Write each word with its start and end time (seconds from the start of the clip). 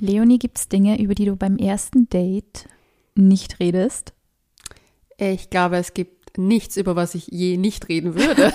Leonie, 0.00 0.38
gibt 0.38 0.58
es 0.58 0.68
Dinge, 0.68 1.00
über 1.00 1.14
die 1.14 1.26
du 1.26 1.36
beim 1.36 1.56
ersten 1.56 2.08
Date 2.08 2.66
nicht 3.14 3.60
redest? 3.60 4.14
Ich 5.18 5.50
glaube, 5.50 5.76
es 5.76 5.92
gibt 5.92 6.38
nichts, 6.38 6.76
über 6.76 6.96
was 6.96 7.14
ich 7.14 7.26
je 7.26 7.56
nicht 7.56 7.88
reden 7.88 8.14
würde. 8.14 8.52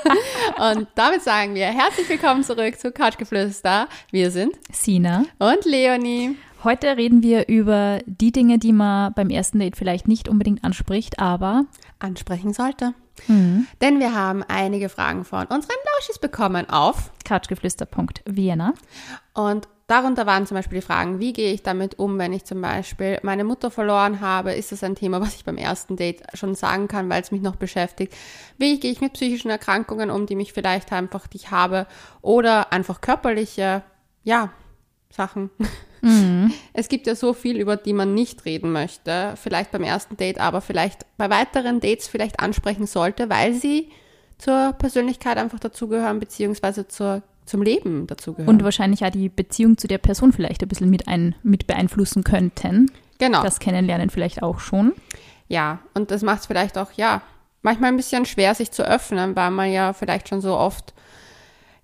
und 0.72 0.88
damit 0.94 1.22
sagen 1.22 1.54
wir 1.54 1.66
herzlich 1.66 2.08
willkommen 2.08 2.42
zurück 2.42 2.78
zu 2.78 2.92
Couchgeflüster. 2.92 3.88
Wir 4.10 4.30
sind 4.30 4.52
Sina 4.72 5.24
und 5.38 5.64
Leonie. 5.64 6.36
Heute 6.64 6.96
reden 6.96 7.22
wir 7.22 7.48
über 7.48 8.00
die 8.06 8.32
Dinge, 8.32 8.58
die 8.58 8.72
man 8.72 9.12
beim 9.12 9.30
ersten 9.30 9.58
Date 9.58 9.76
vielleicht 9.76 10.08
nicht 10.08 10.28
unbedingt 10.28 10.64
anspricht, 10.64 11.18
aber 11.18 11.66
ansprechen 11.98 12.52
sollte. 12.52 12.94
Mhm. 13.26 13.66
Denn 13.80 14.00
wir 14.00 14.14
haben 14.14 14.42
einige 14.44 14.88
Fragen 14.88 15.24
von 15.24 15.46
unseren 15.46 15.76
Lauschis 15.94 16.18
bekommen 16.18 16.68
auf 16.70 17.12
couchgeflüster.vienna. 17.24 18.74
Und 19.34 19.68
darunter 19.88 20.26
waren 20.26 20.46
zum 20.46 20.54
Beispiel 20.56 20.78
die 20.78 20.86
Fragen, 20.86 21.18
wie 21.18 21.32
gehe 21.32 21.52
ich 21.52 21.64
damit 21.64 21.98
um, 21.98 22.18
wenn 22.18 22.32
ich 22.32 22.44
zum 22.44 22.60
Beispiel 22.60 23.18
meine 23.22 23.42
Mutter 23.42 23.70
verloren 23.72 24.20
habe? 24.20 24.52
Ist 24.52 24.70
das 24.70 24.84
ein 24.84 24.94
Thema, 24.94 25.20
was 25.20 25.34
ich 25.34 25.44
beim 25.44 25.56
ersten 25.56 25.96
Date 25.96 26.22
schon 26.34 26.54
sagen 26.54 26.86
kann, 26.86 27.08
weil 27.08 27.22
es 27.22 27.32
mich 27.32 27.42
noch 27.42 27.56
beschäftigt? 27.56 28.14
Wie 28.58 28.78
gehe 28.78 28.92
ich 28.92 29.00
mit 29.00 29.14
psychischen 29.14 29.50
Erkrankungen 29.50 30.10
um, 30.10 30.26
die 30.26 30.36
mich 30.36 30.52
vielleicht 30.52 30.92
einfach 30.92 31.26
nicht 31.32 31.50
habe? 31.50 31.86
Oder 32.22 32.72
einfach 32.72 33.00
körperliche, 33.00 33.82
ja, 34.22 34.52
Sachen. 35.10 35.50
Mhm. 36.02 36.52
Es 36.72 36.88
gibt 36.88 37.08
ja 37.08 37.16
so 37.16 37.32
viel, 37.32 37.58
über 37.58 37.76
die 37.76 37.92
man 37.92 38.14
nicht 38.14 38.44
reden 38.44 38.70
möchte, 38.70 39.34
vielleicht 39.36 39.72
beim 39.72 39.82
ersten 39.82 40.16
Date, 40.16 40.38
aber 40.38 40.60
vielleicht 40.60 41.06
bei 41.16 41.28
weiteren 41.28 41.80
Dates 41.80 42.06
vielleicht 42.06 42.38
ansprechen 42.38 42.86
sollte, 42.86 43.28
weil 43.28 43.52
sie 43.52 43.90
zur 44.38 44.74
Persönlichkeit 44.78 45.38
einfach 45.38 45.58
dazugehören, 45.58 46.20
beziehungsweise 46.20 46.86
zur, 46.86 47.22
zum 47.48 47.62
Leben 47.62 48.06
dazugehören. 48.06 48.48
Und 48.48 48.62
wahrscheinlich 48.62 49.04
auch 49.04 49.10
die 49.10 49.28
Beziehung 49.28 49.78
zu 49.78 49.88
der 49.88 49.98
Person 49.98 50.32
vielleicht 50.32 50.62
ein 50.62 50.68
bisschen 50.68 50.90
mit, 50.90 51.08
ein, 51.08 51.34
mit 51.42 51.66
beeinflussen 51.66 52.24
könnten. 52.24 52.90
Genau. 53.18 53.42
Das 53.42 53.58
Kennenlernen 53.58 54.10
vielleicht 54.10 54.42
auch 54.42 54.60
schon. 54.60 54.92
Ja, 55.48 55.80
und 55.94 56.10
das 56.10 56.22
macht 56.22 56.40
es 56.40 56.46
vielleicht 56.46 56.78
auch, 56.78 56.92
ja, 56.92 57.22
manchmal 57.62 57.90
ein 57.90 57.96
bisschen 57.96 58.26
schwer, 58.26 58.54
sich 58.54 58.70
zu 58.70 58.86
öffnen, 58.86 59.34
weil 59.34 59.50
man 59.50 59.72
ja 59.72 59.92
vielleicht 59.92 60.28
schon 60.28 60.40
so 60.40 60.56
oft 60.56 60.94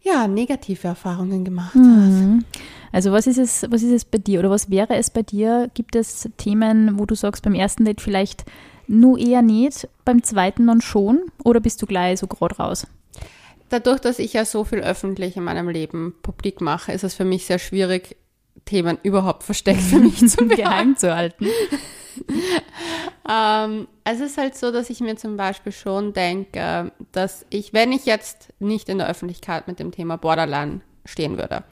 ja, 0.02 0.28
negative 0.28 0.86
Erfahrungen 0.86 1.44
gemacht 1.44 1.74
mhm. 1.74 2.44
hat. 2.52 2.60
Also 2.92 3.10
was 3.10 3.26
ist 3.26 3.38
es, 3.38 3.66
was 3.70 3.82
ist 3.82 3.90
es 3.90 4.04
bei 4.04 4.18
dir 4.18 4.38
oder 4.38 4.50
was 4.50 4.70
wäre 4.70 4.94
es 4.94 5.10
bei 5.10 5.22
dir? 5.22 5.68
Gibt 5.74 5.96
es 5.96 6.28
Themen, 6.36 6.98
wo 6.98 7.06
du 7.06 7.16
sagst, 7.16 7.42
beim 7.42 7.54
ersten 7.54 7.84
Date 7.84 8.00
vielleicht 8.00 8.44
nur 8.86 9.18
eher 9.18 9.42
nicht, 9.42 9.88
beim 10.04 10.22
zweiten 10.22 10.66
dann 10.66 10.80
schon 10.80 11.20
oder 11.42 11.58
bist 11.58 11.80
du 11.82 11.86
gleich 11.86 12.20
so 12.20 12.26
gerade 12.26 12.56
raus? 12.56 12.86
Dadurch, 13.68 14.00
dass 14.00 14.18
ich 14.18 14.34
ja 14.34 14.44
so 14.44 14.64
viel 14.64 14.80
öffentlich 14.80 15.36
in 15.36 15.44
meinem 15.44 15.68
Leben 15.68 16.14
publik 16.22 16.60
mache, 16.60 16.92
ist 16.92 17.04
es 17.04 17.14
für 17.14 17.24
mich 17.24 17.46
sehr 17.46 17.58
schwierig, 17.58 18.16
Themen 18.64 18.98
überhaupt 19.02 19.42
versteckt 19.42 19.82
für 19.82 19.98
mich 19.98 20.26
zu 20.28 20.46
geheim 20.48 20.96
zu 20.96 21.14
halten. 21.14 21.46
ähm, 23.28 23.88
es 24.04 24.20
ist 24.20 24.38
halt 24.38 24.56
so, 24.56 24.70
dass 24.70 24.90
ich 24.90 25.00
mir 25.00 25.16
zum 25.16 25.36
Beispiel 25.36 25.72
schon 25.72 26.12
denke, 26.12 26.92
dass 27.12 27.44
ich, 27.50 27.72
wenn 27.72 27.92
ich 27.92 28.06
jetzt 28.06 28.52
nicht 28.60 28.88
in 28.88 28.98
der 28.98 29.08
Öffentlichkeit 29.08 29.66
mit 29.66 29.78
dem 29.78 29.90
Thema 29.90 30.16
Borderline 30.16 30.80
stehen 31.04 31.36
würde 31.36 31.64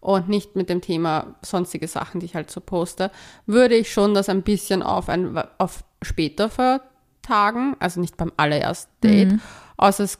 und 0.00 0.28
nicht 0.28 0.56
mit 0.56 0.68
dem 0.68 0.80
Thema 0.80 1.36
sonstige 1.42 1.86
Sachen, 1.86 2.20
die 2.20 2.26
ich 2.26 2.34
halt 2.34 2.50
so 2.50 2.60
poste, 2.60 3.10
würde 3.46 3.76
ich 3.76 3.92
schon 3.92 4.14
das 4.14 4.28
ein 4.28 4.42
bisschen 4.42 4.82
auf, 4.82 5.08
ein, 5.08 5.38
auf 5.58 5.84
später 6.02 6.48
vertagen, 6.48 7.76
also 7.78 8.00
nicht 8.00 8.16
beim 8.16 8.32
allerersten 8.36 8.92
Date. 9.02 9.32
Mhm. 9.32 9.40
Außer 9.76 10.04
es, 10.04 10.18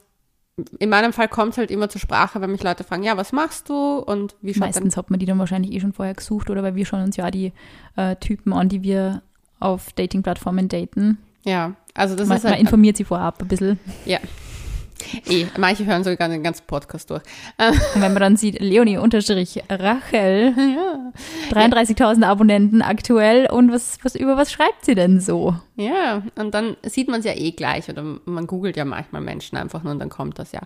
in 0.78 0.88
meinem 0.88 1.12
Fall 1.12 1.28
kommt 1.28 1.52
es 1.52 1.58
halt 1.58 1.70
immer 1.70 1.88
zur 1.88 2.00
Sprache, 2.00 2.40
wenn 2.40 2.50
mich 2.50 2.62
Leute 2.62 2.84
fragen, 2.84 3.02
ja, 3.02 3.16
was 3.16 3.32
machst 3.32 3.68
du 3.68 3.98
und 3.98 4.36
wie 4.42 4.54
schaut 4.54 4.60
Meistens 4.60 4.96
hat 4.96 5.10
man 5.10 5.18
die 5.18 5.26
dann 5.26 5.38
wahrscheinlich 5.38 5.72
eh 5.72 5.80
schon 5.80 5.92
vorher 5.92 6.14
gesucht 6.14 6.50
oder 6.50 6.62
weil 6.62 6.74
wir 6.74 6.86
schauen 6.86 7.02
uns 7.02 7.16
ja 7.16 7.30
die 7.30 7.52
äh, 7.96 8.16
Typen 8.16 8.52
an, 8.52 8.68
die 8.68 8.82
wir 8.82 9.22
auf 9.58 9.92
Dating-Plattformen 9.92 10.68
daten. 10.68 11.18
Ja, 11.44 11.74
also 11.94 12.16
das 12.16 12.28
man, 12.28 12.38
ist 12.38 12.44
halt, 12.44 12.54
Man 12.54 12.60
informiert 12.60 12.96
sie 12.96 13.04
vorab 13.04 13.40
ein 13.40 13.48
bisschen. 13.48 13.78
Ja, 14.04 14.18
Eh, 15.28 15.46
manche 15.58 15.86
hören 15.86 16.04
sogar 16.04 16.28
den 16.28 16.42
ganzen 16.42 16.66
Podcast 16.66 17.10
durch. 17.10 17.22
Und 17.58 17.80
wenn 18.02 18.12
man 18.12 18.20
dann 18.20 18.36
sieht, 18.36 18.60
Leonie 18.60 18.98
unterstrich 18.98 19.62
Rachel, 19.68 20.54
ja. 20.56 21.12
33.000 21.50 22.24
Abonnenten 22.24 22.82
aktuell 22.82 23.50
und 23.50 23.72
was, 23.72 23.98
was, 24.02 24.14
über 24.14 24.36
was 24.36 24.52
schreibt 24.52 24.84
sie 24.84 24.94
denn 24.94 25.20
so? 25.20 25.54
Ja, 25.76 26.22
und 26.36 26.54
dann 26.54 26.76
sieht 26.82 27.08
man 27.08 27.20
es 27.20 27.26
ja 27.26 27.32
eh 27.34 27.52
gleich 27.52 27.88
oder 27.88 28.02
man 28.24 28.46
googelt 28.46 28.76
ja 28.76 28.84
manchmal 28.84 29.22
Menschen 29.22 29.56
einfach 29.56 29.82
nur 29.82 29.92
und 29.92 29.98
dann 29.98 30.10
kommt 30.10 30.38
das 30.38 30.52
ja. 30.52 30.60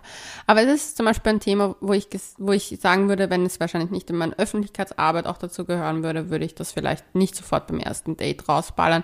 Aber 0.45 0.61
es 0.61 0.73
ist 0.73 0.97
zum 0.97 1.05
Beispiel 1.05 1.33
ein 1.33 1.39
Thema, 1.39 1.75
wo 1.79 1.93
ich, 1.93 2.07
wo 2.37 2.51
ich 2.51 2.77
sagen 2.81 3.09
würde, 3.09 3.29
wenn 3.29 3.45
es 3.45 3.59
wahrscheinlich 3.59 3.91
nicht 3.91 4.09
in 4.09 4.17
meiner 4.17 4.35
Öffentlichkeitsarbeit 4.37 5.25
auch 5.25 5.37
dazu 5.37 5.65
gehören 5.65 6.03
würde, 6.03 6.29
würde 6.29 6.45
ich 6.45 6.55
das 6.55 6.71
vielleicht 6.71 7.15
nicht 7.15 7.35
sofort 7.35 7.67
beim 7.67 7.79
ersten 7.79 8.17
Date 8.17 8.47
rausballern 8.47 9.03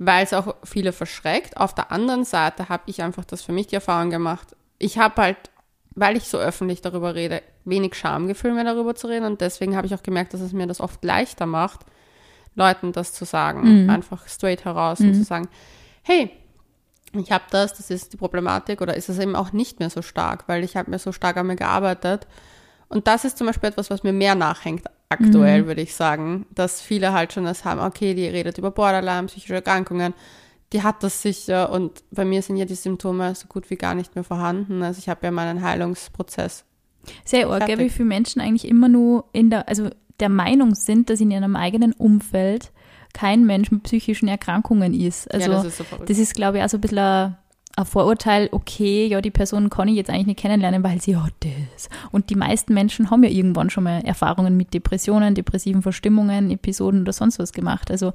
weil 0.00 0.24
es 0.24 0.32
auch 0.32 0.56
viele 0.64 0.92
verschreckt. 0.92 1.58
Auf 1.58 1.74
der 1.74 1.92
anderen 1.92 2.24
Seite 2.24 2.70
habe 2.70 2.84
ich 2.86 3.02
einfach 3.02 3.26
das 3.26 3.42
für 3.42 3.52
mich 3.52 3.66
die 3.66 3.74
Erfahrung 3.74 4.08
gemacht. 4.08 4.56
Ich 4.78 4.98
habe 4.98 5.20
halt, 5.20 5.36
weil 5.94 6.16
ich 6.16 6.24
so 6.24 6.38
öffentlich 6.38 6.80
darüber 6.80 7.14
rede, 7.14 7.42
wenig 7.66 7.94
Schamgefühl 7.94 8.54
mehr 8.54 8.64
darüber 8.64 8.94
zu 8.94 9.08
reden 9.08 9.26
und 9.26 9.42
deswegen 9.42 9.76
habe 9.76 9.86
ich 9.86 9.94
auch 9.94 10.02
gemerkt, 10.02 10.32
dass 10.32 10.40
es 10.40 10.54
mir 10.54 10.66
das 10.66 10.80
oft 10.80 11.04
leichter 11.04 11.44
macht, 11.44 11.80
Leuten 12.54 12.92
das 12.92 13.12
zu 13.12 13.26
sagen, 13.26 13.82
mhm. 13.82 13.90
einfach 13.90 14.26
straight 14.26 14.64
heraus 14.64 15.00
mhm. 15.00 15.08
und 15.08 15.14
zu 15.16 15.24
sagen, 15.24 15.48
hey, 16.02 16.30
ich 17.12 17.30
habe 17.30 17.44
das, 17.50 17.74
das 17.74 17.90
ist 17.90 18.14
die 18.14 18.16
Problematik 18.16 18.80
oder 18.80 18.96
ist 18.96 19.10
es 19.10 19.18
eben 19.18 19.36
auch 19.36 19.52
nicht 19.52 19.80
mehr 19.80 19.90
so 19.90 20.00
stark, 20.00 20.44
weil 20.46 20.64
ich 20.64 20.78
habe 20.78 20.90
mir 20.90 20.98
so 20.98 21.12
stark 21.12 21.36
an 21.36 21.46
mir 21.46 21.56
gearbeitet. 21.56 22.26
Und 22.88 23.06
das 23.06 23.26
ist 23.26 23.36
zum 23.36 23.48
Beispiel 23.48 23.68
etwas, 23.68 23.90
was 23.90 24.02
mir 24.02 24.14
mehr 24.14 24.34
nachhängt 24.34 24.86
aktuell, 25.10 25.62
mhm. 25.62 25.66
würde 25.66 25.82
ich 25.82 25.94
sagen, 25.94 26.46
dass 26.54 26.80
viele 26.80 27.12
halt 27.12 27.32
schon 27.32 27.44
das 27.44 27.64
haben, 27.64 27.80
okay, 27.80 28.14
die 28.14 28.26
redet 28.26 28.56
über 28.58 28.70
Borderline, 28.70 29.26
psychische 29.26 29.54
Erkrankungen, 29.54 30.14
die 30.72 30.82
hat 30.82 31.02
das 31.02 31.20
sicher 31.20 31.70
und 31.72 32.04
bei 32.12 32.24
mir 32.24 32.42
sind 32.42 32.56
ja 32.56 32.64
die 32.64 32.76
Symptome 32.76 33.34
so 33.34 33.48
gut 33.48 33.70
wie 33.70 33.76
gar 33.76 33.94
nicht 33.94 34.14
mehr 34.14 34.22
vorhanden. 34.24 34.82
Also 34.82 35.00
ich 35.00 35.08
habe 35.08 35.26
ja 35.26 35.32
meinen 35.32 35.62
Heilungsprozess. 35.62 36.64
Sehr 37.24 37.48
arg, 37.48 37.66
wie 37.78 37.90
viele 37.90 38.08
Menschen 38.08 38.40
eigentlich 38.40 38.68
immer 38.68 38.88
nur 38.88 39.24
in 39.32 39.50
der, 39.50 39.68
also 39.68 39.90
der 40.20 40.28
Meinung 40.28 40.74
sind, 40.74 41.10
dass 41.10 41.20
in 41.20 41.30
ihrem 41.30 41.56
eigenen 41.56 41.92
Umfeld 41.92 42.72
kein 43.12 43.44
Mensch 43.44 43.72
mit 43.72 43.82
psychischen 43.82 44.28
Erkrankungen 44.28 44.94
ist. 44.94 45.32
Also 45.32 45.50
ja, 45.50 45.56
das 45.56 45.66
ist, 45.66 45.78
so 45.78 45.84
das 46.06 46.18
ist 46.18 46.34
glaube 46.34 46.58
ich, 46.58 46.64
auch 46.64 46.68
so 46.68 46.76
ein 46.76 46.82
bisschen 46.82 47.36
ein 47.76 47.84
Vorurteil, 47.84 48.48
okay, 48.52 49.06
ja, 49.06 49.20
die 49.20 49.30
Person 49.30 49.70
kann 49.70 49.88
ich 49.88 49.96
jetzt 49.96 50.10
eigentlich 50.10 50.26
nicht 50.26 50.38
kennenlernen, 50.38 50.82
weil 50.82 51.00
sie 51.00 51.16
hat 51.16 51.32
das. 51.40 51.88
Und 52.10 52.30
die 52.30 52.34
meisten 52.34 52.74
Menschen 52.74 53.10
haben 53.10 53.22
ja 53.22 53.30
irgendwann 53.30 53.70
schon 53.70 53.84
mal 53.84 54.02
Erfahrungen 54.04 54.56
mit 54.56 54.74
Depressionen, 54.74 55.34
depressiven 55.34 55.82
Verstimmungen, 55.82 56.50
Episoden 56.50 57.02
oder 57.02 57.12
sonst 57.12 57.38
was 57.38 57.52
gemacht. 57.52 57.90
Also 57.90 58.12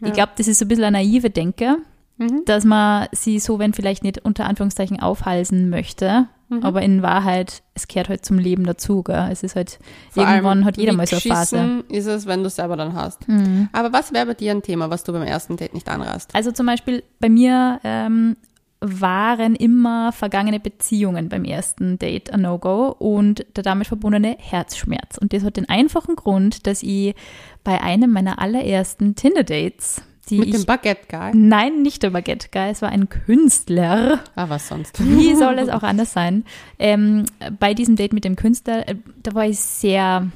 ja. 0.00 0.08
ich 0.08 0.12
glaube, 0.12 0.32
das 0.36 0.48
ist 0.48 0.58
so 0.58 0.64
ein 0.64 0.68
bisschen 0.68 0.84
eine 0.84 0.98
naive 0.98 1.30
Denke, 1.30 1.78
mhm. 2.18 2.42
dass 2.44 2.64
man 2.64 3.08
sie 3.12 3.38
so, 3.38 3.58
wenn 3.58 3.72
vielleicht 3.72 4.04
nicht 4.04 4.24
unter 4.24 4.46
Anführungszeichen 4.46 5.00
aufhalsen 5.00 5.70
möchte, 5.70 6.26
mhm. 6.50 6.62
aber 6.62 6.82
in 6.82 7.02
Wahrheit, 7.02 7.62
es 7.74 7.88
gehört 7.88 8.10
halt 8.10 8.24
zum 8.24 8.38
Leben 8.38 8.64
dazu. 8.64 9.02
Gell? 9.02 9.28
Es 9.32 9.42
ist 9.42 9.56
halt, 9.56 9.78
Vor 10.10 10.28
irgendwann 10.28 10.66
hat 10.66 10.76
jeder 10.76 10.92
mal 10.92 11.06
so 11.06 11.16
eine 11.16 11.22
Phase. 11.22 11.84
ist 11.88 12.06
es, 12.06 12.26
wenn 12.26 12.40
du 12.40 12.48
es 12.48 12.56
selber 12.56 12.76
dann 12.76 12.94
hast. 12.94 13.26
Mhm. 13.28 13.70
Aber 13.72 13.92
was 13.92 14.12
wäre 14.12 14.26
bei 14.26 14.34
dir 14.34 14.52
ein 14.52 14.62
Thema, 14.62 14.90
was 14.90 15.04
du 15.04 15.12
beim 15.12 15.22
ersten 15.22 15.56
Date 15.56 15.72
nicht 15.72 15.88
anrast? 15.88 16.34
Also 16.34 16.52
zum 16.52 16.66
Beispiel 16.66 17.02
bei 17.18 17.30
mir 17.30 17.80
ähm, 17.82 18.36
waren 18.80 19.54
immer 19.54 20.10
vergangene 20.12 20.58
Beziehungen 20.58 21.28
beim 21.28 21.44
ersten 21.44 21.98
Date 21.98 22.32
ein 22.32 22.42
No-Go 22.42 22.88
und 22.98 23.44
der 23.54 23.62
damit 23.62 23.86
verbundene 23.86 24.36
Herzschmerz. 24.38 25.18
Und 25.18 25.32
das 25.32 25.44
hat 25.44 25.56
den 25.56 25.68
einfachen 25.68 26.16
Grund, 26.16 26.66
dass 26.66 26.82
ich 26.82 27.14
bei 27.62 27.80
einem 27.82 28.10
meiner 28.10 28.38
allerersten 28.38 29.14
Tinder-Dates 29.14 30.02
Mit 30.30 30.46
ich, 30.46 30.54
dem 30.54 30.64
Baguette-Guy? 30.64 31.32
Nein, 31.34 31.82
nicht 31.82 32.02
der 32.02 32.10
Baguette-Guy, 32.10 32.70
es 32.70 32.80
war 32.80 32.88
ein 32.88 33.08
Künstler. 33.10 34.20
Ah, 34.34 34.48
was 34.48 34.68
sonst? 34.68 34.98
Wie 35.04 35.34
soll 35.34 35.58
es 35.58 35.68
auch 35.68 35.82
anders 35.82 36.12
sein? 36.14 36.44
Ähm, 36.78 37.26
bei 37.58 37.74
diesem 37.74 37.96
Date 37.96 38.14
mit 38.14 38.24
dem 38.24 38.36
Künstler, 38.36 38.88
äh, 38.88 38.94
da 39.22 39.34
war 39.34 39.44
ich 39.44 39.58
sehr, 39.58 40.30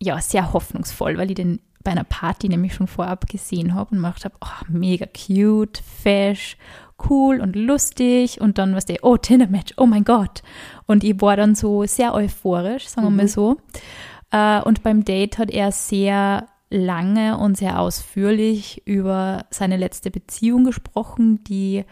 ja, 0.00 0.20
sehr 0.20 0.52
hoffnungsvoll, 0.52 1.18
weil 1.18 1.30
ich 1.30 1.36
den 1.36 1.58
bei 1.82 1.92
einer 1.92 2.04
Party 2.04 2.48
nämlich 2.48 2.74
schon 2.74 2.86
vorab 2.86 3.26
gesehen 3.26 3.74
habe 3.74 3.90
und 3.90 3.96
gemacht 3.96 4.24
habe, 4.24 4.34
oh, 4.42 4.64
mega 4.68 5.06
cute, 5.06 5.82
fesch 6.02 6.56
cool 7.08 7.40
und 7.40 7.56
lustig 7.56 8.40
und 8.40 8.58
dann 8.58 8.74
was 8.74 8.84
der, 8.84 8.98
oh, 9.02 9.16
Tinder-Match, 9.16 9.74
oh 9.76 9.86
mein 9.86 10.04
Gott. 10.04 10.42
Und 10.86 11.04
ich 11.04 11.20
war 11.20 11.36
dann 11.36 11.54
so 11.54 11.84
sehr 11.84 12.14
euphorisch, 12.14 12.88
sagen 12.88 13.06
wir 13.06 13.10
mhm. 13.10 13.16
mal 13.16 13.28
so. 13.28 13.56
Äh, 14.30 14.60
und 14.62 14.82
beim 14.82 15.04
Date 15.04 15.38
hat 15.38 15.50
er 15.50 15.72
sehr 15.72 16.46
lange 16.70 17.36
und 17.38 17.56
sehr 17.56 17.80
ausführlich 17.80 18.82
über 18.86 19.46
seine 19.50 19.76
letzte 19.76 20.10
Beziehung 20.10 20.64
gesprochen, 20.64 21.42
die 21.44 21.84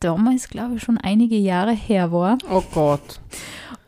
damals, 0.00 0.48
glaube 0.48 0.76
ich, 0.76 0.82
schon 0.82 0.98
einige 0.98 1.36
Jahre 1.36 1.72
her 1.72 2.12
war. 2.12 2.38
Oh 2.50 2.62
Gott. 2.72 3.20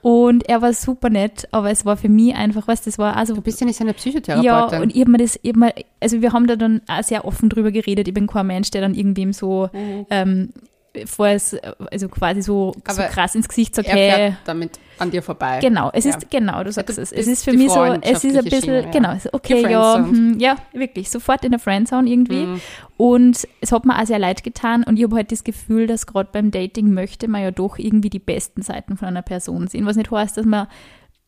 Und 0.05 0.47
er 0.51 0.61
war 0.61 0.75
super 0.75 1.09
nett, 1.09 1.49
aber 1.51 1.71
es 1.71 1.87
war 1.87 1.97
für 1.97 2.11
mich 2.11 2.35
einfach, 2.35 2.69
was 2.69 2.83
das 2.83 2.99
war. 2.99 3.17
Also, 3.17 3.35
du 3.35 3.41
bist 3.41 3.59
ja 3.63 3.67
nicht 3.67 3.79
seine 3.79 3.95
Psychotherapeutin. 3.95 4.45
Ja, 4.45 4.83
und 4.83 4.95
ich 4.95 5.01
habe 5.01 5.11
mir 5.11 5.17
das, 5.17 5.41
ich 5.41 5.49
hab 5.49 5.57
mir, 5.57 5.73
also 5.99 6.21
wir 6.21 6.35
haben 6.35 6.47
da 6.47 6.57
dann 6.57 6.83
auch 6.89 7.03
sehr 7.03 7.25
offen 7.25 7.49
drüber 7.49 7.73
geredet. 7.73 8.07
Ich 8.07 8.13
bin 8.13 8.27
kein 8.27 8.47
Mensch, 8.47 8.71
der 8.71 8.83
dann 8.83 8.93
irgendwem 8.93 9.33
so, 9.33 9.71
mhm. 9.73 10.05
ähm, 10.11 10.49
bevor 10.95 11.29
es 11.29 11.57
also 11.91 12.09
quasi 12.09 12.41
so, 12.41 12.73
so 12.89 13.03
krass 13.03 13.35
ins 13.35 13.49
Gesicht 13.49 13.75
sagt, 13.75 13.89
er 13.89 13.97
fährt 13.97 14.37
damit 14.45 14.79
an 14.99 15.11
dir 15.11 15.23
vorbei. 15.23 15.59
Genau, 15.61 15.91
es 15.93 16.05
ja. 16.05 16.11
ist, 16.11 16.31
genau, 16.31 16.63
du 16.63 16.71
sagst 16.73 16.99
es. 16.99 17.13
Es 17.13 17.27
ist 17.27 17.45
für 17.45 17.53
mich 17.53 17.71
so, 17.71 17.83
es 17.85 18.25
ist 18.25 18.37
ein 18.37 18.45
bisschen, 18.45 18.63
Schiene, 18.63 18.83
ja. 18.85 18.91
genau, 18.91 19.17
okay, 19.33 19.71
ja, 19.71 19.97
hm, 19.97 20.39
ja, 20.39 20.57
wirklich, 20.73 21.11
sofort 21.11 21.45
in 21.45 21.51
der 21.51 21.59
Friendzone 21.59 22.09
irgendwie. 22.09 22.47
Mhm. 22.47 22.61
Und 22.97 23.49
es 23.61 23.73
hat 23.73 23.85
mir 23.85 24.01
auch 24.01 24.07
sehr 24.07 24.21
leid 24.21 24.45
getan 24.45 24.85
und 24.85 24.97
ich 24.97 25.03
habe 25.05 25.17
halt 25.17 25.33
das 25.33 25.43
Gefühl, 25.43 25.89
dass 25.89 26.07
gerade 26.07 26.29
beim 26.33 26.53
Dating 26.53 26.95
möchte 26.95 27.27
man 27.27 27.43
ja 27.43 27.51
doch 27.51 27.77
irgendwie 27.77 28.11
die 28.11 28.21
besten 28.21 28.63
Seiten 28.63 28.97
von 28.97 29.09
einer 29.09 29.23
Person 29.23 29.67
sehen, 29.67 29.87
was 29.87 29.97
nicht 29.97 30.13
heißt, 30.13 30.37
dass 30.37 30.47
man 30.47 30.69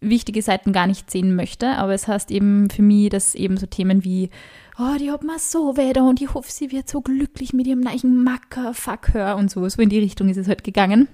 wichtige 0.00 0.42
Seiten 0.42 0.72
gar 0.72 0.86
nicht 0.86 1.10
sehen 1.10 1.34
möchte, 1.34 1.70
aber 1.70 1.92
es 1.92 2.06
heißt 2.06 2.30
eben 2.30 2.70
für 2.70 2.82
mich, 2.82 3.08
dass 3.08 3.34
eben 3.34 3.56
so 3.56 3.66
Themen 3.66 4.04
wie 4.04 4.30
oh, 4.78 4.96
die 4.98 5.10
hat 5.10 5.22
mir 5.22 5.38
so 5.38 5.76
weh 5.76 5.98
und 5.98 6.20
ich 6.20 6.32
hoffe, 6.34 6.50
sie 6.50 6.70
wird 6.70 6.88
so 6.88 7.00
glücklich 7.00 7.52
mit 7.52 7.66
ihrem 7.66 7.80
neuen 7.80 8.22
Macker, 8.22 8.74
fuck 8.74 9.14
her 9.14 9.36
und 9.36 9.50
so. 9.50 9.68
So 9.68 9.82
in 9.82 9.88
die 9.88 9.98
Richtung 9.98 10.28
ist 10.28 10.36
es 10.36 10.48
halt 10.48 10.64
gegangen. 10.64 11.08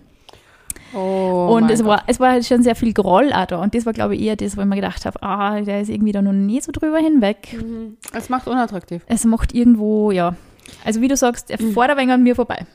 Oh 0.95 1.55
und 1.57 1.71
es 1.71 1.85
war, 1.85 2.05
es 2.07 2.21
war 2.21 2.33
halt 2.33 2.45
schon 2.45 2.63
sehr 2.63 2.75
viel 2.75 2.93
Groll 2.93 3.33
auch 3.33 3.47
da. 3.47 3.63
Und 3.63 3.75
das 3.75 3.87
war, 3.87 3.93
glaube 3.93 4.15
ich, 4.15 4.23
eher 4.23 4.37
das, 4.37 4.57
wo 4.57 4.61
ich 4.61 4.67
mir 4.67 4.77
gedacht 4.77 5.07
habe, 5.07 5.23
ah, 5.23 5.61
der 5.61 5.81
ist 5.81 5.89
irgendwie 5.89 6.13
da 6.13 6.21
noch 6.21 6.33
nie 6.33 6.61
so 6.61 6.73
drüber 6.73 6.99
hinweg. 6.99 7.57
Mhm. 7.61 7.97
Es 8.13 8.29
macht 8.29 8.47
unattraktiv. 8.47 9.03
Es 9.07 9.25
macht 9.25 9.55
irgendwo, 9.55 10.11
ja. 10.11 10.37
Also 10.85 11.01
wie 11.01 11.09
du 11.09 11.17
sagst, 11.17 11.51
er 11.51 11.63
mhm. 11.63 11.73
fährt 11.73 11.91
an 11.91 12.23
mir 12.23 12.35
vorbei. 12.35 12.67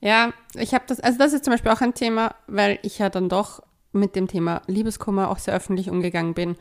Ja, 0.00 0.32
ich 0.54 0.74
habe 0.74 0.84
das, 0.86 1.00
also 1.00 1.18
das 1.18 1.32
ist 1.32 1.44
zum 1.44 1.52
Beispiel 1.52 1.70
auch 1.70 1.80
ein 1.80 1.94
Thema, 1.94 2.34
weil 2.46 2.78
ich 2.82 2.98
ja 2.98 3.10
dann 3.10 3.28
doch 3.28 3.62
mit 3.92 4.16
dem 4.16 4.28
Thema 4.28 4.62
Liebeskummer 4.66 5.30
auch 5.30 5.38
sehr 5.38 5.54
öffentlich 5.54 5.90
umgegangen 5.90 6.34
bin 6.34 6.56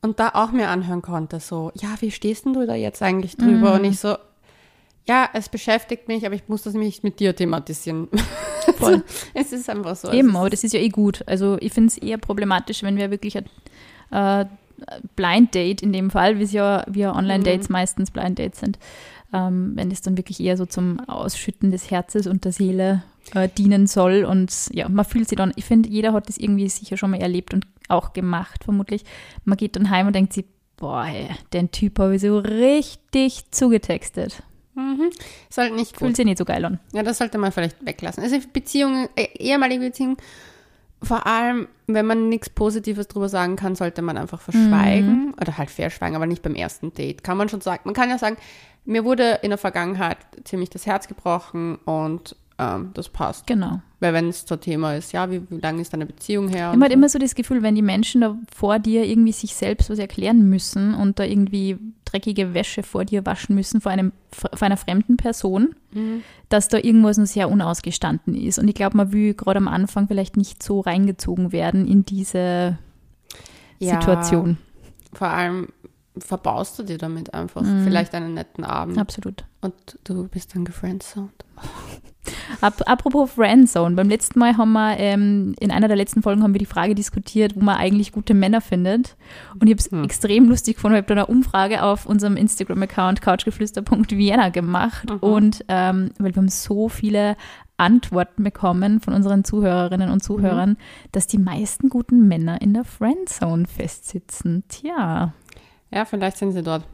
und 0.00 0.20
da 0.20 0.30
auch 0.34 0.52
mir 0.52 0.68
anhören 0.68 1.02
konnte, 1.02 1.40
so, 1.40 1.72
ja, 1.74 1.88
wie 2.00 2.10
stehst 2.10 2.44
denn 2.44 2.52
du 2.52 2.66
da 2.66 2.74
jetzt 2.74 3.02
eigentlich 3.02 3.36
drüber? 3.36 3.70
Mhm. 3.70 3.80
Und 3.80 3.84
ich 3.84 3.98
so, 3.98 4.16
ja, 5.06 5.28
es 5.32 5.48
beschäftigt 5.48 6.06
mich, 6.06 6.26
aber 6.26 6.34
ich 6.34 6.48
muss 6.48 6.62
das 6.62 6.74
nicht 6.74 7.02
mit 7.02 7.18
dir 7.18 7.34
thematisieren. 7.34 8.08
Voll. 8.76 9.02
es 9.34 9.52
ist 9.52 9.70
einfach 9.70 9.96
so. 9.96 10.12
Eben, 10.12 10.36
aber 10.36 10.50
das 10.50 10.62
ist 10.62 10.74
ja 10.74 10.80
eh 10.80 10.90
gut. 10.90 11.24
Also 11.26 11.56
ich 11.60 11.72
finde 11.72 11.88
es 11.88 11.98
eher 11.98 12.18
problematisch, 12.18 12.82
wenn 12.82 12.96
wir 12.96 13.10
wirklich 13.10 13.38
ein 13.38 13.46
äh, 14.10 14.44
Blind 15.16 15.54
Date 15.54 15.82
in 15.82 15.92
dem 15.92 16.10
Fall, 16.10 16.38
wie 16.38 16.44
ja 16.44 16.84
wir 16.86 17.14
Online-Dates 17.14 17.68
mhm. 17.68 17.72
meistens 17.72 18.10
Blind 18.10 18.38
Dates 18.38 18.60
sind, 18.60 18.78
ähm, 19.32 19.72
wenn 19.74 19.90
es 19.90 20.00
dann 20.00 20.16
wirklich 20.16 20.40
eher 20.40 20.56
so 20.56 20.66
zum 20.66 21.00
Ausschütten 21.00 21.70
des 21.70 21.90
Herzens 21.90 22.26
und 22.26 22.44
der 22.44 22.52
Seele 22.52 23.02
äh, 23.34 23.48
dienen 23.48 23.86
soll. 23.86 24.24
Und 24.24 24.70
ja, 24.72 24.88
man 24.88 25.04
fühlt 25.04 25.28
sich 25.28 25.36
dann, 25.36 25.52
ich 25.56 25.64
finde, 25.64 25.88
jeder 25.88 26.12
hat 26.12 26.28
das 26.28 26.38
irgendwie 26.38 26.68
sicher 26.68 26.96
schon 26.96 27.10
mal 27.10 27.20
erlebt 27.20 27.54
und 27.54 27.66
auch 27.88 28.12
gemacht, 28.12 28.64
vermutlich. 28.64 29.04
Man 29.44 29.56
geht 29.56 29.76
dann 29.76 29.90
heim 29.90 30.06
und 30.06 30.14
denkt 30.14 30.32
sich, 30.32 30.44
boah, 30.76 31.04
ey, 31.04 31.28
den 31.52 31.70
Typ 31.70 31.98
habe 31.98 32.16
ich 32.16 32.22
so 32.22 32.38
richtig 32.38 33.50
zugetextet. 33.50 34.42
Mhm. 34.74 35.10
Ist 35.48 35.58
halt 35.58 35.74
nicht 35.74 35.92
gut. 35.92 35.98
Fühlt 35.98 36.16
sich 36.16 36.24
nicht 36.24 36.38
so 36.38 36.44
geil 36.44 36.64
an. 36.64 36.78
Ja, 36.92 37.02
das 37.02 37.18
sollte 37.18 37.36
man 37.38 37.50
vielleicht 37.50 37.84
weglassen. 37.84 38.22
Also 38.22 38.38
Beziehungen, 38.52 39.08
äh, 39.16 39.26
ehemalige 39.38 39.86
Beziehungen, 39.86 40.16
vor 41.02 41.26
allem, 41.26 41.68
wenn 41.86 42.06
man 42.06 42.28
nichts 42.28 42.50
Positives 42.50 43.08
drüber 43.08 43.28
sagen 43.28 43.56
kann, 43.56 43.74
sollte 43.74 44.02
man 44.02 44.18
einfach 44.18 44.40
verschweigen 44.40 45.26
mhm. 45.26 45.34
oder 45.40 45.56
halt 45.56 45.70
verschweigen, 45.70 46.16
aber 46.16 46.26
nicht 46.26 46.42
beim 46.42 46.54
ersten 46.54 46.92
Date. 46.92 47.22
Kann 47.22 47.36
man 47.36 47.48
schon 47.48 47.60
sagen. 47.60 47.82
Man 47.84 47.94
kann 47.94 48.10
ja 48.10 48.18
sagen, 48.18 48.36
mir 48.84 49.04
wurde 49.04 49.40
in 49.42 49.50
der 49.50 49.58
Vergangenheit 49.58 50.18
ziemlich 50.44 50.70
das 50.70 50.86
Herz 50.86 51.08
gebrochen 51.08 51.76
und 51.84 52.36
ähm, 52.58 52.90
das 52.94 53.08
passt. 53.08 53.46
Genau. 53.46 53.80
Weil 54.00 54.12
wenn 54.12 54.28
es 54.28 54.46
zur 54.46 54.60
Thema 54.60 54.94
ist, 54.94 55.12
ja, 55.12 55.30
wie, 55.30 55.42
wie 55.50 55.58
lange 55.58 55.80
ist 55.80 55.92
deine 55.92 56.06
Beziehung 56.06 56.48
her? 56.48 56.72
Ich 56.72 56.80
habe 56.80 56.86
so. 56.86 56.92
immer 56.92 57.08
so 57.08 57.18
das 57.18 57.34
Gefühl, 57.34 57.62
wenn 57.62 57.74
die 57.74 57.82
Menschen 57.82 58.20
da 58.20 58.36
vor 58.54 58.78
dir 58.78 59.04
irgendwie 59.04 59.32
sich 59.32 59.54
selbst 59.54 59.90
was 59.90 59.98
erklären 59.98 60.48
müssen 60.48 60.94
und 60.94 61.18
da 61.18 61.24
irgendwie 61.24 61.78
dreckige 62.04 62.54
Wäsche 62.54 62.82
vor 62.82 63.04
dir 63.04 63.26
waschen 63.26 63.54
müssen, 63.54 63.80
vor, 63.80 63.92
einem, 63.92 64.12
vor 64.32 64.62
einer 64.62 64.76
fremden 64.76 65.16
Person, 65.16 65.74
mhm. 65.92 66.22
dass 66.48 66.68
da 66.68 66.78
irgendwas 66.78 67.18
noch 67.18 67.26
sehr 67.26 67.50
unausgestanden 67.50 68.34
ist. 68.34 68.58
Und 68.58 68.68
ich 68.68 68.74
glaube, 68.74 68.96
man 68.96 69.12
will 69.12 69.34
gerade 69.34 69.58
am 69.58 69.68
Anfang 69.68 70.08
vielleicht 70.08 70.36
nicht 70.36 70.62
so 70.62 70.80
reingezogen 70.80 71.52
werden 71.52 71.86
in 71.86 72.04
diese 72.04 72.78
ja, 73.78 74.00
Situation. 74.00 74.58
Vor 75.12 75.28
allem 75.28 75.68
verbaust 76.20 76.78
du 76.78 76.82
dir 76.82 76.98
damit 76.98 77.34
einfach 77.34 77.62
mhm. 77.62 77.84
vielleicht 77.84 78.14
einen 78.14 78.34
netten 78.34 78.64
Abend. 78.64 78.98
Absolut. 78.98 79.44
Und 79.60 79.98
du 80.04 80.28
bist 80.28 80.54
dann 80.54 80.64
gefriendzoned. 80.64 81.44
Apropos 82.60 83.30
Friendzone, 83.32 83.94
beim 83.94 84.08
letzten 84.08 84.38
Mal 84.38 84.56
haben 84.56 84.72
wir, 84.72 84.98
ähm, 84.98 85.54
in 85.60 85.70
einer 85.70 85.88
der 85.88 85.96
letzten 85.96 86.22
Folgen 86.22 86.42
haben 86.42 86.54
wir 86.54 86.58
die 86.58 86.66
Frage 86.66 86.94
diskutiert, 86.94 87.54
wo 87.56 87.60
man 87.60 87.76
eigentlich 87.76 88.12
gute 88.12 88.34
Männer 88.34 88.60
findet. 88.60 89.16
Und 89.58 89.66
ich 89.66 89.72
habe 89.72 89.80
es 89.80 89.90
hm. 89.90 90.04
extrem 90.04 90.48
lustig 90.48 90.76
gefunden, 90.76 90.96
ich 90.96 91.02
habe 91.02 91.14
da 91.14 91.22
eine 91.22 91.26
Umfrage 91.26 91.82
auf 91.82 92.06
unserem 92.06 92.36
Instagram-Account 92.36 93.22
couchgeflüster.vienna 93.22 94.50
gemacht. 94.50 95.10
Mhm. 95.10 95.18
Und 95.18 95.64
ähm, 95.68 96.10
weil 96.18 96.34
wir 96.34 96.42
haben 96.42 96.48
so 96.48 96.88
viele 96.88 97.36
Antworten 97.76 98.42
bekommen 98.42 99.00
von 99.00 99.14
unseren 99.14 99.44
Zuhörerinnen 99.44 100.10
und 100.10 100.22
Zuhörern, 100.22 100.70
mhm. 100.70 100.76
dass 101.12 101.28
die 101.28 101.38
meisten 101.38 101.88
guten 101.88 102.26
Männer 102.26 102.60
in 102.60 102.74
der 102.74 102.84
Friendzone 102.84 103.66
festsitzen. 103.66 104.64
Tja. 104.68 105.32
Ja, 105.90 106.04
vielleicht 106.04 106.36
sind 106.36 106.52
sie 106.52 106.62
dort. 106.62 106.84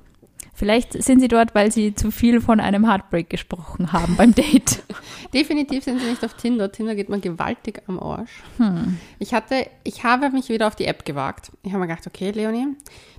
Vielleicht 0.56 1.02
sind 1.02 1.18
sie 1.18 1.26
dort, 1.26 1.54
weil 1.54 1.72
sie 1.72 1.94
zu 1.94 2.12
viel 2.12 2.40
von 2.40 2.60
einem 2.60 2.88
Heartbreak 2.88 3.28
gesprochen 3.28 3.92
haben 3.92 4.16
beim 4.16 4.34
Date. 4.34 4.84
Definitiv 5.34 5.82
sind 5.82 6.00
sie 6.00 6.06
nicht 6.06 6.24
auf 6.24 6.34
Tinder. 6.34 6.70
Tinder 6.70 6.94
geht 6.94 7.08
mir 7.08 7.18
gewaltig 7.18 7.82
am 7.88 7.98
Arsch. 7.98 8.42
Hm. 8.58 8.98
Ich 9.18 9.34
hatte, 9.34 9.66
ich 9.82 10.04
habe 10.04 10.30
mich 10.30 10.48
wieder 10.48 10.68
auf 10.68 10.76
die 10.76 10.84
App 10.84 11.04
gewagt. 11.04 11.50
Ich 11.64 11.72
habe 11.72 11.80
mir 11.80 11.88
gedacht, 11.88 12.06
okay, 12.06 12.30
Leonie, 12.30 12.68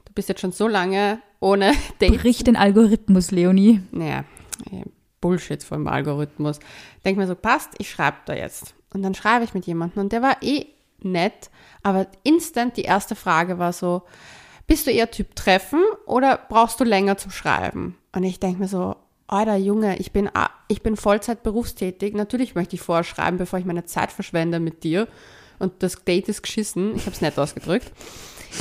du 0.06 0.14
bist 0.14 0.30
jetzt 0.30 0.40
schon 0.40 0.54
so 0.54 0.68
lange 0.68 1.20
ohne 1.42 1.74
Date. 2.02 2.22
Brich 2.22 2.46
den 2.46 2.56
Algorithmus, 2.56 3.32
Leonie. 3.32 3.82
Naja, 3.92 4.24
Bullshit 5.20 5.62
vom 5.62 5.88
Algorithmus. 5.88 6.60
Denk 7.04 7.18
mir 7.18 7.28
so, 7.28 7.36
passt, 7.36 7.72
ich 7.80 7.90
schreibe 7.90 8.18
da 8.26 8.34
jetzt. 8.34 8.76
Und 8.94 9.04
dann 9.04 9.14
schreibe 9.14 9.44
ich 9.44 9.54
mit 9.54 9.66
jemandem 9.66 10.04
und 10.04 10.14
der 10.14 10.22
war 10.22 10.38
eh 10.42 10.68
nett, 11.00 11.50
aber 11.84 12.08
instant 12.24 12.78
die 12.78 12.84
erste 12.84 13.16
Frage 13.16 13.60
war 13.60 13.74
so, 13.74 14.04
bist 14.68 14.88
du 14.88 14.92
eher 14.92 15.12
Typ 15.12 15.36
Treffen 15.36 15.82
oder 16.06 16.40
brauchst 16.50 16.80
du 16.80 16.84
länger 16.84 17.18
zum 17.18 17.32
Schreiben? 17.32 17.98
Und 18.14 18.24
ich 18.24 18.40
denke 18.40 18.60
mir 18.60 18.68
so, 18.68 18.96
Alter 19.28 19.56
Junge, 19.56 19.98
ich 19.98 20.12
bin, 20.12 20.30
ich 20.68 20.82
bin 20.84 20.98
Vollzeit 20.98 21.44
berufstätig. 21.44 22.14
Natürlich 22.14 22.56
möchte 22.56 22.76
ich 22.76 22.82
vorschreiben, 22.82 23.38
bevor 23.38 23.60
ich 23.60 23.66
meine 23.66 23.86
Zeit 23.86 24.12
verschwende 24.12 24.60
mit 24.60 24.84
dir. 24.84 25.08
Und 25.58 25.84
das 25.84 26.04
Date 26.04 26.30
ist 26.30 26.44
geschissen. 26.44 26.96
Ich 26.96 27.04
habe 27.04 27.12
es 27.12 27.22
nett 27.22 27.38
ausgedrückt. 27.40 27.92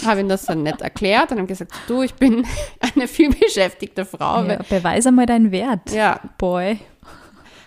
Habe 0.04 0.20
ihm 0.20 0.28
das 0.28 0.46
dann 0.46 0.62
nett 0.62 0.80
erklärt 0.80 1.30
und 1.30 1.38
habe 1.38 1.46
gesagt, 1.46 1.72
du, 1.86 2.02
ich 2.02 2.14
bin 2.14 2.46
eine 2.94 3.08
vielbeschäftigte 3.08 4.04
Frau. 4.04 4.44
Ja, 4.44 4.60
beweise 4.68 5.12
mal 5.12 5.26
deinen 5.26 5.52
Wert. 5.52 5.90
Ja. 5.90 6.20
Boy. 6.38 6.80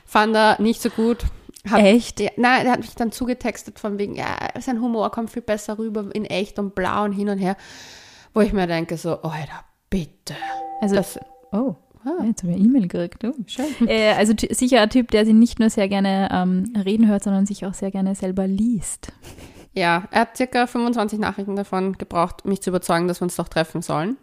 Fand 0.06 0.36
er 0.36 0.62
nicht 0.62 0.82
so 0.82 0.90
gut. 0.90 1.20
Hab, 1.70 1.80
echt? 1.80 2.20
Ja, 2.20 2.32
nein, 2.38 2.66
er 2.66 2.74
hat 2.74 2.80
mich 2.80 2.96
dann 2.96 3.12
zugetextet 3.12 3.80
von 3.80 3.98
wegen, 3.98 4.16
ja, 4.16 4.38
sein 4.60 4.82
Humor 4.82 5.12
kommt 5.12 5.30
viel 5.30 5.42
besser 5.42 5.78
rüber 5.78 6.10
in 6.14 6.26
echt 6.26 6.60
und 6.60 6.76
blau 6.76 7.04
und 7.04 7.12
hin 7.12 7.30
und 7.30 7.38
her 7.38 7.58
wo 8.38 8.42
ich 8.42 8.54
mir 8.54 8.68
denke, 8.68 8.98
so, 8.98 9.20
Alter, 9.24 9.64
bitte. 9.90 10.36
Also, 10.80 10.96
das, 10.96 11.20
oh. 11.52 11.76
Ah, 12.06 12.24
jetzt 12.24 12.44
haben 12.44 12.50
wir 12.52 12.58
E-Mail 12.58 12.88
gekriegt. 12.88 13.24
Oh, 13.26 13.34
schön. 13.48 13.66
Äh, 13.88 14.14
also 14.14 14.34
sicher 14.52 14.80
ein 14.82 14.90
Typ, 14.92 15.10
der 15.10 15.26
sich 15.26 15.34
nicht 15.34 15.60
nur 15.60 15.72
sehr 15.72 15.90
gerne 15.90 16.30
ähm, 16.32 16.72
reden 16.86 17.08
hört, 17.08 17.24
sondern 17.24 17.48
sich 17.48 17.66
auch 17.66 17.74
sehr 17.74 17.90
gerne 17.90 18.14
selber 18.14 18.48
liest. 18.48 19.12
Ja, 19.74 20.08
er 20.12 20.22
hat 20.22 20.38
circa 20.38 20.68
25 20.68 21.18
Nachrichten 21.18 21.56
davon 21.56 21.94
gebraucht, 21.98 22.46
mich 22.46 22.62
zu 22.62 22.70
überzeugen, 22.70 23.08
dass 23.08 23.20
wir 23.20 23.24
uns 23.26 23.36
doch 23.36 23.50
treffen 23.50 23.82
sollen. 23.82 24.18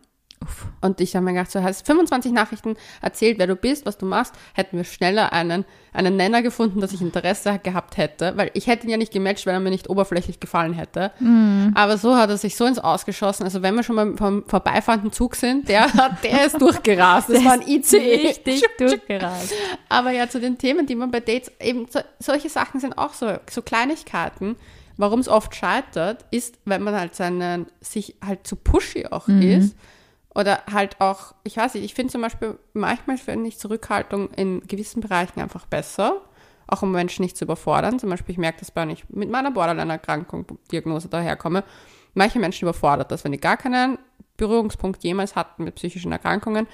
Uff. 0.44 0.66
Und 0.82 1.00
ich 1.00 1.16
habe 1.16 1.24
mir 1.24 1.32
gedacht, 1.32 1.50
so 1.50 1.62
hast 1.62 1.86
25 1.86 2.32
Nachrichten 2.32 2.76
erzählt, 3.00 3.38
wer 3.38 3.46
du 3.46 3.56
bist, 3.56 3.86
was 3.86 3.96
du 3.96 4.04
machst, 4.04 4.34
hätten 4.52 4.76
wir 4.76 4.84
schneller 4.84 5.32
einen, 5.32 5.64
einen 5.92 6.16
Nenner 6.16 6.42
gefunden, 6.42 6.80
dass 6.80 6.92
ich 6.92 7.00
Interesse 7.00 7.58
gehabt 7.62 7.96
hätte, 7.96 8.36
weil 8.36 8.50
ich 8.52 8.66
hätte 8.66 8.84
ihn 8.84 8.90
ja 8.90 8.96
nicht 8.98 9.12
gematcht, 9.12 9.46
wenn 9.46 9.54
er 9.54 9.60
mir 9.60 9.70
nicht 9.70 9.88
oberflächlich 9.88 10.40
gefallen 10.40 10.74
hätte. 10.74 11.12
Mm. 11.20 11.68
Aber 11.74 11.96
so 11.96 12.16
hat 12.16 12.28
er 12.28 12.36
sich 12.36 12.56
so 12.56 12.66
ins 12.66 12.78
Ausgeschossen. 12.78 13.44
Also 13.44 13.62
wenn 13.62 13.74
wir 13.74 13.82
schon 13.82 13.96
mal 13.96 14.16
vom 14.16 14.44
vorbeifahrenden 14.46 15.12
Zug 15.12 15.36
sind, 15.36 15.68
der 15.68 15.86
der 16.22 16.46
ist 16.46 16.60
durchgerast. 16.60 17.30
Das 17.30 17.44
war 17.44 17.52
ein 17.52 17.62
ICE. 17.62 18.26
Richtig 18.26 18.64
durchgerast. 18.76 19.54
Aber 19.88 20.10
ja, 20.10 20.28
zu 20.28 20.40
den 20.40 20.58
Themen, 20.58 20.86
die 20.86 20.94
man 20.94 21.10
bei 21.10 21.20
Dates 21.20 21.52
eben, 21.60 21.86
so, 21.88 22.00
solche 22.18 22.50
Sachen 22.50 22.80
sind 22.80 22.98
auch 22.98 23.14
so, 23.14 23.38
so 23.50 23.62
Kleinigkeiten. 23.62 24.56
Warum 24.96 25.20
es 25.20 25.28
oft 25.28 25.56
scheitert, 25.56 26.24
ist, 26.30 26.56
wenn 26.66 26.82
man 26.82 26.94
halt 26.94 27.16
seinen, 27.16 27.66
sich 27.80 28.14
halt 28.24 28.46
zu 28.46 28.56
pushy 28.56 29.06
auch 29.06 29.26
mm. 29.26 29.42
ist 29.42 29.76
oder 30.34 30.62
halt 30.70 31.00
auch, 31.00 31.34
ich 31.44 31.56
weiß 31.56 31.74
nicht, 31.74 31.84
ich 31.84 31.94
finde 31.94 32.12
zum 32.12 32.22
Beispiel, 32.22 32.58
manchmal 32.72 33.18
finde 33.18 33.48
ich 33.48 33.58
Zurückhaltung 33.58 34.30
in 34.30 34.60
gewissen 34.66 35.00
Bereichen 35.00 35.40
einfach 35.40 35.66
besser, 35.66 36.20
auch 36.66 36.82
um 36.82 36.90
Menschen 36.90 37.22
nicht 37.22 37.36
zu 37.36 37.44
überfordern. 37.44 37.98
Zum 37.98 38.10
Beispiel, 38.10 38.32
ich 38.32 38.38
merke 38.38 38.58
das, 38.60 38.74
wenn 38.74 38.90
ich 38.90 39.08
mit 39.08 39.30
meiner 39.30 39.50
Borderline-Erkrankung, 39.50 40.46
Diagnose 40.72 41.08
daherkomme. 41.08 41.62
Manche 42.14 42.38
Menschen 42.38 42.64
überfordert 42.64 43.10
das, 43.12 43.24
wenn 43.24 43.32
die 43.32 43.40
gar 43.40 43.56
keinen 43.56 43.98
Berührungspunkt 44.36 45.04
jemals 45.04 45.36
hatten 45.36 45.64
mit 45.64 45.76
psychischen 45.76 46.10
Erkrankungen, 46.10 46.66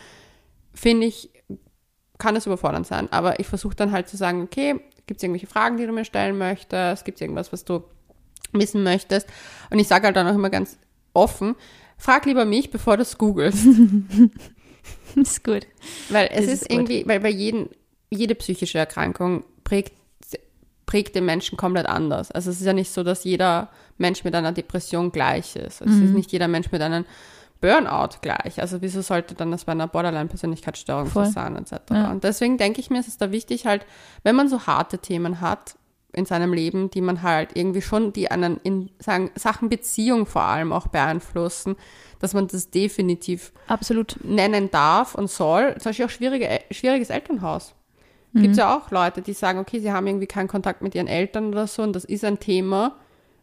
finde 0.73 1.07
ich, 1.07 1.31
kann 2.19 2.37
es 2.37 2.47
überfordernd 2.47 2.87
sein. 2.87 3.13
Aber 3.13 3.41
ich 3.41 3.47
versuche 3.47 3.75
dann 3.75 3.93
halt 3.93 4.09
zu 4.09 4.17
sagen, 4.17 4.43
okay, 4.43 4.81
gibt 5.07 5.19
es 5.19 5.23
irgendwelche 5.23 5.47
Fragen, 5.47 5.77
die 5.77 5.87
du 5.87 5.93
mir 5.93 6.05
stellen 6.05 6.39
möchtest? 6.39 7.05
Gibt 7.05 7.17
es 7.17 7.23
irgendwas, 7.23 7.53
was 7.53 7.65
du 7.65 7.83
wissen 8.53 8.83
möchtest? 8.83 9.29
Und 9.71 9.79
ich 9.79 9.89
sage 9.89 10.07
halt 10.07 10.17
dann 10.17 10.29
auch 10.29 10.35
immer 10.35 10.51
ganz 10.51 10.79
offen, 11.13 11.57
Frag 12.01 12.25
lieber 12.25 12.47
mich, 12.47 12.71
bevor 12.71 12.97
du 12.97 13.03
es 13.03 13.19
googelst. 13.19 13.65
ist 15.15 15.45
gut. 15.45 15.67
Weil 16.09 16.31
es 16.33 16.47
ist, 16.47 16.63
ist 16.63 16.73
irgendwie, 16.73 17.07
weil 17.07 17.21
bei 17.21 17.29
jedem, 17.29 17.69
jede 18.11 18.35
psychische 18.35 18.79
Erkrankung 18.79 19.45
prägt 19.63 19.93
prägt 20.87 21.15
den 21.15 21.25
Menschen 21.25 21.57
komplett 21.57 21.87
anders. 21.87 22.33
Also 22.33 22.51
es 22.51 22.61
ist 22.61 22.67
ja 22.67 22.73
nicht 22.73 22.91
so, 22.93 23.05
dass 23.05 23.23
jeder 23.23 23.69
Mensch 23.97 24.25
mit 24.25 24.35
einer 24.35 24.51
Depression 24.51 25.13
gleich 25.13 25.55
ist. 25.55 25.83
Also 25.83 25.95
mhm. 25.95 26.03
Es 26.03 26.09
ist 26.09 26.17
nicht 26.17 26.33
jeder 26.33 26.49
Mensch 26.49 26.73
mit 26.73 26.83
einem 26.83 27.05
Burnout 27.61 28.17
gleich. 28.23 28.61
Also 28.61 28.83
wieso 28.83 29.01
sollte 29.01 29.37
dann 29.37 29.53
das 29.53 29.67
bei 29.67 29.73
einer 29.73 29.87
Borderline-Persönlichkeitsstörung 29.87 31.09
so 31.09 31.25
sein, 31.27 31.55
etc. 31.55 31.75
Ja. 31.93 32.11
Und 32.11 32.25
deswegen 32.25 32.59
denke 32.59 32.81
ich 32.81 32.91
mir, 32.91 32.99
es 32.99 33.07
ist 33.07 33.23
da 33.23 33.31
wichtig 33.31 33.67
halt, 33.67 33.87
wenn 34.25 34.35
man 34.35 34.49
so 34.49 34.67
harte 34.67 34.99
Themen 34.99 35.41
hat 35.41 35.77
in 36.13 36.25
seinem 36.25 36.53
Leben, 36.53 36.91
die 36.91 37.01
man 37.01 37.23
halt 37.23 37.51
irgendwie 37.55 37.83
schon, 37.83 38.13
die 38.13 38.31
einen 38.31 38.59
in 38.63 38.91
sagen, 38.99 39.31
Sachen 39.35 39.69
Beziehung 39.69 40.27
vor 40.27 40.43
allem 40.43 40.73
auch 40.73 40.89
beeinflussen, 40.89 41.77
dass 42.19 42.35
man 42.35 42.49
das 42.49 42.71
definitiv 42.71 43.53
absolut 43.67 44.17
nennen 44.23 44.71
darf 44.71 45.15
und 45.15 45.31
soll. 45.31 45.77
Zum 45.79 45.91
Beispiel 45.91 46.07
auch 46.07 46.11
schwierige, 46.11 46.61
schwieriges 46.71 47.11
Elternhaus. 47.11 47.75
Mhm. 48.33 48.43
Gibt 48.43 48.53
es 48.53 48.59
ja 48.59 48.77
auch 48.77 48.91
Leute, 48.91 49.23
die 49.23 49.33
sagen, 49.33 49.59
okay, 49.59 49.81
sie 49.81 49.93
haben 49.93 50.07
irgendwie 50.07 50.27
keinen 50.27 50.49
Kontakt 50.49 50.83
mit 50.83 50.95
ihren 50.95 51.09
Eltern 51.09 51.49
oder 51.49 51.67
so 51.67 51.83
und 51.83 51.95
das 51.95 52.05
ist 52.05 52.25
ein 52.25 52.39
Thema 52.39 52.97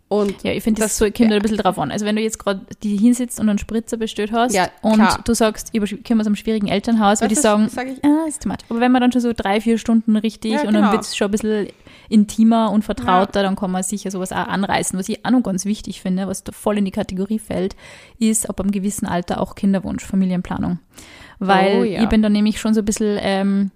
und 0.10 0.44
ja, 0.44 0.54
ich 0.54 0.64
finde, 0.64 0.82
das, 0.82 0.92
das 0.92 0.98
so, 1.00 1.06
kommt 1.12 1.34
ein 1.34 1.42
bisschen 1.42 1.58
drauf 1.58 1.78
an. 1.78 1.92
Also 1.92 2.06
wenn 2.06 2.16
du 2.16 2.22
jetzt 2.22 2.40
gerade 2.40 2.62
die 2.82 2.96
hinsitzt 2.96 3.40
und 3.42 3.50
einen 3.50 3.60
Spritzer 3.60 3.98
bestellt 3.98 4.32
hast 4.32 4.54
ja, 4.54 4.70
und 4.82 5.02
du 5.26 5.34
sagst, 5.34 5.70
ich 5.74 6.04
komme 6.04 6.22
aus 6.22 6.28
einem 6.28 6.38
schwierigen 6.38 6.68
Elternhaus, 6.68 7.20
würde 7.20 7.34
ich 7.34 7.42
sagen, 7.42 7.68
sag 7.70 7.88
ich, 7.88 8.04
ah, 8.06 8.26
ist 8.26 8.44
tomatisch. 8.44 8.68
Aber 8.70 8.80
wenn 8.80 8.92
man 8.92 9.02
dann 9.02 9.12
schon 9.12 9.22
so 9.22 9.34
drei, 9.36 9.60
vier 9.60 9.78
Stunden 9.78 10.16
richtig 10.16 10.54
ja, 10.54 10.62
und 10.62 10.68
dann 10.68 10.84
genau. 10.84 10.92
wird 10.94 11.02
es 11.02 11.18
schon 11.18 11.28
ein 11.28 11.32
bisschen 11.32 11.68
intimer 12.10 12.72
und 12.72 12.84
vertrauter, 12.84 13.44
dann 13.44 13.56
kann 13.56 13.72
man 13.72 13.84
sicher 13.84 14.12
sowas 14.12 14.32
auch 14.32 14.48
anreißen. 14.48 14.98
Was 14.98 15.10
ich 15.10 15.26
auch 15.26 15.32
noch 15.32 15.44
ganz 15.44 15.66
wichtig 15.66 16.02
finde, 16.02 16.28
was 16.28 16.44
da 16.44 16.52
voll 16.52 16.78
in 16.78 16.86
die 16.86 16.92
Kategorie 16.92 17.40
fällt, 17.40 17.76
ist 18.20 18.50
ab 18.50 18.60
einem 18.60 18.72
gewissen 18.72 19.06
Alter 19.06 19.42
auch 19.42 19.56
Kinderwunsch, 19.56 20.06
Familienplanung. 20.06 20.80
Weil 21.40 21.80
oh, 21.80 21.84
ich 21.84 22.10
bin 22.10 22.22
da 22.22 22.30
nämlich 22.30 22.60
schon 22.60 22.74
so 22.74 22.82
ein 22.82 22.86
bisschen... 22.86 23.18
Ähm, 23.22 23.72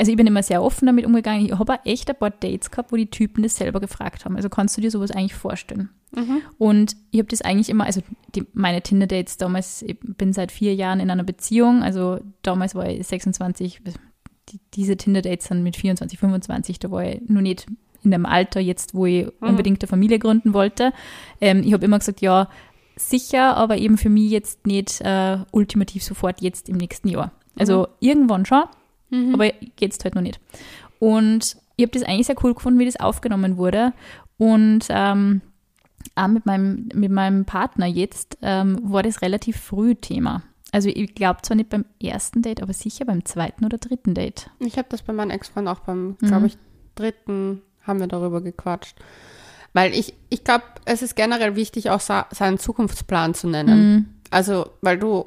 also 0.00 0.12
ich 0.12 0.16
bin 0.16 0.26
immer 0.26 0.42
sehr 0.42 0.62
offen 0.62 0.86
damit 0.86 1.04
umgegangen. 1.04 1.44
Ich 1.44 1.52
habe 1.52 1.74
auch 1.74 1.84
echt 1.84 2.08
ein 2.08 2.16
paar 2.16 2.30
Dates 2.30 2.70
gehabt, 2.70 2.90
wo 2.90 2.96
die 2.96 3.10
Typen 3.10 3.42
das 3.42 3.56
selber 3.56 3.80
gefragt 3.80 4.24
haben. 4.24 4.34
Also 4.34 4.48
kannst 4.48 4.74
du 4.74 4.80
dir 4.80 4.90
sowas 4.90 5.10
eigentlich 5.10 5.34
vorstellen? 5.34 5.90
Mhm. 6.16 6.40
Und 6.56 6.96
ich 7.10 7.18
habe 7.18 7.28
das 7.28 7.42
eigentlich 7.42 7.68
immer, 7.68 7.84
also 7.84 8.00
die, 8.34 8.46
meine 8.54 8.80
Tinder-Dates 8.80 9.36
damals, 9.36 9.82
ich 9.82 9.98
bin 10.00 10.32
seit 10.32 10.52
vier 10.52 10.74
Jahren 10.74 11.00
in 11.00 11.10
einer 11.10 11.22
Beziehung, 11.22 11.82
also 11.82 12.18
damals 12.40 12.74
war 12.74 12.88
ich 12.88 13.06
26, 13.06 13.82
die, 14.50 14.60
diese 14.74 14.96
Tinder-Dates 14.96 15.46
sind 15.46 15.62
mit 15.62 15.76
24, 15.76 16.18
25, 16.18 16.78
da 16.78 16.90
war 16.90 17.04
ich 17.04 17.20
noch 17.28 17.40
nicht 17.40 17.66
in 18.02 18.10
dem 18.10 18.26
Alter 18.26 18.60
jetzt, 18.60 18.94
wo 18.94 19.06
ich 19.06 19.26
mhm. 19.26 19.48
unbedingt 19.48 19.82
eine 19.82 19.88
Familie 19.88 20.18
gründen 20.18 20.54
wollte. 20.54 20.92
Ähm, 21.40 21.62
ich 21.64 21.72
habe 21.72 21.84
immer 21.84 21.98
gesagt, 21.98 22.20
ja, 22.20 22.48
sicher, 22.96 23.56
aber 23.56 23.78
eben 23.78 23.98
für 23.98 24.10
mich 24.10 24.30
jetzt 24.30 24.66
nicht 24.66 25.00
äh, 25.00 25.38
ultimativ 25.52 26.04
sofort 26.04 26.40
jetzt 26.40 26.68
im 26.68 26.76
nächsten 26.76 27.08
Jahr. 27.08 27.32
Also 27.56 27.80
mhm. 27.80 27.86
irgendwann 28.00 28.46
schon, 28.46 28.64
Mhm. 29.10 29.34
Aber 29.34 29.52
jetzt 29.78 30.04
halt 30.04 30.14
noch 30.14 30.22
nicht. 30.22 30.40
Und 30.98 31.56
ich 31.76 31.84
habe 31.84 31.92
das 31.92 32.02
eigentlich 32.02 32.26
sehr 32.26 32.42
cool 32.42 32.54
gefunden, 32.54 32.78
wie 32.78 32.86
das 32.86 32.98
aufgenommen 32.98 33.56
wurde. 33.56 33.92
Und 34.38 34.86
ähm, 34.88 35.42
auch 36.14 36.28
mit 36.28 36.46
meinem, 36.46 36.88
mit 36.94 37.10
meinem 37.10 37.44
Partner 37.44 37.86
jetzt 37.86 38.38
ähm, 38.42 38.78
war 38.82 39.02
das 39.02 39.22
relativ 39.22 39.58
früh 39.58 39.94
Thema. 39.94 40.42
Also 40.72 40.88
ich 40.88 41.14
glaube 41.14 41.42
zwar 41.42 41.56
nicht 41.56 41.70
beim 41.70 41.84
ersten 42.02 42.42
Date, 42.42 42.62
aber 42.62 42.72
sicher 42.72 43.04
beim 43.04 43.24
zweiten 43.24 43.64
oder 43.64 43.78
dritten 43.78 44.14
Date. 44.14 44.50
Ich 44.60 44.78
habe 44.78 44.88
das 44.88 45.02
bei 45.02 45.12
meinem 45.12 45.30
Ex-Freund 45.30 45.68
auch 45.68 45.80
beim, 45.80 46.16
mhm. 46.20 46.26
glaube 46.26 46.46
ich, 46.46 46.58
dritten 46.94 47.62
haben 47.82 48.00
wir 48.00 48.06
darüber 48.06 48.40
gequatscht. 48.40 48.96
Weil 49.72 49.94
ich, 49.94 50.14
ich 50.28 50.44
glaube, 50.44 50.64
es 50.84 51.02
ist 51.02 51.14
generell 51.16 51.56
wichtig, 51.56 51.90
auch 51.90 52.00
seinen 52.00 52.58
Zukunftsplan 52.58 53.34
zu 53.34 53.48
nennen. 53.48 53.94
Mhm. 53.94 54.06
Also, 54.30 54.70
weil 54.80 54.98
du, 54.98 55.26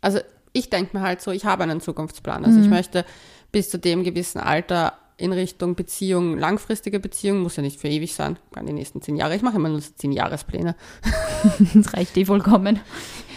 also 0.00 0.18
ich 0.52 0.70
denke 0.70 0.96
mir 0.96 1.02
halt 1.02 1.20
so, 1.20 1.30
ich 1.30 1.44
habe 1.44 1.64
einen 1.64 1.80
Zukunftsplan. 1.80 2.44
Also 2.44 2.58
mhm. 2.58 2.64
ich 2.64 2.70
möchte 2.70 3.04
bis 3.52 3.70
zu 3.70 3.78
dem 3.78 4.04
gewissen 4.04 4.40
Alter 4.40 4.94
in 5.16 5.32
Richtung 5.32 5.76
Beziehung, 5.76 6.38
langfristige 6.38 6.98
Beziehung, 6.98 7.40
muss 7.40 7.56
ja 7.56 7.62
nicht 7.62 7.80
für 7.80 7.88
ewig 7.88 8.14
sein, 8.14 8.36
kann 8.52 8.66
die 8.66 8.72
nächsten 8.72 9.00
zehn 9.00 9.16
Jahre. 9.16 9.36
Ich 9.36 9.42
mache 9.42 9.56
immer 9.56 9.68
nur 9.68 9.80
so 9.80 9.92
zehn 9.94 10.10
Jahrespläne. 10.10 10.74
das 11.74 11.94
reicht 11.94 12.16
eh 12.16 12.24
vollkommen. 12.24 12.80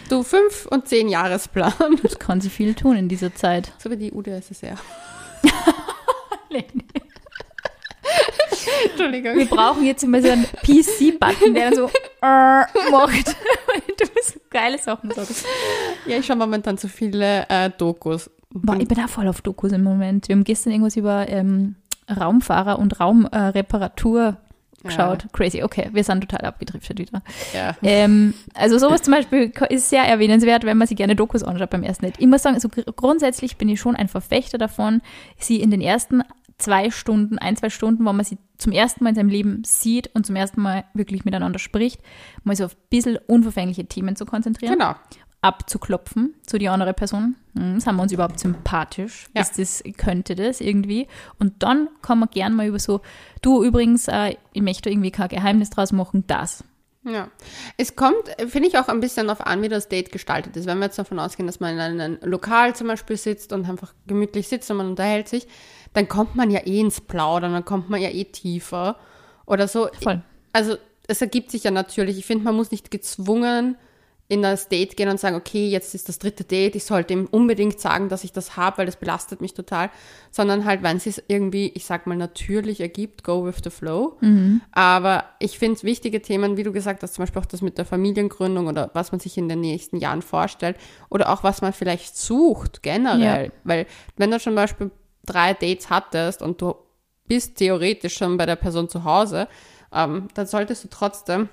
Du, 0.10 0.24
fünf 0.24 0.66
und 0.68 0.88
zehn 0.88 1.10
Jahresplan. 1.10 1.74
Das 2.02 2.18
kann 2.18 2.40
sie 2.40 2.50
viel 2.50 2.74
tun 2.74 2.96
in 2.96 3.10
dieser 3.10 3.34
Zeit. 3.36 3.72
So 3.78 3.92
wie 3.92 3.98
die 3.98 4.12
UdSSR. 4.12 4.78
nee, 6.50 6.66
nee. 6.74 6.84
Entschuldigung. 8.90 9.36
Wir 9.36 9.46
brauchen 9.46 9.86
jetzt 9.86 10.04
immer 10.04 10.22
so 10.22 10.30
einen 10.30 10.46
PC-Button, 10.46 11.54
der 11.54 11.76
so 11.76 11.86
äh, 12.22 12.92
macht. 12.92 13.28
du 13.98 14.06
so 14.22 14.40
geile 14.50 14.78
Sachen 14.78 15.12
sagst. 15.12 15.46
Ja, 16.06 16.18
ich 16.18 16.26
schaue 16.26 16.38
momentan 16.38 16.78
zu 16.78 16.88
viele 16.88 17.46
äh, 17.50 17.70
Dokus. 17.70 18.30
Boah, 18.50 18.78
ich 18.80 18.88
bin 18.88 19.00
auch 19.00 19.10
voll 19.10 19.28
auf 19.28 19.42
Dokus 19.42 19.72
im 19.72 19.84
Moment. 19.84 20.28
Wir 20.28 20.36
haben 20.36 20.44
gestern 20.44 20.72
irgendwas 20.72 20.96
über 20.96 21.28
ähm, 21.28 21.76
Raumfahrer 22.10 22.80
und 22.80 23.00
Raumreparatur 23.00 24.30
äh, 24.30 24.47
geschaut. 24.84 25.24
Ja. 25.24 25.30
Crazy, 25.34 25.64
okay, 25.64 25.90
wir 25.92 26.04
sind 26.04 26.22
total 26.22 26.48
abgedriftet 26.48 27.00
wieder. 27.00 27.22
Ja. 27.54 27.76
Ähm, 27.82 28.34
also 28.54 28.78
sowas 28.78 29.02
zum 29.02 29.14
Beispiel 29.14 29.52
ist 29.70 29.90
sehr 29.90 30.04
erwähnenswert, 30.04 30.64
wenn 30.64 30.78
man 30.78 30.88
sich 30.88 30.98
gerne 30.98 31.16
Dokus 31.16 31.44
anschaut 31.44 31.70
beim 31.70 31.84
ersten 31.84 32.06
Date. 32.06 32.16
Ich 32.20 32.28
muss 32.28 32.44
sagen, 32.44 32.56
also 32.56 32.70
grundsätzlich 32.70 33.58
bin 33.58 33.70
ich 33.70 33.80
schon 33.80 33.96
ein 33.96 34.08
Verfechter 34.08 34.58
davon, 34.58 35.02
sie 35.38 35.60
in 35.62 35.72
den 35.72 35.82
ersten 35.82 36.24
zwei 36.58 36.90
Stunden, 36.90 37.38
ein, 37.38 37.56
zwei 37.56 37.70
Stunden, 37.70 38.06
wo 38.06 38.14
man 38.14 38.26
sie 38.26 38.38
zum 38.58 38.72
ersten 38.72 39.04
Mal 39.04 39.12
in 39.12 39.16
seinem 39.16 39.30
Leben 39.30 39.62
sieht 39.66 40.10
und 40.16 40.26
zum 40.26 40.36
ersten 40.36 40.62
Mal 40.62 40.86
wirklich 40.94 41.24
miteinander 41.26 41.60
spricht, 41.60 42.02
mal 42.44 42.56
so 42.56 42.66
auf 42.66 42.74
ein 42.74 42.90
bisschen 42.90 43.18
unverfängliche 43.28 43.86
Themen 43.86 44.16
zu 44.16 44.26
konzentrieren. 44.26 44.74
Genau. 44.74 44.96
Abzuklopfen 45.42 46.34
zu 46.46 46.58
die 46.58 46.70
andere 46.70 46.94
Person. 46.94 47.36
Hm, 47.56 47.80
sind 47.80 47.96
wir 47.96 48.02
uns 48.02 48.12
überhaupt 48.12 48.40
sympathisch? 48.40 49.28
Ja. 49.36 49.42
Ist 49.42 49.60
das, 49.60 49.84
könnte 49.98 50.36
das 50.36 50.62
irgendwie? 50.62 51.08
Und 51.40 51.62
dann 51.64 51.90
kann 52.02 52.20
man 52.20 52.30
gern 52.30 52.54
mal 52.54 52.68
über 52.68 52.80
so, 52.80 53.02
du 53.42 53.64
übrigens, 53.64 54.08
äh, 54.08 54.36
ich 54.54 54.62
möchte 54.62 54.90
irgendwie 54.90 55.12
kein 55.12 55.30
Geheimnis 55.30 55.70
draus 55.70 55.92
machen, 55.92 56.24
das. 56.28 56.64
Ja, 57.04 57.30
es 57.78 57.96
kommt, 57.96 58.28
finde 58.48 58.68
ich, 58.68 58.78
auch 58.78 58.90
ein 58.90 59.00
bisschen 59.00 59.28
darauf 59.28 59.46
an, 59.46 59.62
wie 59.62 59.70
das 59.70 59.88
Date 59.88 60.12
gestaltet 60.12 60.58
ist. 60.58 60.66
Wenn 60.66 60.80
wir 60.80 60.86
jetzt 60.86 61.00
davon 61.00 61.20
ausgehen, 61.20 61.48
dass 61.48 61.62
man 61.62 61.76
in 61.76 62.02
einem 62.02 62.18
Lokal 62.22 62.76
zum 62.76 62.88
Beispiel 62.88 63.16
sitzt 63.16 63.54
und 63.54 63.68
einfach 63.70 63.94
gemütlich 64.08 64.50
sitzt 64.50 64.70
und 64.72 64.78
man 64.78 64.88
unterhält 64.88 65.30
sich, 65.30 65.48
dann 65.94 66.10
kommt 66.10 66.36
man 66.36 66.52
ja 66.52 66.60
eh 66.66 66.82
ins 66.82 67.00
Plaudern, 67.00 67.54
dann 67.54 67.64
kommt 67.64 67.90
man 67.90 68.02
ja 68.02 68.10
eh 68.10 68.26
tiefer 68.26 68.98
oder 69.46 69.70
so. 69.70 69.88
Voll. 70.04 70.22
Also 70.52 70.76
es 71.08 71.22
ergibt 71.22 71.52
sich 71.52 71.64
ja 71.64 71.72
natürlich. 71.72 72.18
Ich 72.18 72.26
finde, 72.26 72.44
man 72.44 72.56
muss 72.56 72.72
nicht 72.72 72.92
gezwungen 72.92 73.78
in 74.30 74.42
das 74.42 74.68
Date 74.68 74.98
gehen 74.98 75.08
und 75.08 75.20
sagen, 75.20 75.38
okay, 75.38 75.70
jetzt 75.70 75.96
ist 75.96 76.10
das 76.10 76.20
dritte 76.20 76.44
Date, 76.44 76.76
ich 76.76 76.84
sollte 76.84 77.14
ihm 77.14 77.28
unbedingt 77.32 77.80
sagen, 77.80 78.10
dass 78.10 78.26
ich 78.26 78.34
das 78.34 78.58
habe, 78.58 78.80
weil 78.80 78.86
das 78.86 78.98
belastet 78.98 79.40
mich 79.40 79.54
total, 79.54 79.90
sondern 80.32 80.66
halt, 80.66 80.84
wenn 80.84 80.98
es 80.98 81.06
sich 81.06 81.24
irgendwie, 81.30 81.70
ich 81.70 81.86
sag 81.86 82.08
mal, 82.08 82.18
natürlich 82.18 82.82
ergibt, 82.82 83.24
go 83.24 83.46
with 83.46 83.62
the 83.64 83.70
flow. 83.70 84.18
Mhm. 84.20 84.62
Aber 84.74 85.24
ich 85.40 85.58
finde 85.58 85.82
wichtige 85.84 86.22
Themen, 86.22 86.58
wie 86.58 86.64
du 86.64 86.74
gesagt 86.74 87.04
hast, 87.04 87.14
zum 87.14 87.24
Beispiel 87.24 87.42
auch 87.42 87.46
das 87.46 87.62
mit 87.62 87.78
der 87.78 87.86
Familiengründung 87.86 88.68
oder 88.68 88.92
was 88.94 89.14
man 89.14 89.22
sich 89.22 89.38
in 89.38 89.48
den 89.48 89.62
nächsten 89.62 89.98
Jahren 89.98 90.22
vorstellt 90.22 90.76
oder 91.10 91.32
auch 91.32 91.44
was 91.44 91.62
man 91.62 91.72
vielleicht 91.72 92.18
sucht 92.18 92.84
generell, 92.84 93.46
ja. 93.46 93.52
weil 93.64 93.86
wenn 94.18 94.32
du 94.32 94.40
zum 94.40 94.56
Beispiel 94.56 94.92
drei 95.26 95.54
Dates 95.54 95.90
hattest 95.90 96.42
und 96.42 96.62
du 96.62 96.76
bist 97.28 97.58
theoretisch 97.58 98.18
schon 98.18 98.36
bei 98.36 98.46
der 98.46 98.56
Person 98.58 98.90
zu 98.90 99.06
Hause, 99.06 99.48
ähm, 99.94 100.28
dann 100.34 100.48
solltest 100.48 100.84
du 100.84 100.90
trotzdem 100.90 101.48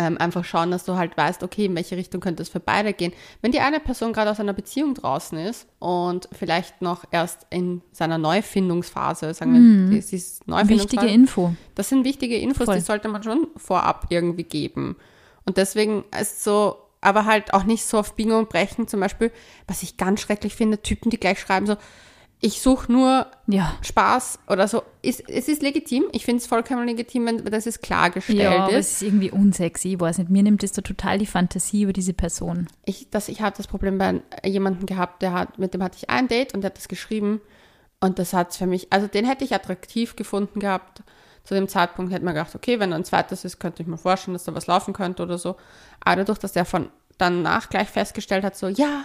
ähm, 0.00 0.16
einfach 0.16 0.44
schauen, 0.46 0.70
dass 0.70 0.84
du 0.84 0.96
halt 0.96 1.14
weißt, 1.14 1.42
okay, 1.42 1.66
in 1.66 1.74
welche 1.74 1.94
Richtung 1.94 2.22
könnte 2.22 2.42
es 2.42 2.48
für 2.48 2.58
beide 2.58 2.94
gehen. 2.94 3.12
Wenn 3.42 3.52
die 3.52 3.60
eine 3.60 3.80
Person 3.80 4.14
gerade 4.14 4.30
aus 4.30 4.40
einer 4.40 4.54
Beziehung 4.54 4.94
draußen 4.94 5.36
ist 5.36 5.66
und 5.78 6.26
vielleicht 6.32 6.80
noch 6.80 7.04
erst 7.10 7.46
in 7.50 7.82
seiner 7.92 8.16
Neufindungsphase, 8.16 9.34
sagen 9.34 9.52
wir, 9.52 9.60
mm. 9.60 9.98
es 9.98 10.14
ist 10.14 10.48
Neufindungsphase. 10.48 11.02
Wichtige 11.02 11.12
Info. 11.12 11.54
Das 11.74 11.90
sind 11.90 12.04
wichtige 12.04 12.38
Infos, 12.38 12.64
Voll. 12.64 12.76
die 12.76 12.80
sollte 12.80 13.08
man 13.08 13.22
schon 13.22 13.48
vorab 13.56 14.06
irgendwie 14.08 14.44
geben. 14.44 14.96
Und 15.44 15.58
deswegen 15.58 16.04
ist 16.18 16.44
so, 16.44 16.76
aber 17.02 17.26
halt 17.26 17.52
auch 17.52 17.64
nicht 17.64 17.84
so 17.84 17.98
auf 17.98 18.16
Biegen 18.16 18.32
und 18.32 18.48
Brechen, 18.48 18.88
zum 18.88 19.00
Beispiel, 19.00 19.30
was 19.66 19.82
ich 19.82 19.98
ganz 19.98 20.22
schrecklich 20.22 20.54
finde, 20.54 20.80
Typen, 20.80 21.10
die 21.10 21.20
gleich 21.20 21.40
schreiben 21.40 21.66
so, 21.66 21.76
ich 22.42 22.62
suche 22.62 22.90
nur 22.90 23.26
ja. 23.46 23.76
Spaß 23.82 24.40
oder 24.48 24.66
so. 24.66 24.82
Ist, 25.02 25.28
es 25.28 25.46
ist 25.46 25.60
legitim. 25.60 26.04
Ich 26.12 26.24
finde 26.24 26.40
es 26.40 26.46
vollkommen 26.46 26.86
legitim, 26.86 27.26
wenn 27.26 27.44
das 27.44 27.66
ist 27.66 27.82
klargestellt 27.82 28.40
ja, 28.40 28.66
ist. 28.66 28.74
es 28.74 28.92
ist 28.92 29.02
irgendwie 29.02 29.30
unsexy. 29.30 29.92
Ich 29.92 30.00
weiß 30.00 30.18
nicht. 30.18 30.30
Mir 30.30 30.42
nimmt 30.42 30.62
das 30.62 30.72
da 30.72 30.80
total 30.80 31.18
die 31.18 31.26
Fantasie 31.26 31.82
über 31.82 31.92
diese 31.92 32.14
Person. 32.14 32.66
Ich, 32.86 33.08
ich 33.26 33.40
habe 33.42 33.56
das 33.56 33.66
Problem 33.66 33.98
bei 33.98 34.22
jemandem 34.42 34.86
gehabt, 34.86 35.20
der 35.20 35.32
hat, 35.32 35.58
mit 35.58 35.74
dem 35.74 35.82
hatte 35.82 35.98
ich 35.98 36.08
ein 36.08 36.28
Date 36.28 36.54
und 36.54 36.62
der 36.62 36.70
hat 36.70 36.78
das 36.78 36.88
geschrieben. 36.88 37.42
Und 38.00 38.18
das 38.18 38.32
hat 38.32 38.52
es 38.52 38.56
für 38.56 38.66
mich, 38.66 38.90
also 38.90 39.06
den 39.06 39.26
hätte 39.26 39.44
ich 39.44 39.54
attraktiv 39.54 40.16
gefunden 40.16 40.60
gehabt. 40.60 41.02
Zu 41.44 41.54
dem 41.54 41.68
Zeitpunkt 41.68 42.12
hätte 42.12 42.24
man 42.24 42.34
gedacht, 42.34 42.54
okay, 42.54 42.80
wenn 42.80 42.92
er 42.92 42.96
ein 42.96 43.04
zweites 43.04 43.44
ist, 43.44 43.58
könnte 43.58 43.82
ich 43.82 43.88
mir 43.88 43.98
vorstellen, 43.98 44.34
dass 44.34 44.44
da 44.44 44.54
was 44.54 44.66
laufen 44.66 44.94
könnte 44.94 45.22
oder 45.22 45.36
so. 45.36 45.56
Aber 46.00 46.16
dadurch, 46.16 46.38
dass 46.38 46.52
der 46.52 46.64
von 46.64 46.88
danach 47.18 47.68
gleich 47.68 47.88
festgestellt 47.88 48.44
hat, 48.44 48.56
so, 48.56 48.68
ja, 48.68 49.04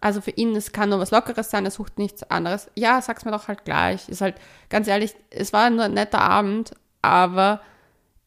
also 0.00 0.20
für 0.20 0.30
ihn, 0.30 0.56
es 0.56 0.72
kann 0.72 0.88
nur 0.88 0.98
was 0.98 1.10
Lockeres 1.10 1.50
sein, 1.50 1.64
er 1.64 1.70
sucht 1.70 1.98
nichts 1.98 2.22
anderes. 2.24 2.70
Ja, 2.74 3.00
sag's 3.02 3.24
mir 3.24 3.32
doch 3.32 3.48
halt 3.48 3.64
gleich. 3.64 4.08
Ist 4.08 4.20
halt, 4.20 4.36
ganz 4.68 4.88
ehrlich, 4.88 5.14
es 5.30 5.52
war 5.52 5.68
nur 5.70 5.84
ein 5.84 5.94
netter 5.94 6.20
Abend, 6.20 6.72
aber 7.02 7.60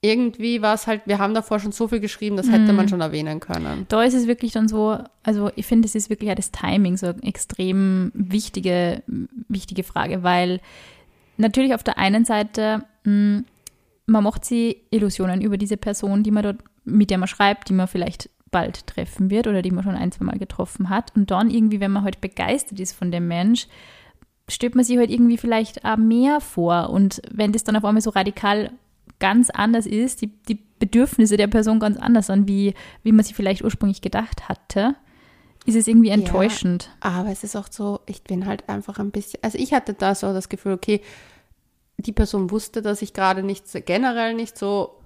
irgendwie 0.01 0.61
war 0.61 0.73
es 0.73 0.85
halt, 0.85 1.01
wir 1.05 1.17
haben 1.17 1.33
davor 1.33 1.59
schon 1.59 1.71
so 1.71 1.87
viel 1.87 2.01
geschrieben, 2.01 2.35
das 2.35 2.51
hätte 2.51 2.73
man 2.73 2.85
mhm. 2.85 2.89
schon 2.89 3.01
erwähnen 3.01 3.39
können. 3.39 3.85
Da 3.87 4.03
ist 4.03 4.13
es 4.13 4.27
wirklich 4.27 4.51
dann 4.51 4.67
so, 4.67 4.99
also 5.23 5.49
ich 5.55 5.65
finde, 5.65 5.87
es 5.87 5.95
ist 5.95 6.09
wirklich 6.09 6.27
ja 6.27 6.35
das 6.35 6.51
Timing 6.51 6.97
so 6.97 7.07
eine 7.07 7.23
extrem 7.23 8.11
wichtige, 8.13 9.01
wichtige 9.47 9.83
Frage, 9.83 10.21
weil 10.21 10.59
natürlich 11.37 11.73
auf 11.73 11.83
der 11.83 11.97
einen 11.97 12.25
Seite, 12.25 12.83
mh, 13.05 13.11
hm, 13.11 13.45
man 14.05 14.23
macht 14.25 14.43
sich 14.43 14.81
Illusionen 14.89 15.39
über 15.39 15.57
diese 15.57 15.77
Person, 15.77 16.23
die 16.23 16.31
man 16.31 16.43
dort, 16.43 16.57
mit 16.83 17.09
der 17.09 17.17
man 17.17 17.29
schreibt, 17.29 17.69
die 17.69 17.73
man 17.73 17.87
vielleicht 17.87 18.29
bald 18.53 18.88
treffen 18.88 19.29
wird 19.29 19.48
oder 19.48 19.62
die 19.62 19.72
man 19.72 19.83
schon 19.83 19.95
ein, 19.95 20.13
zwei 20.13 20.24
Mal 20.24 20.39
getroffen 20.39 20.89
hat. 20.89 21.13
Und 21.15 21.31
dann 21.31 21.50
irgendwie, 21.50 21.81
wenn 21.81 21.91
man 21.91 22.03
halt 22.03 22.22
begeistert 22.22 22.79
ist 22.79 22.93
von 22.93 23.12
dem 23.12 23.27
Mensch, 23.27 23.67
stellt 24.48 24.75
man 24.75 24.86
sich 24.86 24.98
halt 24.98 25.10
irgendwie 25.10 25.38
vielleicht 25.38 25.83
auch 25.83 25.98
mehr 25.98 26.39
vor. 26.39 26.89
Und 26.89 27.22
wenn 27.29 27.51
das 27.51 27.65
dann 27.65 27.75
auf 27.75 27.83
einmal 27.83 28.01
so 28.01 28.12
radikal 28.12 28.72
ganz 29.19 29.50
anders 29.50 29.86
ist, 29.86 30.22
die, 30.22 30.27
die 30.48 30.60
Bedürfnisse 30.79 31.36
der 31.36 31.48
Person 31.48 31.79
ganz 31.79 31.98
anders 31.98 32.27
sind, 32.27 32.48
wie, 32.48 32.74
wie 33.03 33.12
man 33.12 33.25
sie 33.25 33.33
vielleicht 33.33 33.63
ursprünglich 33.63 34.01
gedacht 34.01 34.48
hatte, 34.48 34.95
ist 35.65 35.75
es 35.75 35.88
irgendwie 35.88 36.10
enttäuschend. 36.10 36.89
Ja, 37.03 37.12
aber 37.12 37.29
es 37.29 37.43
ist 37.43 37.55
auch 37.55 37.67
so, 37.69 38.01
ich 38.05 38.24
bin 38.24 38.45
halt 38.45 38.67
einfach 38.69 39.00
ein 39.00 39.12
bisschen, 39.12 39.39
also 39.41 39.57
ich 39.57 39.74
hatte 39.74 39.93
da 39.93 40.13
so 40.13 40.33
das 40.33 40.50
Gefühl, 40.50 40.74
okay, 40.74 41.01
die 41.98 42.12
Person 42.12 42.51
wusste, 42.51 42.81
dass 42.81 43.01
ich 43.01 43.13
gerade 43.13 43.43
nicht 43.43 43.65
generell 43.86 44.33
nicht 44.33 44.57
so 44.57 45.00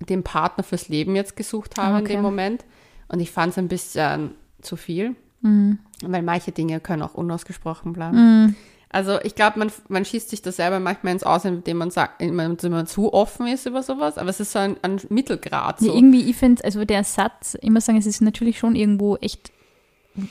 den 0.00 0.22
Partner 0.22 0.64
fürs 0.64 0.88
Leben 0.88 1.16
jetzt 1.16 1.36
gesucht 1.36 1.78
habe 1.78 1.94
okay. 1.94 2.12
in 2.12 2.18
dem 2.18 2.22
Moment. 2.22 2.64
Und 3.08 3.20
ich 3.20 3.30
fand 3.30 3.52
es 3.52 3.58
ein 3.58 3.68
bisschen 3.68 4.32
zu 4.60 4.76
viel, 4.76 5.16
mhm. 5.40 5.78
weil 6.02 6.22
manche 6.22 6.52
Dinge 6.52 6.80
können 6.80 7.02
auch 7.02 7.14
unausgesprochen 7.14 7.92
bleiben. 7.92 8.16
Mhm. 8.16 8.54
Also 8.90 9.20
ich 9.22 9.34
glaube, 9.34 9.58
man, 9.58 9.70
man 9.88 10.04
schießt 10.04 10.30
sich 10.30 10.40
das 10.40 10.56
selber 10.56 10.80
manchmal 10.80 11.12
ins 11.12 11.22
Aus, 11.22 11.44
indem 11.44 11.76
man 11.76 11.90
sagt, 11.90 12.22
indem 12.22 12.70
man 12.70 12.86
zu 12.86 13.12
offen 13.12 13.46
ist 13.46 13.66
über 13.66 13.82
sowas, 13.82 14.16
aber 14.16 14.30
es 14.30 14.40
ist 14.40 14.52
so 14.52 14.58
ein, 14.58 14.76
ein 14.82 15.00
Mittelgrad. 15.10 15.80
So. 15.80 15.86
Ja, 15.86 15.94
irgendwie, 15.94 16.30
ich 16.30 16.36
finde, 16.36 16.64
also 16.64 16.84
der 16.84 17.04
Satz, 17.04 17.56
ich 17.60 17.70
muss 17.70 17.84
sagen, 17.84 17.98
es 17.98 18.06
ist 18.06 18.22
natürlich 18.22 18.58
schon 18.58 18.74
irgendwo 18.74 19.16
echt 19.16 19.52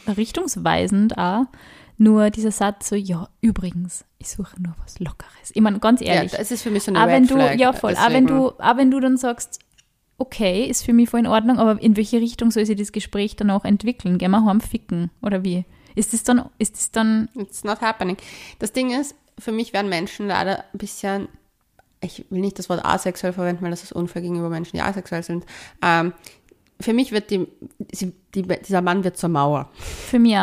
richtungsweisend 0.08 1.18
auch, 1.18 1.46
nur 1.98 2.30
dieser 2.30 2.52
Satz 2.52 2.90
so, 2.90 2.96
ja, 2.96 3.28
übrigens, 3.42 4.06
ich 4.20 4.30
suche 4.30 4.62
nur 4.62 4.76
was 4.84 5.00
Lockeres. 5.00 5.52
Ich 5.54 5.62
meine, 5.62 5.80
ganz 5.80 6.02
ehrlich. 6.02 6.32
Ja, 6.32 6.38
das 6.38 6.52
ist 6.52 6.62
für 6.62 6.70
mich 6.70 6.84
so 6.84 6.92
eine 6.92 7.04
auch 7.04 7.08
wenn 7.08 7.28
du, 7.28 7.38
Ja, 7.56 7.74
voll. 7.74 7.96
Auch 7.96 8.10
wenn, 8.10 8.28
du, 8.28 8.50
auch 8.50 8.78
wenn 8.78 8.92
du 8.92 9.00
dann 9.00 9.18
sagst, 9.18 9.60
okay, 10.18 10.66
ist 10.66 10.84
für 10.84 10.94
mich 10.94 11.10
voll 11.10 11.22
in 11.22 11.28
Ordnung, 11.28 11.60
aber 11.60 11.82
in 11.82 11.98
welche 11.98 12.20
Richtung 12.20 12.52
soll 12.52 12.66
sich 12.66 12.78
das 12.78 12.92
Gespräch 12.92 13.36
dann 13.36 13.50
auch 13.50 13.66
entwickeln? 13.66 14.18
Gehen 14.18 14.32
wir 14.32 14.46
heim 14.46 14.62
ficken 14.62 15.12
oder 15.22 15.44
wie? 15.44 15.66
Ist 15.96 16.14
das 16.14 16.24
dann, 16.24 16.50
ist 16.60 16.76
das 16.76 16.92
dann. 16.92 17.30
It's 17.36 17.64
not 17.64 17.82
happening. 17.82 18.18
Das 18.60 18.72
Ding 18.72 18.92
ist, 18.92 19.16
für 19.40 19.52
mich 19.52 19.74
werden 19.74 19.90
Menschen 19.90 20.28
leider 20.28 20.64
ein 20.74 20.78
bisschen, 20.78 21.28
ich 22.02 22.26
will 22.30 22.42
nicht 22.42 22.60
das 22.60 22.70
Wort 22.70 22.86
asexuell 22.86 23.34
verwenden, 23.34 23.64
weil 23.64 23.72
das 23.72 23.84
ist 23.84 23.94
unfair 23.94 24.22
gegenüber 24.22 24.50
Menschen, 24.50 24.78
die 24.78 24.82
asexuell 24.82 25.24
sind. 25.24 25.46
Ähm, 25.82 26.14
für 26.80 26.94
mich 26.94 27.12
wird 27.12 27.32
die, 27.32 27.48
die, 28.36 28.44
dieser 28.44 28.82
Mann 28.82 29.04
wird 29.04 29.18
zur 29.18 29.30
Mauer. 29.30 29.70
Für 29.80 30.20
mich 30.20 30.36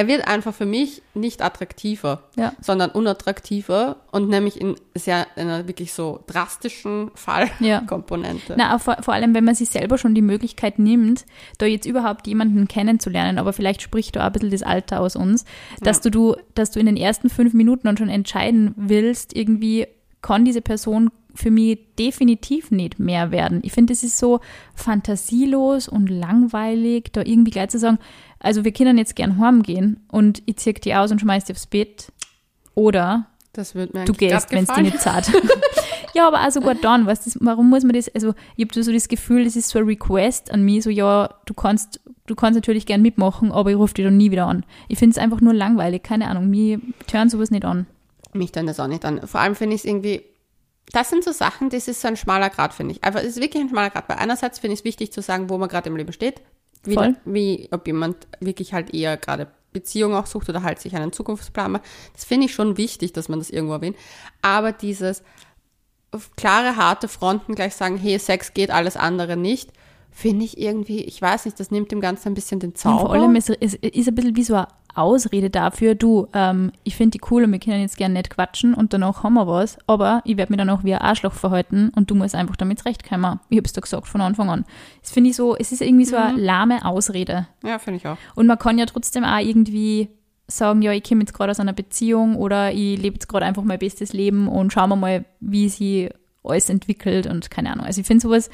er 0.00 0.08
wird 0.08 0.26
einfach 0.26 0.54
für 0.54 0.64
mich 0.64 1.02
nicht 1.12 1.42
attraktiver, 1.42 2.22
ja. 2.34 2.54
sondern 2.62 2.90
unattraktiver 2.90 3.96
und 4.12 4.30
nämlich 4.30 4.58
in 4.58 4.76
sehr 4.94 5.26
einer 5.36 5.68
wirklich 5.68 5.92
so 5.92 6.24
drastischen 6.26 7.10
Fallkomponente. 7.14 8.52
Ja. 8.52 8.56
Na, 8.56 8.78
vor, 8.78 8.96
vor 9.02 9.12
allem, 9.12 9.34
wenn 9.34 9.44
man 9.44 9.54
sich 9.54 9.68
selber 9.68 9.98
schon 9.98 10.14
die 10.14 10.22
Möglichkeit 10.22 10.78
nimmt, 10.78 11.26
da 11.58 11.66
jetzt 11.66 11.84
überhaupt 11.84 12.26
jemanden 12.26 12.66
kennenzulernen, 12.66 13.36
aber 13.38 13.52
vielleicht 13.52 13.82
spricht 13.82 14.16
da 14.16 14.22
auch 14.22 14.26
ein 14.28 14.32
bisschen 14.32 14.50
das 14.50 14.62
Alter 14.62 15.02
aus 15.02 15.16
uns, 15.16 15.44
dass 15.82 16.02
ja. 16.02 16.10
du, 16.10 16.34
dass 16.54 16.70
du 16.70 16.80
in 16.80 16.86
den 16.86 16.96
ersten 16.96 17.28
fünf 17.28 17.52
Minuten 17.52 17.82
dann 17.84 17.98
schon 17.98 18.08
entscheiden 18.08 18.72
willst, 18.76 19.36
irgendwie 19.36 19.86
kann 20.22 20.46
diese 20.46 20.62
Person 20.62 21.10
für 21.34 21.50
mich 21.50 21.78
definitiv 21.98 22.70
nicht 22.70 22.98
mehr 22.98 23.30
werden. 23.30 23.60
Ich 23.62 23.72
finde, 23.72 23.92
es 23.92 24.02
ist 24.02 24.18
so 24.18 24.40
fantasielos 24.74 25.88
und 25.88 26.08
langweilig, 26.08 27.12
da 27.12 27.22
irgendwie 27.22 27.50
gleich 27.50 27.70
zu 27.70 27.78
sagen, 27.78 27.98
also 28.38 28.64
wir 28.64 28.72
können 28.72 28.98
jetzt 28.98 29.16
gern 29.16 29.38
heimgehen 29.38 30.00
und 30.10 30.42
ich 30.46 30.56
zieh 30.56 30.72
die 30.72 30.94
aus 30.94 31.10
und 31.10 31.20
schmeiß 31.20 31.44
die 31.44 31.52
aufs 31.52 31.66
Bett. 31.66 32.12
Oder 32.74 33.26
du 33.52 34.12
gehst, 34.12 34.50
wenn 34.52 34.64
es 34.64 34.72
dir 34.72 34.82
nicht 34.82 35.00
zart. 35.00 35.30
ja, 36.14 36.26
aber 36.26 36.46
auch 36.46 36.50
sogar 36.50 36.74
dann, 36.74 37.06
weißt 37.06 37.26
du, 37.26 37.40
warum 37.40 37.68
muss 37.68 37.82
man 37.82 37.94
das, 37.94 38.08
also 38.14 38.34
ich 38.56 38.64
habe 38.66 38.82
so 38.82 38.92
das 38.92 39.08
Gefühl, 39.08 39.44
das 39.44 39.56
ist 39.56 39.68
so 39.68 39.78
ein 39.78 39.84
Request 39.84 40.50
an 40.50 40.64
mich, 40.64 40.84
so 40.84 40.90
ja, 40.90 41.34
du 41.46 41.54
kannst, 41.54 42.00
du 42.26 42.34
kannst 42.34 42.56
natürlich 42.56 42.86
gern 42.86 43.02
mitmachen, 43.02 43.52
aber 43.52 43.70
ich 43.70 43.76
rufe 43.76 43.94
dich 43.94 44.04
dann 44.04 44.16
nie 44.16 44.30
wieder 44.30 44.46
an. 44.46 44.64
Ich 44.88 44.98
finde 44.98 45.14
es 45.14 45.18
einfach 45.18 45.40
nur 45.40 45.52
langweilig, 45.52 46.02
keine 46.02 46.28
Ahnung, 46.28 46.48
mir 46.48 46.80
tören 47.06 47.28
sowas 47.28 47.50
nicht 47.50 47.64
an. 47.64 47.86
Mich 48.32 48.52
dann 48.52 48.66
das 48.66 48.78
auch 48.78 48.86
nicht 48.86 49.04
an. 49.04 49.26
Vor 49.26 49.40
allem 49.40 49.56
finde 49.56 49.74
ich 49.74 49.82
es 49.82 49.84
irgendwie, 49.84 50.22
das 50.92 51.10
sind 51.10 51.24
so 51.24 51.32
Sachen, 51.32 51.70
das 51.70 51.88
ist 51.88 52.00
so 52.00 52.08
ein 52.08 52.16
schmaler 52.16 52.50
Grad, 52.50 52.74
finde 52.74 52.94
ich. 52.94 53.04
Einfach, 53.04 53.20
es 53.20 53.28
ist 53.28 53.40
wirklich 53.40 53.62
ein 53.62 53.68
schmaler 53.68 53.90
Grad, 53.90 54.08
weil 54.08 54.18
einerseits 54.18 54.58
finde 54.58 54.74
ich 54.74 54.80
es 54.80 54.84
wichtig 54.84 55.12
zu 55.12 55.22
sagen, 55.22 55.50
wo 55.50 55.58
man 55.58 55.68
gerade 55.68 55.88
im 55.88 55.96
Leben 55.96 56.12
steht, 56.12 56.42
wie, 56.84 56.94
Voll. 56.94 57.16
wie 57.24 57.68
ob 57.70 57.86
jemand 57.86 58.26
wirklich 58.40 58.72
halt 58.72 58.94
eher 58.94 59.16
gerade 59.16 59.48
Beziehung 59.72 60.14
auch 60.14 60.26
sucht 60.26 60.48
oder 60.48 60.62
halt 60.62 60.80
sich 60.80 60.96
einen 60.96 61.12
Zukunftsplan 61.12 61.72
macht. 61.72 61.84
Das 62.14 62.24
finde 62.24 62.46
ich 62.46 62.54
schon 62.54 62.76
wichtig, 62.76 63.12
dass 63.12 63.28
man 63.28 63.38
das 63.38 63.50
irgendwo 63.50 63.74
erwähnt. 63.74 63.96
Aber 64.42 64.72
dieses 64.72 65.22
klare, 66.36 66.76
harte 66.76 67.06
Fronten 67.06 67.54
gleich 67.54 67.74
sagen, 67.74 67.96
hey, 67.96 68.18
Sex 68.18 68.52
geht, 68.52 68.70
alles 68.70 68.96
andere 68.96 69.36
nicht, 69.36 69.70
finde 70.10 70.44
ich 70.44 70.58
irgendwie, 70.58 71.04
ich 71.04 71.22
weiß 71.22 71.44
nicht, 71.44 71.60
das 71.60 71.70
nimmt 71.70 71.92
dem 71.92 72.00
Ganzen 72.00 72.28
ein 72.28 72.34
bisschen 72.34 72.58
den 72.58 72.74
Zauber. 72.74 73.02
Und 73.02 73.06
vor 73.06 73.12
allem, 73.12 73.36
ist, 73.36 73.50
es 73.50 73.74
ist 73.74 74.08
ein 74.08 74.14
bisschen 74.14 74.36
wie 74.36 74.42
so 74.42 74.54
eine 74.54 74.66
Ausrede 74.94 75.50
dafür, 75.50 75.94
du, 75.94 76.26
ähm, 76.32 76.72
ich 76.84 76.96
finde 76.96 77.18
die 77.18 77.24
cool 77.30 77.44
und 77.44 77.52
wir 77.52 77.58
können 77.58 77.80
jetzt 77.80 77.96
gerne 77.96 78.14
nicht 78.14 78.30
quatschen 78.30 78.74
und 78.74 78.92
danach 78.92 79.22
haben 79.22 79.34
wir 79.34 79.46
was, 79.46 79.78
aber 79.86 80.22
ich 80.24 80.36
werde 80.36 80.52
mir 80.52 80.56
dann 80.56 80.70
auch 80.70 80.84
wie 80.84 80.94
ein 80.94 81.00
Arschloch 81.00 81.32
verhalten 81.32 81.90
und 81.94 82.10
du 82.10 82.14
musst 82.14 82.34
einfach 82.34 82.56
damit 82.56 82.78
zurechtkommen. 82.78 83.40
Ich 83.48 83.56
habe 83.56 83.66
es 83.66 83.72
da 83.72 83.80
gesagt 83.80 84.06
von 84.06 84.20
Anfang 84.20 84.50
an. 84.50 84.64
Das 85.02 85.10
finde 85.10 85.30
ich 85.30 85.36
so, 85.36 85.56
es 85.56 85.72
ist 85.72 85.82
irgendwie 85.82 86.04
so 86.04 86.16
mhm. 86.16 86.22
eine 86.22 86.38
lahme 86.40 86.84
Ausrede. 86.84 87.46
Ja, 87.62 87.78
finde 87.78 87.98
ich 87.98 88.06
auch. 88.06 88.16
Und 88.34 88.46
man 88.46 88.58
kann 88.58 88.78
ja 88.78 88.86
trotzdem 88.86 89.24
auch 89.24 89.38
irgendwie 89.38 90.08
sagen, 90.46 90.82
ja, 90.82 90.92
ich 90.92 91.04
komme 91.04 91.20
jetzt 91.20 91.32
gerade 91.32 91.50
aus 91.50 91.60
einer 91.60 91.72
Beziehung 91.72 92.36
oder 92.36 92.72
ich 92.72 93.00
lebe 93.00 93.14
jetzt 93.14 93.28
gerade 93.28 93.46
einfach 93.46 93.62
mein 93.62 93.78
bestes 93.78 94.12
Leben 94.12 94.48
und 94.48 94.72
schauen 94.72 94.90
wir 94.90 94.96
mal, 94.96 95.24
wie 95.40 95.68
sie 95.68 96.10
alles 96.42 96.68
entwickelt 96.70 97.26
und 97.26 97.50
keine 97.50 97.70
Ahnung. 97.70 97.86
Also 97.86 98.00
ich 98.00 98.06
finde 98.06 98.22
sowas, 98.22 98.50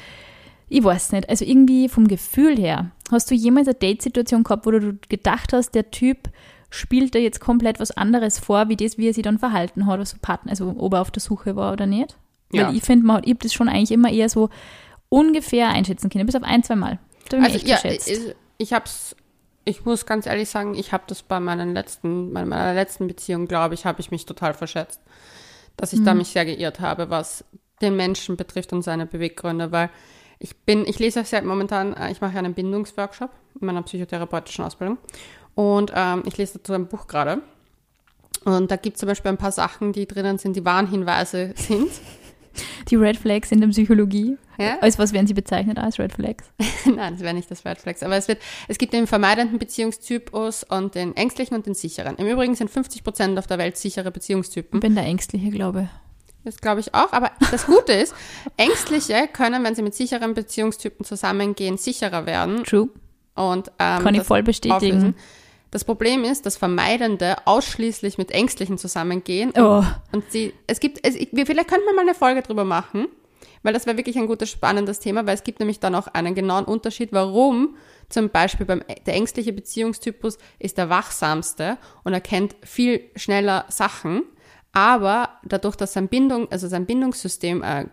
ich 0.69 0.83
weiß 0.83 1.13
nicht, 1.13 1.29
also 1.29 1.45
irgendwie 1.45 1.89
vom 1.89 2.07
Gefühl 2.07 2.57
her, 2.57 2.91
hast 3.11 3.31
du 3.31 3.35
jemals 3.35 3.67
eine 3.67 3.75
Date-Situation 3.75 4.43
gehabt, 4.43 4.65
wo 4.65 4.71
du 4.71 4.97
gedacht 5.07 5.53
hast, 5.53 5.71
der 5.71 5.91
Typ 5.91 6.29
spielt 6.69 7.15
da 7.15 7.19
jetzt 7.19 7.39
komplett 7.39 7.79
was 7.79 7.91
anderes 7.91 8.39
vor, 8.39 8.67
wie 8.67 8.75
das, 8.75 8.97
wie 8.97 9.07
er 9.07 9.13
sich 9.13 9.23
dann 9.23 9.39
verhalten 9.39 9.85
hat, 9.85 9.99
was 9.99 10.11
so 10.11 10.17
Partner, 10.21 10.51
also 10.51 10.75
ob 10.77 10.93
er 10.93 11.01
auf 11.01 11.11
der 11.11 11.21
Suche 11.21 11.55
war 11.55 11.71
oder 11.71 11.85
nicht? 11.85 12.17
Ja. 12.51 12.67
Weil 12.67 12.75
ich 12.75 12.83
finde, 12.83 13.05
man 13.05 13.17
hat, 13.17 13.25
ich 13.25 13.31
habe 13.31 13.43
das 13.43 13.53
schon 13.53 13.69
eigentlich 13.69 13.91
immer 13.91 14.11
eher 14.11 14.29
so 14.29 14.49
ungefähr 15.09 15.69
einschätzen 15.69 16.09
können, 16.09 16.25
bis 16.25 16.35
auf 16.35 16.43
ein, 16.43 16.63
zwei 16.63 16.75
Mal. 16.75 16.99
Da 17.29 17.39
also, 17.39 17.57
ja, 17.59 17.75
geschätzt. 17.75 18.09
ich, 18.09 18.35
ich 18.57 18.73
hab's, 18.73 19.15
ich 19.63 19.85
muss 19.85 20.05
ganz 20.05 20.25
ehrlich 20.25 20.49
sagen, 20.49 20.75
ich 20.75 20.91
habe 20.91 21.03
das 21.07 21.23
bei 21.23 21.39
meinen 21.39 21.73
letzten, 21.73 22.33
bei 22.33 22.45
meiner 22.45 22.73
letzten 22.73 23.07
Beziehung, 23.07 23.47
glaube 23.47 23.73
ich, 23.73 23.85
habe 23.85 24.01
ich 24.01 24.11
mich 24.11 24.25
total 24.25 24.53
verschätzt. 24.53 25.01
Dass 25.77 25.93
ich 25.93 25.99
mhm. 25.99 26.05
da 26.05 26.13
mich 26.13 26.29
sehr 26.29 26.45
geirrt 26.45 26.79
habe, 26.79 27.09
was 27.09 27.45
den 27.81 27.95
Menschen 27.95 28.37
betrifft 28.37 28.73
und 28.73 28.81
seine 28.81 29.05
Beweggründe, 29.05 29.71
weil 29.71 29.89
ich 30.39 30.55
bin, 30.57 30.85
ich 30.87 30.99
lese 30.99 31.23
ja 31.29 31.41
momentan, 31.41 31.93
äh, 31.93 32.11
ich 32.11 32.21
mache 32.21 32.37
einen 32.37 32.53
Bindungsworkshop 32.53 33.31
in 33.59 33.65
meiner 33.65 33.81
psychotherapeutischen 33.81 34.63
Ausbildung 34.65 34.97
und 35.55 35.91
ähm, 35.95 36.23
ich 36.25 36.37
lese 36.37 36.59
dazu 36.59 36.73
ein 36.73 36.87
Buch 36.87 37.07
gerade. 37.07 37.41
Und 38.45 38.71
da 38.71 38.75
gibt 38.75 38.95
es 38.95 38.99
zum 38.99 39.07
Beispiel 39.07 39.31
ein 39.31 39.37
paar 39.37 39.51
Sachen, 39.51 39.93
die 39.93 40.07
drinnen 40.07 40.37
sind, 40.37 40.55
die 40.55 40.63
Warnhinweise 40.63 41.53
sind. 41.55 41.89
Die 42.89 42.95
Red 42.95 43.17
Flags 43.17 43.51
in 43.51 43.61
der 43.61 43.67
Psychologie. 43.67 44.37
Ja? 44.57 44.79
Als 44.79 44.97
was 44.97 45.13
werden 45.13 45.27
sie 45.27 45.35
bezeichnet 45.35 45.77
als 45.77 45.99
Red 45.99 46.13
Flags? 46.13 46.45
Nein, 46.85 47.13
das 47.13 47.21
wäre 47.21 47.33
nicht 47.33 47.51
das 47.51 47.65
Red 47.65 47.79
Flags. 47.79 48.01
Aber 48.01 48.15
es 48.15 48.27
wird, 48.27 48.39
es 48.67 48.77
gibt 48.77 48.93
den 48.93 49.05
vermeidenden 49.05 49.59
Beziehungstypus 49.59 50.63
und 50.63 50.95
den 50.95 51.15
ängstlichen 51.15 51.55
und 51.55 51.65
den 51.67 51.75
sicheren. 51.75 52.15
Im 52.15 52.25
Übrigen 52.25 52.55
sind 52.55 52.71
50 52.71 53.03
Prozent 53.03 53.37
auf 53.37 53.45
der 53.45 53.59
Welt 53.59 53.77
sichere 53.77 54.09
Beziehungstypen. 54.09 54.77
Ich 54.77 54.81
bin 54.81 54.95
der 54.95 55.03
ängstliche, 55.03 55.51
glaube 55.51 55.83
ich. 55.83 56.06
Das 56.47 56.61
glaube 56.61 56.79
ich 56.79 56.93
auch. 56.93 57.11
Aber 57.11 57.31
das 57.51 57.65
Gute 57.65 57.91
ist, 57.91 58.15
Ängstliche 58.57 59.27
können, 59.31 59.65
wenn 59.65 59.75
sie 59.75 59.81
mit 59.81 59.93
sicheren 59.93 60.33
Beziehungstypen 60.33 61.05
zusammengehen, 61.05 61.77
sicherer 61.77 62.25
werden. 62.25 62.63
True. 62.63 62.87
Und, 63.35 63.67
ähm, 63.79 64.01
Kann 64.01 64.15
ich 64.15 64.23
voll 64.23 64.43
bestätigen. 64.43 64.75
Auflösen. 64.97 65.15
Das 65.71 65.83
Problem 65.83 66.23
ist, 66.23 66.45
dass 66.45 66.55
Vermeidende 66.55 67.35
ausschließlich 67.45 68.17
mit 68.17 68.31
Ängstlichen 68.31 68.77
zusammengehen. 68.77 69.51
Oh. 69.57 69.83
Und 70.13 70.31
sie, 70.31 70.53
es 70.67 70.79
gibt, 70.79 71.05
es, 71.05 71.15
vielleicht 71.15 71.67
könnten 71.67 71.85
wir 71.85 71.93
mal 71.93 72.03
eine 72.03 72.15
Folge 72.15 72.41
drüber 72.41 72.63
machen, 72.63 73.09
weil 73.63 73.73
das 73.73 73.85
wäre 73.85 73.97
wirklich 73.97 74.17
ein 74.17 74.27
gutes, 74.27 74.49
spannendes 74.49 74.99
Thema, 75.01 75.25
weil 75.25 75.35
es 75.35 75.43
gibt 75.43 75.59
nämlich 75.59 75.81
dann 75.81 75.95
auch 75.95 76.07
einen 76.07 76.33
genauen 76.33 76.63
Unterschied, 76.63 77.09
warum 77.11 77.75
zum 78.07 78.29
Beispiel 78.29 78.65
beim, 78.65 78.81
der 79.05 79.15
ängstliche 79.15 79.51
Beziehungstypus 79.51 80.37
ist 80.59 80.77
der 80.77 80.89
wachsamste 80.89 81.77
und 82.05 82.13
erkennt 82.13 82.55
viel 82.63 83.01
schneller 83.17 83.65
Sachen 83.67 84.23
aber 84.77 85.29
dadurch, 85.43 85.75
dass 85.75 85.93
sein 85.93 86.07
Bindung, 86.07 86.51
also 86.51 86.67
sein 86.67 86.85
Bindungssystem 86.85 87.63
äh, 87.63 87.85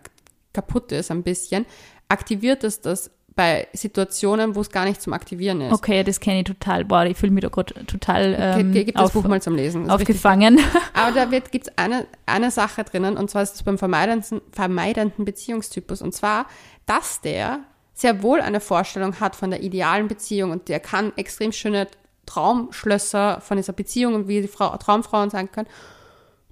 kaputt 0.53 0.93
ist 0.93 1.11
ein 1.11 1.23
bisschen, 1.23 1.65
aktiviert 2.11 2.63
es 2.63 2.83
das 2.83 3.11
bei 3.35 3.69
Situationen, 3.73 4.55
wo 4.55 4.61
es 4.61 4.69
gar 4.69 4.85
nicht 4.85 5.01
zum 5.01 5.15
Aktivieren 5.15 5.63
ist. 5.63 5.73
Okay, 5.73 6.05
das 6.05 6.21
kenne 6.21 6.41
ich 6.41 6.45
total. 6.45 6.85
Boah, 6.85 7.07
ich 7.07 7.17
fühle 7.17 7.33
mich 7.33 7.41
da 7.41 7.49
gerade 7.49 7.87
total 7.87 8.37
ähm, 8.39 8.73
Ge 8.73 8.85
Gib 8.85 8.97
das 8.97 9.13
Buch 9.13 9.25
mal 9.25 9.41
zum 9.41 9.57
Lesen. 9.57 9.91
Aufgefangen. 9.91 10.61
Aber 10.93 11.13
da 11.13 11.25
gibt 11.25 11.69
es 11.69 11.79
eine, 11.79 12.07
eine 12.27 12.51
Sache 12.51 12.85
drinnen, 12.85 13.17
und 13.17 13.31
zwar 13.31 13.43
ist 13.43 13.55
es 13.55 13.63
beim 13.63 13.79
vermeidenden, 13.79 14.43
vermeidenden 14.53 15.25
Beziehungstypus. 15.25 16.03
Und 16.03 16.13
zwar, 16.13 16.45
dass 16.85 17.23
der 17.23 17.61
sehr 17.95 18.23
wohl 18.23 18.43
eine 18.43 18.61
Vorstellung 18.61 19.21
hat 19.21 19.37
von 19.37 19.51
der 19.51 19.63
idealen 19.63 20.07
Beziehung 20.07 20.51
und 20.51 20.69
der 20.69 20.81
kann 20.81 21.15
extrem 21.17 21.51
schöne 21.51 21.89
Traumschlösser 22.27 23.41
von 23.41 23.57
dieser 23.57 23.73
Beziehung 23.73 24.15
und 24.15 24.29
wie 24.29 24.43
die 24.43 24.49
Frau, 24.49 24.77
Traumfrauen 24.77 25.31
sein 25.31 25.51
können 25.51 25.69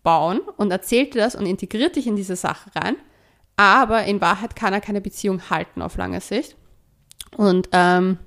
bauen 0.03 0.41
und 0.57 0.71
erzählt 0.71 1.15
dir 1.15 1.23
das 1.23 1.35
und 1.35 1.47
integriert 1.47 1.97
dich 1.97 2.07
in 2.07 2.17
diese 2.17 2.37
Sache 2.37 2.71
rein. 2.75 2.97
Aber 3.57 4.05
in 4.05 4.21
Wahrheit 4.21 4.57
kann 4.57 4.73
er 4.73 4.81
keine 4.81 5.01
Beziehung 5.01 5.51
halten 5.51 5.83
auf 5.83 5.97
lange 5.97 6.21
Sicht. 6.21 6.57
Und 7.37 7.69
ähm, 7.73 8.19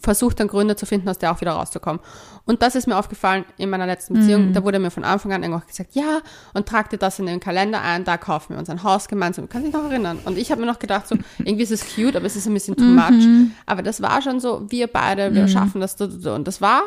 versucht 0.00 0.40
dann 0.40 0.48
Gründe 0.48 0.76
zu 0.76 0.86
finden, 0.86 1.08
aus 1.08 1.18
der 1.18 1.32
auch 1.32 1.40
wieder 1.40 1.52
rauszukommen. 1.52 2.00
Und 2.44 2.62
das 2.62 2.74
ist 2.74 2.86
mir 2.86 2.96
aufgefallen 2.96 3.44
in 3.56 3.70
meiner 3.70 3.86
letzten 3.86 4.14
Beziehung. 4.14 4.48
Mhm. 4.48 4.52
Da 4.54 4.64
wurde 4.64 4.78
mir 4.78 4.90
von 4.90 5.04
Anfang 5.04 5.32
an 5.32 5.42
irgendwann 5.42 5.66
gesagt, 5.66 5.94
ja, 5.94 6.20
und 6.54 6.66
trag 6.66 6.90
dir 6.90 6.98
das 6.98 7.18
in 7.18 7.26
den 7.26 7.40
Kalender 7.40 7.82
ein, 7.82 8.04
da 8.04 8.16
kaufen 8.16 8.54
wir 8.54 8.58
uns 8.58 8.70
ein 8.70 8.82
Haus 8.82 9.08
gemeinsam. 9.08 9.48
Kannst 9.48 9.66
dich 9.66 9.74
noch 9.74 9.84
erinnern? 9.84 10.18
Und 10.24 10.38
ich 10.38 10.50
habe 10.50 10.60
mir 10.60 10.66
noch 10.66 10.78
gedacht, 10.78 11.08
so, 11.08 11.16
irgendwie 11.38 11.62
ist 11.62 11.72
es 11.72 11.94
cute, 11.94 12.16
aber 12.16 12.26
es 12.26 12.36
ist 12.36 12.46
ein 12.46 12.54
bisschen 12.54 12.76
too 12.76 12.84
much. 12.84 13.10
Mhm. 13.10 13.52
Aber 13.66 13.82
das 13.82 14.00
war 14.00 14.22
schon 14.22 14.40
so, 14.40 14.64
wir 14.70 14.86
beide, 14.86 15.34
wir 15.34 15.42
mhm. 15.42 15.48
schaffen 15.48 15.80
das. 15.80 16.00
Und 16.00 16.48
das 16.48 16.60
war, 16.60 16.82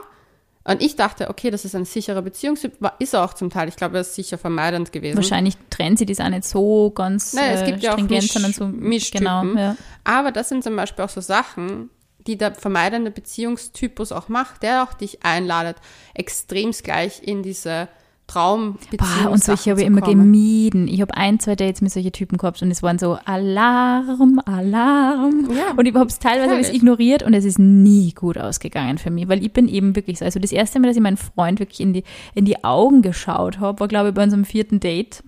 und 0.64 0.82
ich 0.82 0.96
dachte, 0.96 1.30
okay, 1.30 1.50
das 1.50 1.66
ist 1.66 1.76
ein 1.76 1.86
sicherer 1.86 2.22
Beziehungstyp, 2.22 2.74
ist 3.00 3.16
auch 3.16 3.34
zum 3.34 3.50
Teil. 3.50 3.68
Ich 3.68 3.76
glaube, 3.76 3.96
das 3.96 4.10
ist 4.10 4.16
sicher 4.16 4.38
vermeidend 4.38 4.92
gewesen. 4.92 5.18
Wahrscheinlich 5.18 5.56
trennt 5.72 5.98
sie 5.98 6.06
das 6.06 6.20
auch 6.20 6.30
nicht 6.30 6.46
so 6.46 6.92
ganz 6.92 7.34
naja, 7.34 7.54
es 7.54 7.66
gibt 7.66 7.80
äh, 7.80 7.88
ja 7.88 7.96
auch 7.96 7.98
Misch, 7.98 8.32
sondern 8.32 8.54
so 8.54 8.68
Mischtypen. 8.68 9.26
Genau, 9.26 9.60
ja. 9.60 9.76
Aber 10.04 10.32
das 10.32 10.50
sind 10.50 10.64
zum 10.64 10.76
Beispiel 10.76 11.04
auch 11.04 11.10
so 11.10 11.22
Sachen, 11.22 11.90
die 12.28 12.38
der 12.38 12.54
vermeidende 12.54 13.10
Beziehungstypus 13.10 14.12
auch 14.12 14.30
macht, 14.30 14.62
der 14.62 14.84
auch 14.84 14.94
dich 14.94 15.24
einladet, 15.24 15.78
extremst 16.14 16.84
gleich 16.84 17.24
in 17.24 17.42
diese 17.42 17.88
Traumbeziehung. 18.32 19.32
Und 19.32 19.44
solche 19.44 19.72
habe 19.72 19.82
ich 19.82 19.88
immer 19.88 20.02
gemieden. 20.02 20.88
Ich 20.88 21.02
habe 21.02 21.16
ein, 21.16 21.40
zwei 21.40 21.56
Dates 21.56 21.82
mit 21.82 21.92
solchen 21.92 22.12
Typen 22.12 22.38
gehabt 22.38 22.62
und 22.62 22.72
es 22.72 22.82
waren 22.82 22.98
so 22.98 23.18
Alarm, 23.26 24.42
Alarm. 24.46 25.50
Ja, 25.56 25.74
und 25.76 25.86
ich 25.86 25.94
habe 25.94 26.08
es 26.08 26.20
teilweise 26.20 26.54
alles 26.54 26.74
ignoriert 26.74 27.24
und 27.24 27.34
es 27.34 27.46
ist 27.46 27.60
nie 27.60 28.14
gut 28.14 28.38
ausgegangen 28.38 28.98
für 28.98 29.10
mich, 29.10 29.28
weil 29.28 29.44
ich 29.44 29.52
bin 29.52 29.68
eben 29.68 29.96
wirklich 29.96 30.20
so. 30.20 30.26
Also 30.26 30.40
das 30.40 30.52
erste 30.52 30.80
Mal, 30.80 30.88
dass 30.88 30.98
ich 30.98 31.04
meinen 31.04 31.18
Freund 31.18 31.60
wirklich 31.60 31.82
in 31.82 31.94
die, 31.94 32.04
in 32.34 32.46
die 32.46 32.64
Augen 32.64 33.02
geschaut 33.02 33.60
habe, 33.60 33.80
war 33.80 33.88
glaube 33.88 34.10
ich 34.10 34.16
bei 34.16 34.24
unserem 34.24 34.46
vierten 34.46 34.80
Date. 34.80 35.24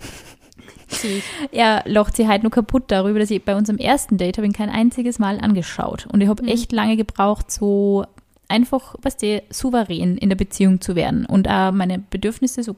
Er 1.52 1.84
locht 1.88 2.16
sie 2.16 2.28
halt 2.28 2.44
nur 2.44 2.52
kaputt 2.52 2.84
darüber, 2.88 3.20
dass 3.20 3.32
ich 3.32 3.44
bei 3.44 3.56
unserem 3.56 3.80
ersten 3.80 4.18
Date 4.18 4.38
habe 4.38 4.46
ihn 4.46 4.54
kein 4.54 4.70
einziges 4.70 5.18
Mal 5.18 5.40
angeschaut. 5.40 6.08
Und 6.12 6.22
ich 6.22 6.30
habe 6.30 6.44
mhm. 6.44 6.50
echt 6.50 6.72
lange 6.72 6.98
gebraucht, 6.98 7.52
so 7.52 8.06
einfach, 8.54 8.96
was 9.02 9.18
die 9.18 9.42
souverän 9.50 10.18
in 10.18 10.30
der 10.30 10.36
Beziehung 10.36 10.80
zu 10.80 10.96
werden 10.96 11.26
und 11.26 11.50
auch 11.50 11.72
meine 11.72 12.00
Bedürfnisse 12.00 12.64
so 12.64 12.76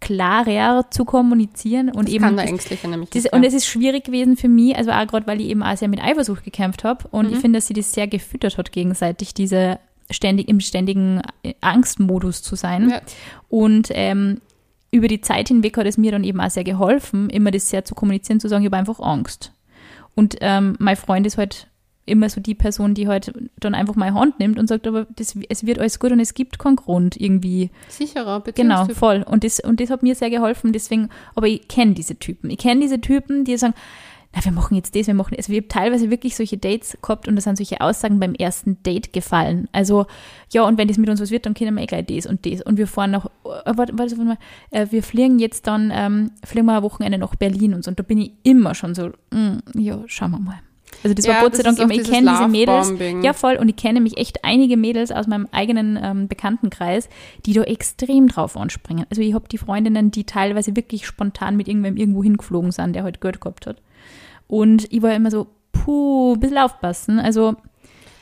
klarer 0.00 0.90
zu 0.90 1.04
kommunizieren 1.04 1.88
und 1.90 2.08
das 2.08 2.14
eben 2.14 2.24
kann 2.24 2.36
der 2.36 2.46
Ängstliche 2.46 2.88
nämlich 2.88 3.10
das, 3.10 3.26
und 3.26 3.44
es 3.44 3.54
ist 3.54 3.66
schwierig 3.66 4.04
gewesen 4.04 4.36
für 4.36 4.48
mich, 4.48 4.76
also 4.76 4.90
auch 4.90 5.06
gerade 5.06 5.26
weil 5.26 5.40
ich 5.40 5.48
eben 5.48 5.62
auch 5.62 5.76
sehr 5.76 5.88
mit 5.88 6.02
Eifersucht 6.02 6.44
gekämpft 6.44 6.84
habe 6.84 7.06
und 7.10 7.28
mhm. 7.28 7.34
ich 7.34 7.38
finde, 7.38 7.58
dass 7.58 7.68
sie 7.68 7.74
das 7.74 7.92
sehr 7.92 8.06
gefüttert 8.06 8.58
hat 8.58 8.72
gegenseitig 8.72 9.32
diese 9.32 9.78
ständig 10.10 10.48
im 10.48 10.60
ständigen 10.60 11.22
Angstmodus 11.60 12.42
zu 12.42 12.56
sein 12.56 12.90
ja. 12.90 13.00
und 13.48 13.88
ähm, 13.92 14.40
über 14.90 15.08
die 15.08 15.20
Zeit 15.20 15.48
hinweg 15.48 15.76
hat 15.76 15.86
es 15.86 15.98
mir 15.98 16.12
dann 16.12 16.22
eben 16.22 16.40
auch 16.40 16.50
sehr 16.50 16.64
geholfen, 16.64 17.28
immer 17.30 17.50
das 17.50 17.68
sehr 17.68 17.84
zu 17.84 17.94
kommunizieren, 17.94 18.40
zu 18.40 18.48
sagen, 18.48 18.62
ich 18.62 18.68
habe 18.68 18.76
einfach 18.76 19.00
Angst. 19.00 19.52
Und 20.14 20.36
ähm, 20.40 20.76
mein 20.78 20.94
Freund 20.94 21.26
ist 21.26 21.36
halt 21.36 21.66
immer 22.06 22.28
so 22.28 22.40
die 22.40 22.54
Person, 22.54 22.94
die 22.94 23.08
halt 23.08 23.32
dann 23.60 23.74
einfach 23.74 23.94
meine 23.94 24.14
Hand 24.14 24.38
nimmt 24.38 24.58
und 24.58 24.68
sagt, 24.68 24.86
aber 24.86 25.06
das, 25.16 25.36
es 25.48 25.66
wird 25.66 25.78
alles 25.78 25.98
gut 25.98 26.12
und 26.12 26.20
es 26.20 26.34
gibt 26.34 26.58
keinen 26.58 26.76
Grund 26.76 27.18
irgendwie. 27.20 27.70
Sicherer, 27.88 28.42
Genau, 28.54 28.86
voll. 28.86 29.24
Und 29.26 29.44
das, 29.44 29.60
und 29.60 29.80
das 29.80 29.90
hat 29.90 30.02
mir 30.02 30.14
sehr 30.14 30.30
geholfen, 30.30 30.72
deswegen, 30.72 31.08
aber 31.34 31.46
ich 31.46 31.66
kenne 31.68 31.94
diese 31.94 32.16
Typen. 32.16 32.50
Ich 32.50 32.58
kenne 32.58 32.80
diese 32.80 33.00
Typen, 33.00 33.44
die 33.44 33.56
sagen, 33.56 33.74
na, 34.34 34.44
wir 34.44 34.52
machen 34.52 34.74
jetzt 34.74 34.96
das, 34.96 35.06
wir 35.06 35.14
machen 35.14 35.34
das. 35.36 35.46
Also 35.46 35.52
ich 35.52 35.58
habe 35.58 35.68
teilweise 35.68 36.10
wirklich 36.10 36.36
solche 36.36 36.58
Dates 36.58 36.98
gehabt 37.00 37.28
und 37.28 37.36
da 37.36 37.40
sind 37.40 37.56
solche 37.56 37.80
Aussagen 37.80 38.18
beim 38.18 38.34
ersten 38.34 38.82
Date 38.82 39.12
gefallen. 39.12 39.68
Also, 39.72 40.06
ja, 40.52 40.64
und 40.64 40.76
wenn 40.76 40.88
das 40.88 40.98
mit 40.98 41.08
uns 41.08 41.20
was 41.20 41.30
wird, 41.30 41.46
dann 41.46 41.54
können 41.54 41.74
wir 41.76 41.82
eh 41.82 41.86
gleich 41.86 42.06
das 42.06 42.26
und 42.26 42.44
das. 42.44 42.60
Und 42.60 42.76
wir 42.76 42.86
fahren 42.86 43.12
noch, 43.12 43.26
äh, 43.26 43.76
warte, 43.76 43.96
warte, 43.96 44.18
warte 44.18 44.38
äh, 44.70 44.86
wir 44.90 45.02
fliegen 45.02 45.38
jetzt 45.38 45.66
dann, 45.66 45.92
ähm, 45.94 46.32
fliegen 46.44 46.66
wir 46.66 46.76
ein 46.76 46.82
Wochenende 46.82 47.18
nach 47.18 47.34
Berlin 47.36 47.74
und 47.74 47.84
so. 47.84 47.90
Und 47.90 47.98
da 47.98 48.02
bin 48.02 48.18
ich 48.18 48.32
immer 48.42 48.74
schon 48.74 48.94
so, 48.94 49.10
mm, 49.30 49.58
ja, 49.78 50.02
schauen 50.06 50.32
wir 50.32 50.40
mal. 50.40 50.60
Also 51.02 51.14
das 51.14 51.26
war 51.28 51.40
Gott 51.40 51.56
sei 51.56 51.62
Dank 51.62 51.78
immer, 51.78 51.94
ich 51.94 52.04
kenne 52.04 52.30
diese 52.30 52.48
Mädels. 52.48 52.92
Ja, 53.22 53.32
voll. 53.32 53.56
Und 53.56 53.68
ich 53.68 53.76
kenne 53.76 54.00
mich 54.00 54.16
echt 54.16 54.44
einige 54.44 54.76
Mädels 54.76 55.10
aus 55.10 55.26
meinem 55.26 55.48
eigenen 55.52 55.98
ähm, 56.02 56.28
Bekanntenkreis, 56.28 57.08
die 57.44 57.52
da 57.52 57.62
extrem 57.62 58.28
drauf 58.28 58.56
anspringen. 58.56 59.06
Also 59.10 59.22
ich 59.22 59.34
habe 59.34 59.48
die 59.48 59.58
Freundinnen, 59.58 60.10
die 60.10 60.24
teilweise 60.24 60.76
wirklich 60.76 61.06
spontan 61.06 61.56
mit 61.56 61.68
irgendwem 61.68 61.96
irgendwo 61.96 62.22
hingeflogen 62.22 62.70
sind, 62.70 62.94
der 62.94 63.02
heute 63.02 63.14
halt 63.14 63.20
Geld 63.20 63.40
gehabt 63.40 63.66
hat. 63.66 63.82
Und 64.46 64.92
ich 64.92 65.02
war 65.02 65.14
immer 65.14 65.30
so, 65.30 65.48
puh, 65.72 66.34
ein 66.34 66.40
bisschen 66.40 66.58
aufpassen. 66.58 67.18
Also 67.18 67.56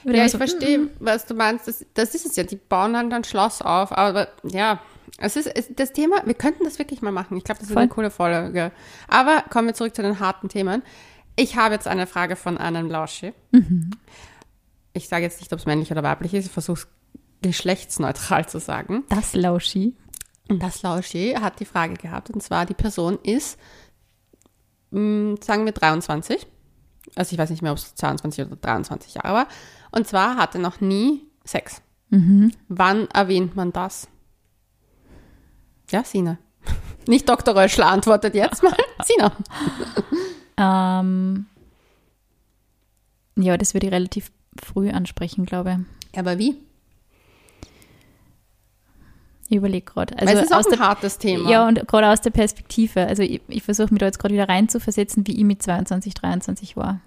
ja, 0.05 0.25
ich 0.25 0.33
so, 0.33 0.39
verstehe, 0.39 0.79
mm, 0.79 0.91
was 1.01 1.27
du 1.27 1.35
meinst. 1.35 1.69
Das, 1.69 1.85
das 1.95 2.15
ist 2.15 2.27
es 2.27 2.37
ja. 2.37 2.45
Die 2.45 2.57
bauen 2.57 2.93
dann 2.95 3.13
ein 3.13 3.25
Schloss 3.25 3.63
auf. 3.63 3.97
Aber 3.97 4.29
ja, 4.43 4.81
es 5.19 5.37
ist 5.37 5.47
es, 5.47 5.69
das 5.75 5.93
Thema, 5.93 6.23
wir 6.25 6.35
könnten 6.35 6.65
das 6.65 6.79
wirklich 6.79 7.03
mal 7.03 7.13
machen. 7.13 7.37
Ich 7.37 7.45
glaube, 7.45 7.61
das 7.61 7.71
ist 7.71 7.77
eine 7.77 7.89
coole 7.89 8.11
Folge. 8.11 8.73
Aber 9.09 9.45
kommen 9.51 9.69
wir 9.69 9.75
zurück 9.75 9.95
zu 9.95 10.03
den 10.03 10.19
harten 10.21 10.49
Themen. 10.49 10.83
Ich 11.37 11.57
habe 11.57 11.75
jetzt 11.75 11.88
eine 11.88 12.07
Frage 12.07 12.37
von 12.37 12.59
einem 12.59 12.90
Lauschi. 12.90 13.33
Mhm. 13.53 13.90
Ich 14.92 15.09
sage 15.09 15.25
jetzt 15.25 15.40
nicht, 15.40 15.53
ob 15.53 15.59
es 15.59 15.66
männlich 15.66 15.90
oder 15.90 16.03
weiblich 16.03 16.35
ist. 16.35 16.47
Ich 16.47 16.53
versuche 16.53 16.81
es 16.81 16.88
geschlechtsneutral 17.40 18.49
zu 18.49 18.61
sagen. 18.61 19.05
Das 19.09 19.35
Lauschi. 19.35 19.97
Das 20.49 20.83
Lauschi 20.83 21.35
hat 21.40 21.61
die 21.61 21.64
Frage 21.64 21.95
gehabt. 21.95 22.31
Und 22.31 22.42
zwar, 22.42 22.66
die 22.66 22.75
Person 22.75 23.18
ist 23.23 23.59
mh, 24.90 25.01
mm, 25.01 25.37
sagen 25.42 25.64
wir 25.64 25.73
23. 25.73 26.47
Also 27.14 27.33
ich 27.33 27.38
weiß 27.38 27.51
nicht 27.51 27.62
mehr, 27.62 27.73
ob 27.73 27.79
es 27.79 27.95
22 27.95 28.47
oder 28.47 28.57
23 28.57 29.14
Jahre 29.14 29.35
war. 29.35 29.49
Und 29.90 30.07
zwar 30.07 30.37
hatte 30.37 30.59
noch 30.59 30.81
nie 30.81 31.27
Sex. 31.45 31.83
Mhm. 32.11 32.53
Wann 32.68 33.09
erwähnt 33.09 33.57
man 33.57 33.73
das? 33.73 34.09
Ja, 35.90 36.05
Sina. 36.05 36.38
Nicht 37.09 37.29
Dr. 37.29 37.57
Röschler 37.57 37.87
antwortet 37.87 38.35
jetzt 38.35 38.62
mal. 38.62 38.77
Sina. 39.05 39.33
Ähm, 40.57 41.47
ja, 43.37 43.57
das 43.57 43.75
würde 43.75 43.87
ich 43.87 43.93
relativ 43.93 44.31
früh 44.62 44.91
ansprechen, 44.91 45.47
glaube 45.47 45.79
ich. 46.12 46.19
Aber 46.19 46.38
wie? 46.38 46.57
Ich 49.49 49.57
überlege 49.57 49.85
gerade. 49.85 50.19
Also 50.19 50.35
es 50.35 50.45
ist 50.45 50.55
auch 50.55 50.73
ein 50.73 50.79
hartes 50.79 51.19
Thema. 51.19 51.51
Ja, 51.51 51.69
und 51.69 51.87
gerade 51.87 52.09
aus 52.09 52.23
der 52.23 52.31
Perspektive. 52.31 53.07
Also 53.07 53.23
ich, 53.23 53.43
ich 53.49 53.62
versuche 53.62 53.93
mich 53.93 54.01
da 54.01 54.07
jetzt 54.07 54.19
gerade 54.19 54.33
wieder 54.33 54.49
reinzuversetzen, 54.49 55.27
wie 55.27 55.37
ich 55.37 55.45
mit 55.45 55.62
22, 55.62 56.15
23 56.15 56.77
war. 56.77 57.01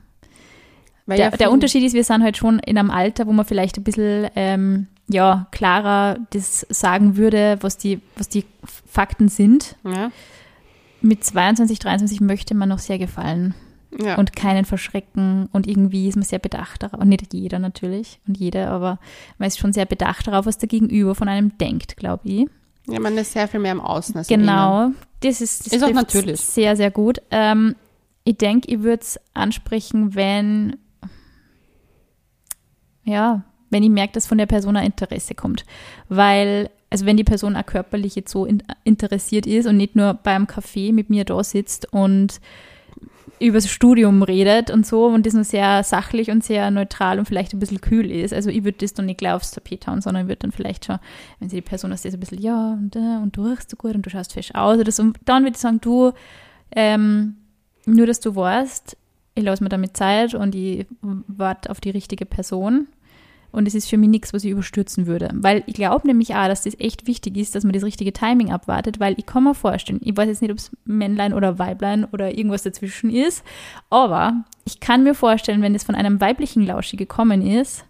Weil 1.07 1.17
der, 1.17 1.29
ja 1.31 1.37
der 1.37 1.51
Unterschied 1.51 1.83
ist, 1.83 1.93
wir 1.93 2.03
sind 2.03 2.23
halt 2.23 2.37
schon 2.37 2.59
in 2.59 2.77
einem 2.77 2.91
Alter, 2.91 3.25
wo 3.27 3.31
man 3.31 3.45
vielleicht 3.45 3.77
ein 3.77 3.83
bisschen 3.83 4.29
ähm, 4.35 4.87
ja, 5.07 5.47
klarer 5.51 6.17
das 6.31 6.65
sagen 6.69 7.17
würde, 7.17 7.57
was 7.61 7.77
die, 7.77 7.99
was 8.15 8.29
die 8.29 8.45
Fakten 8.63 9.27
sind. 9.27 9.75
Ja. 9.83 10.11
Mit 11.05 11.23
22, 11.23 11.77
23 11.77 12.19
möchte 12.19 12.55
man 12.55 12.69
noch 12.69 12.79
sehr 12.79 12.97
gefallen. 12.97 13.53
Ja. 14.03 14.15
Und 14.15 14.35
keinen 14.35 14.65
verschrecken. 14.65 15.47
Und 15.53 15.67
irgendwie 15.67 16.07
ist 16.07 16.15
man 16.15 16.23
sehr 16.23 16.39
bedacht 16.39 16.81
darauf. 16.81 16.99
Und 16.99 17.09
nicht 17.09 17.31
jeder 17.33 17.59
natürlich 17.59 18.19
und 18.27 18.37
jeder, 18.37 18.71
aber 18.71 18.99
man 19.37 19.47
ist 19.47 19.59
schon 19.59 19.71
sehr 19.71 19.85
bedacht 19.85 20.27
darauf, 20.27 20.47
was 20.47 20.57
der 20.57 20.67
Gegenüber 20.67 21.13
von 21.13 21.29
einem 21.29 21.57
denkt, 21.59 21.95
glaube 21.95 22.27
ich. 22.27 22.47
Ja, 22.87 22.99
man 22.99 23.17
ist 23.17 23.33
sehr 23.33 23.47
viel 23.47 23.59
mehr 23.59 23.71
im 23.71 23.81
Außen 23.81 24.17
als 24.17 24.27
Genau, 24.27 24.91
das 25.21 25.41
ist, 25.41 25.67
das 25.67 25.73
ist 25.73 25.83
auch 25.83 25.93
natürlich. 25.93 26.41
sehr, 26.41 26.75
sehr 26.75 26.91
gut. 26.91 27.21
Ähm, 27.29 27.75
ich 28.23 28.37
denke, 28.37 28.67
ich 28.71 28.81
würde 28.81 29.01
es 29.01 29.19
ansprechen, 29.35 30.15
wenn, 30.15 30.77
ja, 33.03 33.43
wenn 33.69 33.83
ich 33.83 33.89
merke, 33.89 34.13
dass 34.13 34.27
von 34.27 34.39
der 34.39 34.47
Person 34.47 34.75
ein 34.75 34.87
Interesse 34.87 35.35
kommt. 35.35 35.65
Weil, 36.09 36.69
also 36.95 37.05
wenn 37.05 37.17
die 37.17 37.25
Person 37.25 37.57
auch 37.57 37.65
körperlich 37.65 38.15
jetzt 38.15 38.31
so 38.31 38.45
in, 38.45 38.63
interessiert 38.85 39.45
ist 39.45 39.67
und 39.67 39.75
nicht 39.75 39.97
nur 39.97 40.13
beim 40.13 40.47
Kaffee 40.47 40.93
mit 40.93 41.09
mir 41.09 41.25
da 41.25 41.43
sitzt 41.43 41.91
und 41.91 42.39
über 43.37 43.57
das 43.57 43.69
Studium 43.69 44.23
redet 44.23 44.71
und 44.71 44.87
so 44.87 45.07
und 45.07 45.25
das 45.25 45.33
nur 45.33 45.43
sehr 45.43 45.83
sachlich 45.83 46.31
und 46.31 46.41
sehr 46.41 46.71
neutral 46.71 47.19
und 47.19 47.25
vielleicht 47.25 47.51
ein 47.51 47.59
bisschen 47.59 47.81
kühl 47.81 48.09
ist. 48.09 48.33
Also 48.33 48.49
ich 48.49 48.63
würde 48.63 48.77
das 48.77 48.93
dann 48.93 49.07
nicht 49.07 49.17
gleich 49.17 49.33
aufs 49.33 49.51
Tapet 49.51 49.87
hauen, 49.87 49.99
sondern 49.99 50.23
ich 50.23 50.29
würde 50.29 50.39
dann 50.39 50.53
vielleicht 50.53 50.85
schon, 50.85 50.99
wenn 51.41 51.49
sie 51.49 51.57
die 51.57 51.61
Person 51.63 51.91
aus 51.91 52.03
so 52.03 52.07
ein 52.07 52.17
bisschen, 52.17 52.41
ja, 52.41 52.71
und, 52.71 52.95
äh, 52.95 53.17
und 53.21 53.35
du 53.35 53.43
riechst 53.43 53.71
so 53.71 53.75
gut 53.75 53.93
und 53.93 54.05
du 54.05 54.09
schaust 54.09 54.31
fesch 54.31 54.55
aus 54.55 54.79
oder 54.79 54.93
so, 54.93 55.11
dann 55.25 55.43
würde 55.43 55.55
ich 55.55 55.61
sagen, 55.61 55.81
du, 55.81 56.13
ähm, 56.71 57.35
nur 57.85 58.07
dass 58.07 58.21
du 58.21 58.33
weißt, 58.37 58.95
ich 59.35 59.43
lasse 59.43 59.61
mir 59.61 59.69
damit 59.69 59.97
Zeit 59.97 60.33
und 60.33 60.55
ich 60.55 60.87
warte 61.01 61.69
auf 61.71 61.81
die 61.81 61.89
richtige 61.89 62.25
Person 62.25 62.87
und 63.55 63.67
es 63.67 63.73
ist 63.73 63.89
für 63.89 63.97
mich 63.97 64.09
nichts, 64.09 64.33
was 64.33 64.43
ich 64.43 64.51
überstürzen 64.51 65.07
würde. 65.07 65.29
Weil 65.33 65.63
ich 65.65 65.75
glaube 65.75 66.05
nämlich 66.05 66.35
auch, 66.35 66.47
dass 66.47 66.63
das 66.63 66.77
echt 66.79 67.07
wichtig 67.07 67.37
ist, 67.37 67.55
dass 67.55 67.63
man 67.63 67.73
das 67.73 67.83
richtige 67.83 68.11
Timing 68.11 68.51
abwartet, 68.51 68.99
weil 68.99 69.15
ich 69.17 69.25
kann 69.25 69.45
mir 69.45 69.55
vorstellen, 69.55 70.01
ich 70.03 70.15
weiß 70.15 70.27
jetzt 70.27 70.41
nicht, 70.41 70.51
ob 70.51 70.57
es 70.57 70.71
Männlein 70.83 71.33
oder 71.33 71.57
Weiblein 71.57 72.05
oder 72.05 72.37
irgendwas 72.37 72.63
dazwischen 72.63 73.09
ist, 73.09 73.43
aber 73.89 74.43
ich 74.65 74.79
kann 74.79 75.03
mir 75.03 75.15
vorstellen, 75.15 75.61
wenn 75.61 75.73
es 75.73 75.83
von 75.83 75.95
einem 75.95 76.19
weiblichen 76.19 76.65
Lauschi 76.65 76.97
gekommen 76.97 77.41
ist 77.41 77.85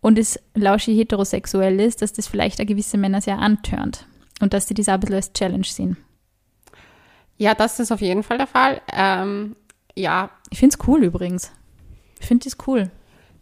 und 0.00 0.18
es 0.18 0.38
Lauschi 0.54 0.94
heterosexuell 0.94 1.80
ist, 1.80 2.00
dass 2.00 2.12
das 2.12 2.28
vielleicht 2.28 2.58
gewisse 2.58 2.98
Männer 2.98 3.20
sehr 3.20 3.38
antörnt 3.38 4.06
und 4.40 4.54
dass 4.54 4.66
die 4.66 4.74
das 4.74 4.88
auch 4.88 4.94
ein 4.94 5.00
bisschen 5.00 5.16
als 5.16 5.32
Challenge 5.32 5.66
sehen. 5.66 5.96
Ja, 7.36 7.54
das 7.54 7.80
ist 7.80 7.90
auf 7.90 8.00
jeden 8.00 8.22
Fall 8.22 8.38
der 8.38 8.46
Fall. 8.46 8.80
Ähm, 8.92 9.56
ja. 9.96 10.30
Ich 10.50 10.58
finde 10.58 10.76
es 10.78 10.88
cool 10.88 11.02
übrigens. 11.04 11.52
Ich 12.20 12.26
finde 12.26 12.48
es 12.48 12.56
cool. 12.66 12.90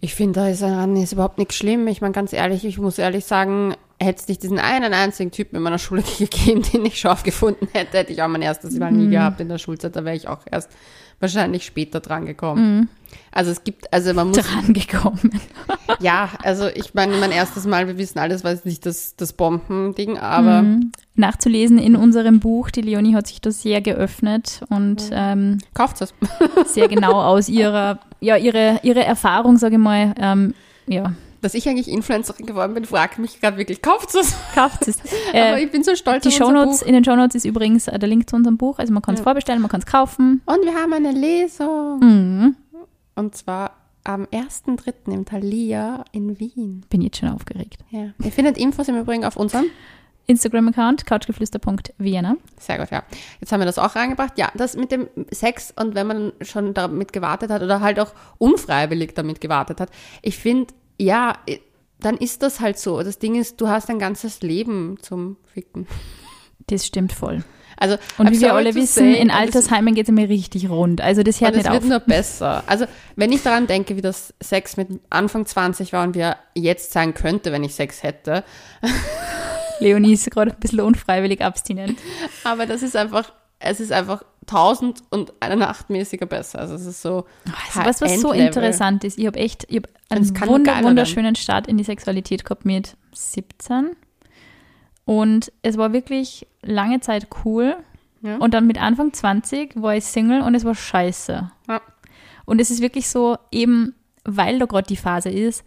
Ich 0.07 0.15
finde, 0.15 0.39
da 0.39 0.49
ist, 0.49 0.63
ist 0.63 1.13
überhaupt 1.13 1.37
nichts 1.37 1.57
schlimm. 1.57 1.89
Ich 1.89 2.01
meine, 2.01 2.13
ganz 2.13 2.33
ehrlich, 2.33 2.65
ich 2.65 2.79
muss 2.79 2.97
ehrlich 2.97 3.25
sagen, 3.25 3.75
hätte 3.99 4.21
es 4.21 4.29
nicht 4.29 4.41
diesen 4.41 4.61
einen 4.61 4.95
einzigen 4.95 5.33
Typen 5.33 5.57
in 5.57 5.63
meiner 5.63 5.79
Schule 5.81 6.05
gegeben, 6.17 6.63
den 6.63 6.87
ich 6.87 7.01
scharf 7.01 7.25
gefunden 7.25 7.67
hätte, 7.73 7.99
hätte 7.99 8.13
ich 8.13 8.23
auch 8.23 8.29
mein 8.29 8.41
erstes 8.41 8.79
Mal 8.79 8.93
nie 8.93 9.07
mhm. 9.07 9.11
gehabt 9.11 9.41
in 9.41 9.49
der 9.49 9.59
Schulzeit. 9.59 9.97
Da 9.97 10.05
wäre 10.05 10.15
ich 10.15 10.29
auch 10.29 10.43
erst 10.49 10.71
wahrscheinlich 11.19 11.67
später 11.67 11.99
dran 11.99 12.25
gekommen. 12.25 12.77
Mhm. 12.77 12.89
Also 13.33 13.51
es 13.51 13.65
gibt, 13.65 13.93
also 13.93 14.15
man 14.15 14.29
muss. 14.29 14.37
Dran 14.39 14.73
gekommen. 14.73 15.41
ja, 15.99 16.29
also 16.45 16.69
ich 16.69 16.95
meine, 16.95 17.17
mein 17.17 17.33
erstes 17.33 17.67
Mal, 17.67 17.89
wir 17.89 17.99
wissen 17.99 18.21
alles, 18.21 18.45
jetzt 18.45 18.65
nicht 18.65 18.87
das, 18.87 19.17
das 19.17 19.33
Bombending, 19.33 20.19
aber. 20.19 20.63
Mhm. 20.63 20.93
Nachzulesen 21.17 21.79
in 21.79 21.97
unserem 21.97 22.39
Buch, 22.39 22.71
die 22.71 22.83
Leonie 22.83 23.17
hat 23.17 23.27
sich 23.27 23.41
da 23.41 23.51
sehr 23.51 23.81
geöffnet 23.81 24.61
und 24.69 25.11
ähm, 25.11 25.59
kauft 25.75 26.01
es. 26.01 26.15
sehr 26.67 26.89
genau 26.89 27.13
aus 27.23 27.49
ihrer, 27.49 27.99
ja, 28.21 28.37
ihre, 28.37 28.81
ihre 28.83 29.05
Erfahrung, 29.05 29.57
sage 29.57 29.77
ich 29.77 29.81
mal, 29.81 30.15
ähm, 30.19 30.55
ja, 30.87 31.13
dass 31.47 31.55
ich 31.55 31.69
eigentlich 31.69 31.89
Influencerin 31.89 32.45
geworden 32.45 32.75
bin, 32.75 32.85
fragt 32.85 33.19
mich 33.19 33.41
gerade 33.41 33.57
wirklich, 33.57 33.81
kauft 33.81 34.15
es? 34.15 34.35
Kauft 34.55 34.89
es. 34.89 34.99
Aber 35.31 35.59
äh, 35.59 35.65
ich 35.65 35.71
bin 35.71 35.85
so 35.85 35.95
stolz 35.95 36.23
die 36.23 36.29
auf 36.29 36.35
Shownotes, 36.35 36.83
In 36.83 36.93
den 36.93 37.05
Shownotes 37.05 37.37
ist 37.37 37.45
übrigens 37.45 37.87
äh, 37.87 37.99
der 37.99 38.09
Link 38.09 38.29
zu 38.29 38.37
unserem 38.37 38.57
Buch, 38.57 38.79
also 38.79 38.93
man 38.93 39.03
kann 39.03 39.15
es 39.15 39.21
ja. 39.21 39.25
vorbestellen, 39.25 39.61
man 39.61 39.71
kann 39.71 39.81
es 39.81 39.87
kaufen. 39.87 40.43
Und 40.47 40.65
wir 40.65 40.75
haben 40.75 40.93
eine 40.93 41.13
Lesung. 41.13 42.01
Mhm. 42.01 42.57
Und 43.15 43.37
zwar 43.37 43.73
am 44.05 44.25
1.3. 44.25 45.13
im 45.13 45.25
Thalia 45.25 46.05
in 46.13 46.39
Wien. 46.39 46.85
Bin 46.89 47.01
jetzt 47.01 47.19
schon 47.19 47.29
aufgeregt. 47.29 47.79
Ja. 47.91 48.11
Ihr 48.23 48.33
findet 48.33 48.57
Infos 48.57 48.89
im 48.89 48.99
Übrigen 48.99 49.25
auf 49.25 49.37
unserem 49.37 49.67
Instagram-Account, 50.27 51.07
couchgeflüster.vienna. 51.07 52.37
Sehr 52.59 52.79
gut, 52.79 52.91
ja. 52.91 53.03
Jetzt 53.41 53.53
haben 53.53 53.61
wir 53.61 53.67
das 53.67 53.79
auch 53.79 53.95
reingebracht. 53.95 54.39
Ja, 54.39 54.51
das 54.55 54.77
mit 54.77 54.91
dem 54.91 55.09
Sex 55.31 55.73
und 55.77 55.95
wenn 55.95 56.07
man 56.07 56.33
schon 56.41 56.75
damit 56.75 57.13
gewartet 57.13 57.51
hat 57.51 57.63
oder 57.63 57.81
halt 57.81 58.01
auch 58.01 58.13
unfreiwillig 58.39 59.15
damit 59.15 59.41
gewartet 59.41 59.81
hat. 59.81 59.91
Ich 60.23 60.37
finde, 60.37 60.75
ja, 60.99 61.35
dann 62.01 62.17
ist 62.17 62.43
das 62.43 62.61
halt 62.61 62.79
so. 62.79 63.03
Das 63.03 63.19
Ding 63.19 63.37
ist, 63.37 63.61
du 63.61 63.69
hast 63.69 63.89
ein 63.89 63.99
ganzes 63.99 64.43
Leben 64.43 64.97
zum 65.01 65.37
Ficken. 65.53 65.87
Das 66.67 66.85
stimmt 66.85 67.13
voll. 67.13 67.45
Also, 67.79 67.97
und 68.17 68.31
wie 68.31 68.41
wir 68.41 68.55
alle 68.55 68.75
wissen, 68.75 69.13
say, 69.13 69.21
in 69.21 69.31
Altersheimen 69.31 69.95
geht 69.95 70.09
es 70.09 70.13
mir 70.13 70.29
richtig 70.29 70.71
rund. 70.71 71.03
Also 71.03 71.23
das 71.23 71.41
hört 71.41 71.57
nicht 71.57 71.69
auf. 71.69 71.77
Es 71.77 71.83
wird 71.83 71.91
nur 71.91 72.01
besser. 72.01 72.65
Also 72.67 72.87
wenn 73.17 73.31
ich 73.33 73.43
daran 73.43 73.67
denke, 73.67 73.97
wie 73.97 74.01
das 74.01 74.33
Sex 74.43 74.79
mit 74.79 74.89
Anfang 75.11 75.45
20 75.45 75.93
war 75.93 76.05
und 76.05 76.15
wie 76.15 76.21
er 76.21 76.39
jetzt 76.55 76.93
sein 76.93 77.13
könnte, 77.13 77.53
wenn 77.53 77.63
ich 77.65 77.75
Sex 77.75 78.03
hätte. 78.03 78.45
Leonie 79.81 80.13
ist 80.13 80.31
gerade 80.31 80.53
ein 80.53 80.61
bisschen 80.61 80.81
unfreiwillig 80.81 81.43
abstinent. 81.43 81.99
Aber 82.45 82.67
das 82.67 82.83
ist 82.83 82.97
einfach, 82.97 83.33
es 83.59 83.81
ist 83.81 83.93
einfach 83.93 84.23
tausend 84.47 85.03
und 85.11 85.33
eine 85.41 85.57
Nacht 85.57 85.91
mäßiger 85.91 86.27
besser. 86.27 86.61
Also 86.61 86.75
es 86.75 86.87
ist 86.87 87.03
so. 87.03 87.27
Also 87.75 87.89
was, 87.89 88.01
was 88.01 88.21
so 88.21 88.33
interessant 88.33 89.05
ist, 89.05 89.19
ich 89.19 89.27
habe 89.27 89.39
echt, 89.39 89.67
ich 89.69 89.77
habe 89.77 89.89
einen 90.09 90.41
wunder, 90.47 90.83
wunderschönen 90.83 91.37
Start 91.37 91.67
in 91.67 91.77
die 91.77 91.85
Sexualität 91.85 92.45
gehabt 92.45 92.65
mit 92.65 92.97
17. 93.13 93.97
Und 95.05 95.53
es 95.63 95.77
war 95.77 95.93
wirklich 95.93 96.47
lange 96.63 97.01
Zeit 97.01 97.29
cool. 97.45 97.77
Ja. 98.23 98.37
Und 98.39 98.55
dann 98.55 98.67
mit 98.67 98.81
Anfang 98.81 99.13
20 99.13 99.81
war 99.81 99.95
ich 99.95 100.05
Single 100.05 100.43
und 100.43 100.55
es 100.55 100.65
war 100.65 100.75
scheiße. 100.75 101.51
Ja. 101.69 101.81
Und 102.45 102.61
es 102.61 102.71
ist 102.71 102.81
wirklich 102.81 103.09
so, 103.09 103.37
eben 103.51 103.95
weil 104.27 104.59
da 104.59 104.67
gerade 104.67 104.87
die 104.87 104.97
Phase 104.97 105.31
ist, 105.31 105.65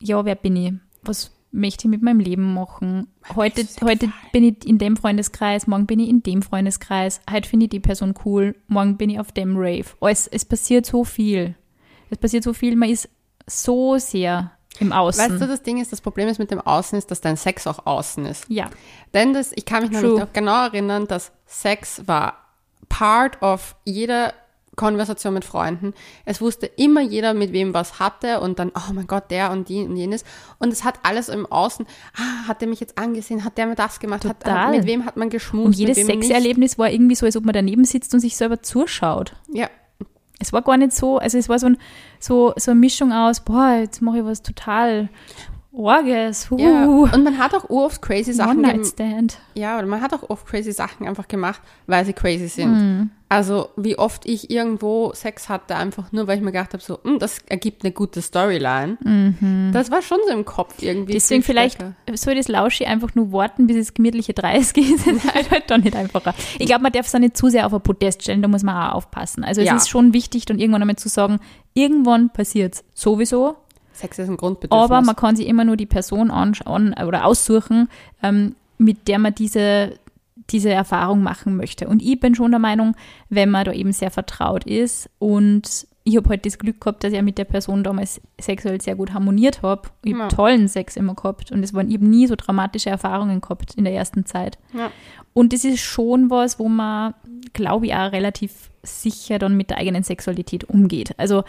ja, 0.00 0.24
wer 0.24 0.34
bin 0.34 0.56
ich? 0.56 0.72
Was 1.02 1.30
möchte 1.54 1.86
ich 1.86 1.90
mit 1.90 2.02
meinem 2.02 2.20
Leben 2.20 2.52
machen? 2.52 3.06
Heute, 3.34 3.66
heute 3.82 4.12
bin 4.32 4.44
ich 4.44 4.66
in 4.66 4.78
dem 4.78 4.96
Freundeskreis, 4.96 5.66
morgen 5.66 5.86
bin 5.86 6.00
ich 6.00 6.08
in 6.08 6.22
dem 6.22 6.42
Freundeskreis, 6.42 7.20
heute 7.30 7.48
finde 7.48 7.64
ich 7.64 7.70
die 7.70 7.80
Person 7.80 8.14
cool, 8.24 8.56
morgen 8.66 8.96
bin 8.96 9.10
ich 9.10 9.20
auf 9.20 9.32
dem 9.32 9.56
Rave. 9.56 9.86
Es, 10.00 10.26
es 10.26 10.44
passiert 10.44 10.84
so 10.84 11.04
viel. 11.04 11.54
Es 12.10 12.18
passiert 12.18 12.44
so 12.44 12.52
viel, 12.52 12.76
man 12.76 12.90
ist 12.90 13.08
so 13.46 13.98
sehr 13.98 14.52
im 14.80 14.92
Außen. 14.92 15.30
Weißt 15.30 15.42
du, 15.42 15.46
das 15.46 15.62
Ding 15.62 15.80
ist, 15.80 15.92
das 15.92 16.00
Problem 16.00 16.28
ist 16.28 16.38
mit 16.38 16.50
dem 16.50 16.60
Außen 16.60 16.98
ist, 16.98 17.10
dass 17.10 17.20
dein 17.20 17.36
Sex 17.36 17.66
auch 17.66 17.86
außen 17.86 18.26
ist. 18.26 18.46
Ja. 18.48 18.68
Denn 19.14 19.32
das, 19.32 19.52
ich 19.54 19.64
kann 19.64 19.82
mich 19.82 19.92
noch 19.92 20.02
nicht 20.02 20.34
genau 20.34 20.64
erinnern, 20.64 21.06
dass 21.06 21.32
Sex 21.46 22.06
war 22.06 22.34
part 22.88 23.40
of 23.42 23.76
jeder 23.84 24.34
Konversation 24.76 25.34
mit 25.34 25.44
Freunden. 25.44 25.94
Es 26.24 26.40
wusste 26.40 26.66
immer 26.66 27.00
jeder, 27.00 27.34
mit 27.34 27.52
wem 27.52 27.74
was 27.74 27.98
hatte 27.98 28.40
und 28.40 28.58
dann, 28.58 28.72
oh 28.74 28.92
mein 28.92 29.06
Gott, 29.06 29.30
der 29.30 29.50
und 29.50 29.68
die 29.68 29.82
und 29.82 29.96
jenes. 29.96 30.24
Und 30.58 30.72
es 30.72 30.84
hat 30.84 31.00
alles 31.02 31.28
im 31.28 31.46
Außen, 31.46 31.86
ah, 32.16 32.48
hat 32.48 32.60
der 32.60 32.68
mich 32.68 32.80
jetzt 32.80 32.98
angesehen, 32.98 33.44
hat 33.44 33.58
der 33.58 33.66
mir 33.66 33.76
das 33.76 34.00
gemacht, 34.00 34.24
hat, 34.24 34.44
hat, 34.44 34.70
mit 34.70 34.86
wem 34.86 35.04
hat 35.04 35.16
man 35.16 35.30
geschmust. 35.30 35.66
Und 35.66 35.76
jedes 35.76 36.04
Sexerlebnis 36.04 36.78
war 36.78 36.90
irgendwie 36.90 37.14
so, 37.14 37.26
als 37.26 37.36
ob 37.36 37.44
man 37.44 37.54
daneben 37.54 37.84
sitzt 37.84 38.12
und 38.14 38.20
sich 38.20 38.36
selber 38.36 38.62
zuschaut. 38.62 39.36
Ja, 39.52 39.68
es 40.40 40.52
war 40.52 40.62
gar 40.62 40.76
nicht 40.76 40.92
so, 40.92 41.18
also 41.18 41.38
es 41.38 41.48
war 41.48 41.58
so, 41.58 41.66
ein, 41.66 41.78
so, 42.18 42.52
so 42.56 42.72
eine 42.72 42.80
Mischung 42.80 43.12
aus, 43.12 43.40
boah, 43.40 43.78
jetzt 43.80 44.02
mache 44.02 44.18
ich 44.18 44.24
was 44.24 44.42
total 44.42 45.08
Orges. 45.74 46.50
Uh. 46.50 46.58
Ja, 46.58 46.86
und 46.86 47.24
man 47.24 47.38
hat 47.38 47.54
auch 47.54 47.68
oft 47.68 48.00
crazy 48.00 48.32
Sachen 48.32 48.62
gemacht. 48.62 48.94
Ja, 49.54 49.78
oder 49.78 49.86
man 49.86 50.00
hat 50.00 50.12
auch 50.14 50.28
oft 50.30 50.46
crazy 50.46 50.72
Sachen 50.72 51.06
einfach 51.06 51.28
gemacht, 51.28 51.60
weil 51.86 52.04
sie 52.04 52.12
crazy 52.12 52.48
sind. 52.48 52.72
Mm. 52.72 53.10
Also 53.28 53.70
wie 53.76 53.98
oft 53.98 54.26
ich 54.26 54.50
irgendwo 54.50 55.12
Sex 55.12 55.48
hatte, 55.48 55.74
einfach 55.74 56.12
nur, 56.12 56.28
weil 56.28 56.36
ich 56.36 56.44
mir 56.44 56.52
gedacht 56.52 56.72
habe, 56.72 56.82
so, 56.82 57.00
hm, 57.02 57.18
das 57.18 57.40
ergibt 57.48 57.82
eine 57.82 57.92
gute 57.92 58.22
Storyline. 58.22 58.96
Mhm. 59.02 59.70
Das 59.72 59.90
war 59.90 60.02
schon 60.02 60.18
so 60.24 60.32
im 60.32 60.44
Kopf 60.44 60.80
irgendwie. 60.80 61.14
Deswegen 61.14 61.42
vielleicht 61.42 61.84
soll 62.12 62.36
das 62.36 62.46
Lauschi 62.46 62.84
einfach 62.84 63.14
nur 63.16 63.32
warten, 63.32 63.66
bis 63.66 63.76
es 63.76 63.94
gemütliche 63.94 64.34
30 64.34 64.88
ist. 64.88 65.06
halt, 65.34 65.50
halt 65.50 65.64
dann 65.68 65.80
nicht 65.80 65.96
einfacher. 65.96 66.32
Ich 66.60 66.66
glaube, 66.66 66.82
man 66.82 66.92
darf 66.92 67.06
es 67.06 67.14
auch 67.14 67.18
nicht 67.18 67.36
zu 67.36 67.48
sehr 67.48 67.66
auf 67.66 67.74
ein 67.74 67.80
Podest 67.80 68.22
stellen, 68.22 68.40
da 68.40 68.46
muss 68.46 68.62
man 68.62 68.76
auch 68.76 68.94
aufpassen. 68.94 69.42
Also 69.42 69.62
es 69.62 69.66
ja. 69.66 69.76
ist 69.76 69.88
schon 69.88 70.12
wichtig, 70.12 70.44
dann 70.44 70.60
irgendwann 70.60 70.82
einmal 70.82 70.96
zu 70.96 71.08
sagen, 71.08 71.40
irgendwann 71.72 72.30
passiert 72.30 72.74
es 72.74 72.84
sowieso, 72.94 73.56
Sex 73.94 74.18
ist 74.18 74.28
ein 74.28 74.36
Grundbedürfnis. 74.36 74.90
Aber 74.90 75.00
man 75.02 75.16
kann 75.16 75.36
sich 75.36 75.46
immer 75.46 75.64
nur 75.64 75.76
die 75.76 75.86
Person 75.86 76.30
anschauen 76.30 76.94
oder 76.94 77.24
aussuchen, 77.24 77.88
ähm, 78.22 78.56
mit 78.78 79.08
der 79.08 79.18
man 79.18 79.34
diese, 79.34 79.98
diese 80.50 80.70
Erfahrung 80.70 81.22
machen 81.22 81.56
möchte. 81.56 81.88
Und 81.88 82.02
ich 82.02 82.18
bin 82.20 82.34
schon 82.34 82.50
der 82.50 82.60
Meinung, 82.60 82.96
wenn 83.28 83.50
man 83.50 83.64
da 83.64 83.72
eben 83.72 83.92
sehr 83.92 84.10
vertraut 84.10 84.64
ist 84.64 85.08
und 85.18 85.86
ich 86.06 86.16
habe 86.18 86.28
halt 86.28 86.44
das 86.44 86.58
Glück 86.58 86.82
gehabt, 86.82 87.02
dass 87.02 87.14
ich 87.14 87.22
mit 87.22 87.38
der 87.38 87.44
Person 87.44 87.82
damals 87.82 88.20
sexuell 88.38 88.78
sehr 88.80 88.94
gut 88.94 89.14
harmoniert 89.14 89.62
habe. 89.62 89.88
Ich 90.04 90.12
habe 90.12 90.24
ja. 90.24 90.28
tollen 90.28 90.68
Sex 90.68 90.96
immer 90.96 91.14
gehabt 91.14 91.50
und 91.50 91.62
es 91.62 91.72
waren 91.72 91.90
eben 91.90 92.10
nie 92.10 92.26
so 92.26 92.36
dramatische 92.36 92.90
Erfahrungen 92.90 93.40
gehabt 93.40 93.74
in 93.76 93.84
der 93.84 93.94
ersten 93.94 94.26
Zeit. 94.26 94.58
Ja. 94.74 94.90
Und 95.32 95.54
das 95.54 95.64
ist 95.64 95.80
schon 95.80 96.28
was, 96.28 96.58
wo 96.58 96.68
man, 96.68 97.14
glaube 97.54 97.86
ich, 97.86 97.94
auch 97.94 98.12
relativ 98.12 98.70
sicher 98.82 99.38
dann 99.38 99.56
mit 99.56 99.70
der 99.70 99.78
eigenen 99.78 100.02
Sexualität 100.02 100.64
umgeht. 100.64 101.14
Also 101.16 101.42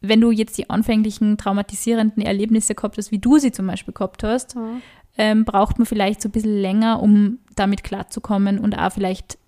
wenn 0.00 0.20
du 0.20 0.30
jetzt 0.30 0.58
die 0.58 0.70
anfänglichen 0.70 1.36
traumatisierenden 1.38 2.22
Erlebnisse 2.22 2.74
gehabt 2.74 2.98
hast, 2.98 3.10
wie 3.10 3.18
du 3.18 3.38
sie 3.38 3.52
zum 3.52 3.66
Beispiel 3.66 3.94
gehabt 3.94 4.22
hast, 4.22 4.56
mhm. 4.56 4.82
ähm, 5.16 5.44
braucht 5.44 5.78
man 5.78 5.86
vielleicht 5.86 6.22
so 6.22 6.28
ein 6.28 6.32
bisschen 6.32 6.60
länger, 6.60 7.02
um 7.02 7.38
damit 7.54 7.82
klarzukommen 7.82 8.58
und 8.58 8.78
auch 8.78 8.92
vielleicht 8.92 9.38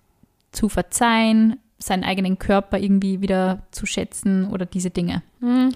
zu 0.51 0.69
verzeihen, 0.69 1.57
seinen 1.77 2.03
eigenen 2.03 2.39
Körper 2.39 2.77
irgendwie 2.77 3.21
wieder 3.21 3.63
zu 3.71 3.85
schätzen 3.85 4.49
oder 4.49 4.65
diese 4.65 4.89
Dinge. 4.89 5.21
Mhm. 5.39 5.71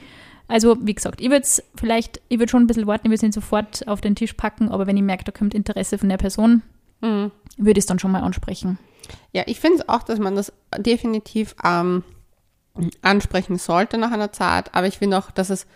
Also, 0.47 0.77
wie 0.81 0.93
gesagt, 0.93 1.21
ich 1.21 1.29
würde 1.29 1.47
vielleicht, 1.75 2.21
ich 2.27 2.37
würde 2.37 2.49
schon 2.49 2.63
ein 2.63 2.67
bisschen 2.67 2.87
warten, 2.87 3.07
ich 3.07 3.09
würde 3.09 3.15
es 3.15 3.21
nicht 3.21 3.33
sofort 3.33 3.87
auf 3.87 4.01
den 4.01 4.15
Tisch 4.15 4.33
packen, 4.33 4.69
aber 4.69 4.87
wenn 4.87 4.97
ich 4.97 5.03
merke, 5.03 5.23
da 5.23 5.31
kommt 5.31 5.53
Interesse 5.53 5.97
von 5.97 6.09
der 6.09 6.17
Person, 6.17 6.61
mhm. 7.01 7.31
würde 7.57 7.77
ich 7.77 7.83
es 7.83 7.85
dann 7.85 7.99
schon 7.99 8.11
mal 8.11 8.21
ansprechen. 8.21 8.77
Ja, 9.31 9.43
ich 9.45 9.59
finde 9.59 9.79
es 9.79 9.89
auch, 9.89 10.03
dass 10.03 10.19
man 10.19 10.35
das 10.35 10.51
definitiv 10.77 11.55
ähm, 11.63 12.03
ansprechen 13.01 13.57
sollte 13.57 13.97
nach 13.97 14.11
einer 14.11 14.31
Zeit. 14.31 14.73
Aber 14.73 14.87
ich 14.87 14.97
finde 14.97 15.17
auch, 15.17 15.31
dass 15.31 15.49
es 15.49 15.67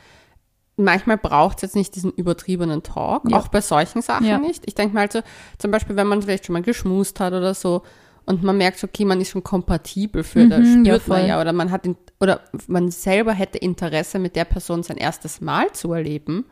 manchmal 0.78 1.18
braucht 1.18 1.58
es 1.58 1.62
jetzt 1.64 1.76
nicht 1.76 1.96
diesen 1.96 2.12
übertriebenen 2.12 2.84
Talk, 2.84 3.30
ja. 3.30 3.38
auch 3.38 3.48
bei 3.48 3.62
solchen 3.62 4.02
Sachen 4.02 4.28
ja. 4.28 4.38
nicht. 4.38 4.64
Ich 4.68 4.76
denke 4.76 4.94
mal 4.94 5.02
halt 5.02 5.14
so, 5.14 5.22
zum 5.58 5.72
Beispiel, 5.72 5.96
wenn 5.96 6.08
man 6.08 6.22
vielleicht 6.22 6.46
schon 6.46 6.54
mal 6.54 6.62
geschmust 6.62 7.20
hat 7.20 7.34
oder 7.34 7.54
so 7.54 7.82
und 8.26 8.44
man 8.44 8.58
merkt, 8.58 8.84
okay, 8.84 9.06
man 9.06 9.20
ist 9.20 9.30
schon 9.30 9.44
kompatibel 9.44 10.24
für, 10.24 10.40
mhm, 10.40 10.50
da 10.50 10.58
spürt 10.64 11.08
ja, 11.08 11.14
man 11.14 11.28
ja, 11.28 11.42
oder 11.42 11.54
man 11.54 11.72
hat, 11.72 11.88
oder 12.20 12.42
man 12.68 12.92
selber 12.92 13.34
hätte 13.34 13.58
Interesse, 13.58 14.20
mit 14.20 14.36
der 14.36 14.46
Person 14.46 14.84
sein 14.84 14.98
erstes 14.98 15.42
Mal 15.42 15.72
zu 15.74 15.94
erleben, 15.94 16.46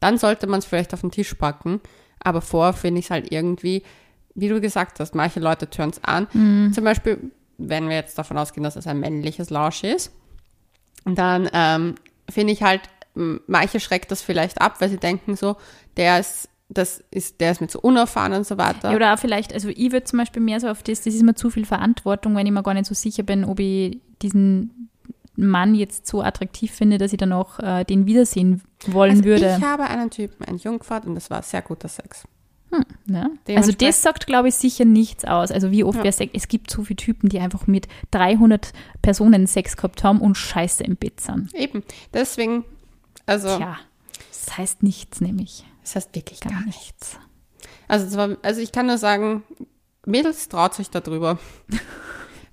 dann 0.00 0.16
sollte 0.16 0.46
man 0.46 0.60
es 0.60 0.64
vielleicht 0.64 0.94
auf 0.94 1.02
den 1.02 1.10
Tisch 1.10 1.34
packen. 1.34 1.80
Aber 2.20 2.40
vor 2.40 2.72
finde 2.72 3.00
ich 3.00 3.06
es 3.06 3.10
halt 3.10 3.30
irgendwie, 3.30 3.82
wie 4.34 4.48
du 4.48 4.60
gesagt 4.60 5.00
hast, 5.00 5.14
manche 5.14 5.40
Leute 5.40 5.68
turnen 5.68 5.92
es 5.92 6.02
an. 6.04 6.26
Mhm. 6.32 6.72
Zum 6.72 6.84
Beispiel, 6.84 7.32
wenn 7.58 7.88
wir 7.88 7.96
jetzt 7.96 8.16
davon 8.16 8.38
ausgehen, 8.38 8.64
dass 8.64 8.76
es 8.76 8.86
ein 8.86 9.00
männliches 9.00 9.50
Lausch 9.50 9.84
ist, 9.84 10.12
dann 11.04 11.48
ähm, 11.52 11.96
finde 12.30 12.52
ich 12.52 12.62
halt, 12.62 12.82
manche 13.14 13.80
schreckt 13.80 14.10
das 14.10 14.22
vielleicht 14.22 14.60
ab, 14.60 14.80
weil 14.80 14.88
sie 14.88 14.98
denken 14.98 15.36
so, 15.36 15.56
der 15.96 16.20
ist 16.20 16.48
das 16.70 17.02
ist, 17.10 17.40
der 17.40 17.52
ist 17.52 17.60
mir 17.60 17.68
zu 17.68 17.80
unerfahren 17.80 18.34
und 18.34 18.46
so 18.46 18.58
weiter. 18.58 18.90
Ja, 18.90 18.96
oder 18.96 19.14
auch 19.14 19.18
vielleicht, 19.18 19.54
also 19.54 19.70
ich 19.70 19.90
würde 19.90 20.04
zum 20.04 20.18
Beispiel 20.18 20.42
mehr 20.42 20.60
so 20.60 20.68
auf 20.68 20.82
das, 20.82 21.00
das 21.00 21.14
ist 21.14 21.22
mir 21.22 21.34
zu 21.34 21.50
viel 21.50 21.64
Verantwortung, 21.64 22.36
wenn 22.36 22.46
ich 22.46 22.52
mir 22.52 22.62
gar 22.62 22.74
nicht 22.74 22.86
so 22.86 22.94
sicher 22.94 23.22
bin, 23.22 23.44
ob 23.44 23.58
ich 23.58 24.00
diesen 24.20 24.90
Mann 25.34 25.74
jetzt 25.74 26.06
so 26.06 26.22
attraktiv 26.22 26.72
finde, 26.72 26.98
dass 26.98 27.12
ich 27.12 27.18
dann 27.18 27.32
auch 27.32 27.58
äh, 27.60 27.84
den 27.84 28.06
wiedersehen 28.06 28.62
wollen 28.86 29.12
also 29.12 29.24
würde. 29.24 29.56
Ich 29.58 29.64
habe 29.64 29.84
einen 29.84 30.10
Typen, 30.10 30.44
einen 30.44 30.58
Jungfahrt 30.58 31.06
und 31.06 31.14
das 31.14 31.30
war 31.30 31.42
sehr 31.42 31.62
guter 31.62 31.88
Sex. 31.88 32.24
Hm, 32.70 32.84
ja. 33.06 33.30
Also 33.56 33.72
das 33.72 34.02
sagt, 34.02 34.26
glaube 34.26 34.48
ich, 34.48 34.54
sicher 34.54 34.84
nichts 34.84 35.24
aus. 35.24 35.50
Also 35.50 35.70
wie 35.70 35.84
oft 35.84 36.04
ja. 36.04 36.12
Sex, 36.12 36.32
es 36.34 36.48
gibt 36.48 36.70
so 36.70 36.84
viele 36.84 36.96
Typen, 36.96 37.28
die 37.28 37.38
einfach 37.38 37.66
mit 37.66 37.88
300 38.10 38.72
Personen 39.00 39.46
Sex 39.46 39.76
gehabt 39.76 40.04
haben 40.04 40.20
und 40.20 40.36
Scheiße 40.36 40.84
im 40.84 40.96
Bett 40.96 41.20
sind. 41.20 41.54
Eben, 41.54 41.82
deswegen, 42.12 42.64
also. 43.26 43.56
Tja, 43.56 43.78
das 44.30 44.58
heißt 44.58 44.82
nichts 44.82 45.20
nämlich. 45.20 45.64
Das 45.82 45.96
heißt 45.96 46.14
wirklich 46.14 46.40
gar, 46.40 46.52
gar 46.52 46.64
nichts. 46.64 47.18
Also, 47.86 48.06
zwar, 48.08 48.36
also 48.42 48.60
ich 48.60 48.72
kann 48.72 48.86
nur 48.86 48.98
sagen, 48.98 49.42
Mädels 50.04 50.48
traut 50.48 50.74
sich 50.74 50.90
darüber. 50.90 51.38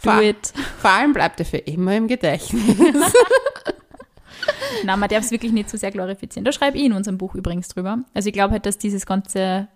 Do 0.04 0.12
vor, 0.12 0.22
it. 0.22 0.54
Vor 0.80 0.92
allem 0.92 1.14
bleibt 1.14 1.40
er 1.40 1.46
für 1.46 1.58
immer 1.58 1.96
im 1.96 2.08
Gedächtnis. 2.08 2.64
Na, 4.84 4.96
man 4.98 5.10
darf 5.10 5.24
es 5.24 5.32
wirklich 5.32 5.52
nicht 5.52 5.70
zu 5.70 5.78
so 5.78 5.82
sehr 5.82 5.92
glorifizieren. 5.92 6.46
Da 6.46 6.52
schreibe 6.52 6.78
ich 6.78 6.84
in 6.84 6.94
unserem 6.94 7.18
Buch 7.18 7.34
übrigens 7.34 7.70
drüber. 7.70 8.00
Also 8.14 8.28
ich 8.28 8.34
glaube 8.34 8.52
halt, 8.52 8.66
dass 8.66 8.78
dieses 8.78 9.06
ganze 9.06 9.68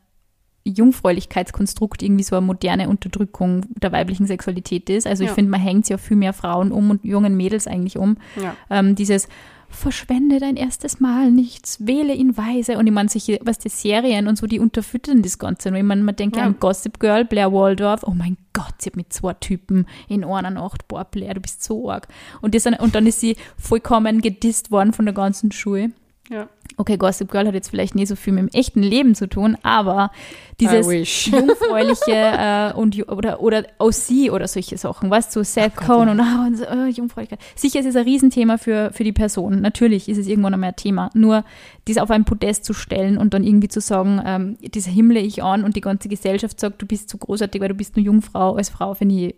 Jungfräulichkeitskonstrukt 0.63 2.01
irgendwie 2.01 2.23
so 2.23 2.35
eine 2.35 2.45
moderne 2.45 2.89
Unterdrückung 2.89 3.65
der 3.81 3.91
weiblichen 3.91 4.27
Sexualität 4.27 4.89
ist. 4.89 5.07
Also 5.07 5.23
ich 5.23 5.31
finde, 5.31 5.51
man 5.51 5.61
hängt 5.61 5.89
ja 5.89 5.97
viel 5.97 6.17
mehr 6.17 6.33
Frauen 6.33 6.71
um 6.71 6.91
und 6.91 7.03
jungen 7.03 7.35
Mädels 7.37 7.67
eigentlich 7.67 7.97
um. 7.97 8.17
Ja. 8.41 8.55
Ähm, 8.69 8.95
dieses 8.95 9.27
verschwende 9.69 10.39
dein 10.39 10.55
erstes 10.55 10.99
Mal 10.99 11.31
nichts, 11.31 11.85
wähle 11.85 12.13
ihn 12.13 12.37
weise. 12.37 12.77
Und 12.77 12.87
ich 12.87 12.93
meine, 12.93 13.09
solche, 13.09 13.39
was 13.43 13.59
die 13.59 13.69
Serien 13.69 14.27
und 14.27 14.37
so, 14.37 14.47
die 14.47 14.59
unterfüttern 14.59 15.21
das 15.21 15.37
Ganze. 15.37 15.69
Und 15.69 15.75
ich 15.75 15.83
meine, 15.83 16.03
man 16.03 16.15
denkt 16.15 16.37
ja. 16.37 16.43
an 16.43 16.55
Gossip 16.59 16.99
Girl, 16.99 17.23
Blair 17.23 17.53
Waldorf, 17.53 18.03
oh 18.03 18.13
mein 18.13 18.37
Gott, 18.53 18.73
sie 18.79 18.89
hat 18.89 18.95
mit 18.95 19.13
zwei 19.13 19.33
Typen 19.33 19.85
in 20.07 20.23
einer 20.23 20.49
Nacht, 20.49 20.87
boah, 20.87 21.05
Blair, 21.05 21.35
du 21.35 21.41
bist 21.41 21.63
so 21.63 21.89
arg. 21.89 22.07
Und, 22.41 22.55
das, 22.55 22.65
und 22.65 22.95
dann 22.95 23.07
ist 23.07 23.19
sie 23.19 23.37
vollkommen 23.57 24.21
gedisst 24.21 24.71
worden 24.71 24.91
von 24.91 25.05
der 25.05 25.13
ganzen 25.13 25.51
Schule. 25.51 25.91
Ja. 26.29 26.47
Okay, 26.77 26.95
Gossip 26.95 27.31
Girl 27.31 27.47
hat 27.47 27.55
jetzt 27.55 27.69
vielleicht 27.69 27.95
nicht 27.95 28.07
so 28.07 28.15
viel 28.15 28.33
mit 28.33 28.43
dem 28.43 28.49
echten 28.57 28.83
Leben 28.83 29.15
zu 29.15 29.27
tun, 29.27 29.57
aber 29.63 30.11
dieses 30.59 30.85
jungfräuliche 31.25 32.11
äh, 32.11 32.73
und 32.73 33.09
oder 33.09 33.41
oder 33.41 33.65
OC 33.79 34.31
oder 34.31 34.47
solche 34.47 34.77
Sachen, 34.77 35.09
weißt 35.09 35.35
du, 35.35 35.39
so 35.39 35.43
Seth 35.43 35.73
oh 35.75 35.85
Cohen 35.85 36.09
und, 36.09 36.19
oh, 36.19 36.47
und 36.47 36.57
so, 36.57 36.65
oh, 36.65 36.85
Jungfräulichkeit. 36.85 37.39
Sicher 37.55 37.79
ist 37.79 37.87
es 37.87 37.95
ein 37.95 38.03
Riesenthema 38.03 38.57
für 38.57 38.91
für 38.93 39.03
die 39.03 39.11
Person. 39.11 39.59
Natürlich 39.59 40.07
ist 40.07 40.19
es 40.19 40.27
irgendwann 40.27 40.53
einmal 40.53 40.69
ein 40.69 40.75
Thema. 40.75 41.09
Nur 41.15 41.43
dies 41.87 41.97
auf 41.97 42.11
ein 42.11 42.25
Podest 42.25 42.63
zu 42.63 42.73
stellen 42.73 43.17
und 43.17 43.33
dann 43.33 43.43
irgendwie 43.43 43.67
zu 43.67 43.81
sagen, 43.81 44.21
ähm, 44.23 44.57
das 44.71 44.85
himmle 44.85 45.19
ich 45.19 45.43
an 45.43 45.63
und 45.63 45.75
die 45.75 45.81
ganze 45.81 46.09
Gesellschaft 46.09 46.59
sagt, 46.59 46.81
du 46.81 46.85
bist 46.85 47.09
zu 47.09 47.17
großartig, 47.17 47.59
weil 47.59 47.69
du 47.69 47.75
bist 47.75 47.97
nur 47.97 48.05
Jungfrau 48.05 48.55
als 48.55 48.69
Frau, 48.69 48.93
finde 48.93 49.15
ich 49.15 49.35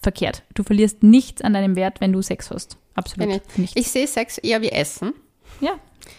verkehrt. 0.00 0.42
Du 0.54 0.62
verlierst 0.62 1.02
nichts 1.02 1.40
an 1.40 1.54
deinem 1.54 1.74
Wert, 1.74 2.00
wenn 2.02 2.12
du 2.12 2.20
Sex 2.20 2.50
hast. 2.50 2.76
Absolut. 2.94 3.42
Ich, 3.52 3.58
nichts. 3.58 3.76
ich 3.76 3.90
sehe 3.90 4.06
Sex 4.06 4.38
eher 4.38 4.60
wie 4.60 4.68
Essen. 4.68 5.14
Ja, 5.60 5.72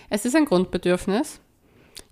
es 0.10 0.26
ist 0.26 0.36
ein 0.36 0.46
Grundbedürfnis. 0.46 1.40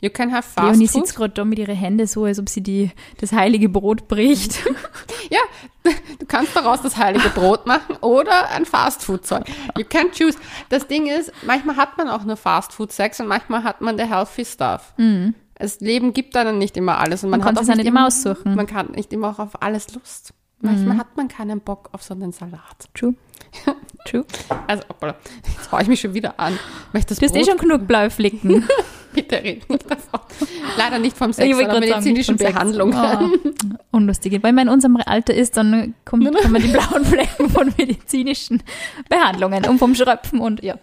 You 0.02 0.10
can 0.10 0.32
have 0.32 0.48
fast 0.48 0.68
Leonie 0.68 0.88
sitzt 0.88 1.16
gerade 1.16 1.34
da 1.34 1.46
mit 1.46 1.58
ihren 1.58 1.76
Händen 1.76 2.06
so, 2.06 2.26
als 2.26 2.38
ob 2.38 2.50
sie 2.50 2.62
die, 2.62 2.92
das 3.20 3.32
heilige 3.32 3.70
Brot 3.70 4.08
bricht. 4.08 4.60
ja, 5.32 5.40
du 6.20 6.26
kannst 6.28 6.56
daraus 6.56 6.82
das 6.82 6.98
heilige 6.98 7.30
Brot 7.30 7.66
machen 7.66 7.96
oder 8.02 8.50
ein 8.52 8.66
Fastfood-Zeug. 8.66 9.46
You 9.78 9.86
can 9.88 10.12
choose. 10.12 10.38
Das 10.70 10.88
Ding 10.88 11.08
ist, 11.08 11.32
manchmal 11.46 11.78
hat 11.78 11.98
man 11.98 12.10
auch 12.10 12.24
nur 12.24 12.38
Fastfood-Sex 12.38 13.22
und 13.22 13.28
manchmal 13.28 13.64
hat 13.64 13.82
man 13.82 13.98
der 13.98 14.10
healthy 14.10 14.46
stuff. 14.46 14.94
Mhm. 14.98 15.34
Das 15.56 15.80
Leben 15.80 16.14
gibt 16.14 16.36
einem 16.36 16.58
nicht 16.58 16.76
immer 16.76 17.00
alles. 17.00 17.24
Und 17.24 17.30
man, 17.30 17.40
man 17.40 17.56
kann 17.56 17.64
es 17.64 17.70
auch 17.70 17.76
nicht 17.76 17.88
immer 17.88 18.08
aussuchen. 18.08 18.56
Man 18.56 18.68
kann 18.68 18.92
nicht 18.92 19.14
immer 19.14 19.30
auch 19.30 19.40
auf 19.40 19.62
alles 19.64 19.94
Lust. 19.94 20.34
Manchmal 20.60 20.96
mhm. 20.96 21.00
hat 21.00 21.18
man 21.18 21.28
keinen 21.30 21.62
Bock 21.62 21.90
auf 21.94 22.04
so 22.04 22.14
einen 22.14 22.32
Salat. 22.32 22.90
True. 22.94 23.16
True. 24.06 24.26
Also, 24.68 24.84
jetzt 25.58 25.72
haue 25.72 25.82
ich 25.82 25.88
mich 25.88 26.00
schon 26.00 26.13
wieder 26.13 26.39
an. 26.39 26.58
Möchtest 26.94 27.22
du 27.22 27.26
hast 27.26 27.36
eh 27.36 27.44
schon 27.44 27.58
genug 27.58 27.88
blaue 27.88 28.10
Flicken. 28.10 28.68
Bitte 29.13 29.41
red 29.41 29.70
nicht 29.70 29.89
davon. 29.89 30.20
Leider 30.78 31.00
nicht 31.00 31.15
vom 31.18 31.32
Sex, 31.32 31.58
sondern 31.58 31.80
medizinischen 31.80 32.36
Behandlung. 32.36 32.94
Oh, 32.94 33.30
unlustig. 33.91 34.44
Weil 34.44 34.52
man 34.52 34.68
in 34.68 34.74
unserem 34.74 34.98
Alter 34.98 35.34
ist, 35.34 35.56
dann 35.56 35.96
kommt, 36.04 36.26
kommen 36.36 36.62
die 36.62 36.68
blauen 36.68 37.06
Flecken 37.06 37.50
von 37.50 37.74
medizinischen 37.78 38.62
Behandlungen 39.08 39.65
und 39.65 39.80
vom 39.80 39.96
Schröpfen 39.96 40.41
und 40.41 40.62
ja. 40.63 40.78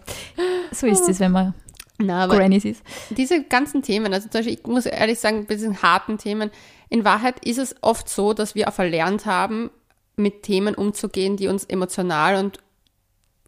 So 0.73 0.87
ist 0.87 1.07
es, 1.11 1.21
wenn 1.21 1.33
man 1.33 1.55
Na, 1.99 2.27
Grannies 2.27 2.65
ist. 2.65 2.83
Diese 3.11 3.43
ganzen 3.45 3.83
Themen, 3.83 4.15
also 4.15 4.29
zum 4.29 4.41
Beispiel, 4.41 4.55
ich 4.55 4.67
muss 4.67 4.87
ehrlich 4.87 5.19
sagen, 5.19 5.45
bei 5.47 5.55
diesen 5.55 5.83
harten 5.83 6.17
Themen, 6.17 6.51
in 6.89 7.05
Wahrheit 7.05 7.45
ist 7.45 7.59
es 7.59 7.77
oft 7.83 8.09
so, 8.09 8.33
dass 8.33 8.55
wir 8.55 8.69
auch 8.69 8.73
verlernt 8.73 9.27
haben, 9.27 9.71
mit 10.17 10.43
Themen 10.43 10.75
umzugehen, 10.75 11.37
die 11.37 11.49
uns 11.49 11.65
emotional 11.65 12.37
und 12.37 12.59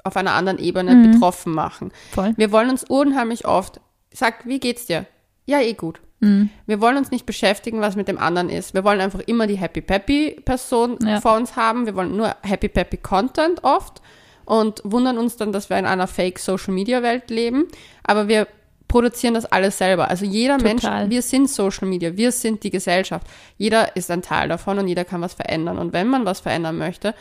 auf 0.05 0.17
einer 0.17 0.33
anderen 0.33 0.59
Ebene 0.59 0.95
mhm. 0.95 1.13
betroffen 1.13 1.53
machen. 1.53 1.91
Voll. 2.13 2.35
Wir 2.37 2.53
wollen 2.53 2.71
uns 2.71 2.85
unheimlich 2.85 3.47
oft, 3.47 3.81
sag, 4.13 4.47
wie 4.47 4.61
geht's 4.61 4.87
dir? 4.87 5.07
Ja, 5.47 5.61
eh 5.61 5.73
gut. 5.73 6.01
Mhm. 6.21 6.51
Wir 6.67 6.81
wollen 6.81 6.99
uns 6.99 7.11
nicht 7.11 7.27
beschäftigen, 7.27 7.81
was 7.81 7.97
mit 7.97 8.07
dem 8.07 8.19
anderen 8.19 8.51
ist. 8.51 8.75
Wir 8.75 8.85
wollen 8.85 9.01
einfach 9.01 9.21
immer 9.21 9.47
die 9.47 9.57
Happy 9.57 9.81
Peppy 9.81 10.41
Person 10.45 10.99
ja. 11.05 11.21
vor 11.21 11.37
uns 11.37 11.57
haben. 11.57 11.87
Wir 11.87 11.95
wollen 11.95 12.17
nur 12.17 12.37
Happy 12.43 12.69
Peppy 12.69 12.99
Content 12.99 13.65
oft 13.65 14.03
und 14.45 14.83
wundern 14.85 15.17
uns 15.17 15.37
dann, 15.37 15.53
dass 15.53 15.71
wir 15.71 15.79
in 15.79 15.87
einer 15.87 16.07
Fake 16.07 16.39
Social 16.39 16.75
Media 16.75 17.03
Welt 17.03 17.31
leben. 17.31 17.65
Aber 18.05 18.29
wir 18.29 18.47
produzieren 18.89 19.35
das 19.35 19.47
alles 19.47 19.79
selber. 19.79 20.11
Also 20.11 20.27
jeder 20.27 20.59
Total. 20.59 21.01
Mensch, 21.01 21.11
wir 21.11 21.23
sind 21.23 21.49
Social 21.49 21.89
Media, 21.89 22.17
wir 22.17 22.31
sind 22.31 22.63
die 22.63 22.71
Gesellschaft. 22.71 23.27
Jeder 23.57 23.97
ist 23.97 24.11
ein 24.11 24.21
Teil 24.21 24.49
davon 24.49 24.79
und 24.79 24.87
jeder 24.87 25.05
kann 25.05 25.23
was 25.23 25.35
verändern. 25.35 25.79
Und 25.79 25.95
wenn 25.95 26.09
man 26.09 26.27
was 26.27 26.41
verändern 26.41 26.77
möchte 26.77 27.15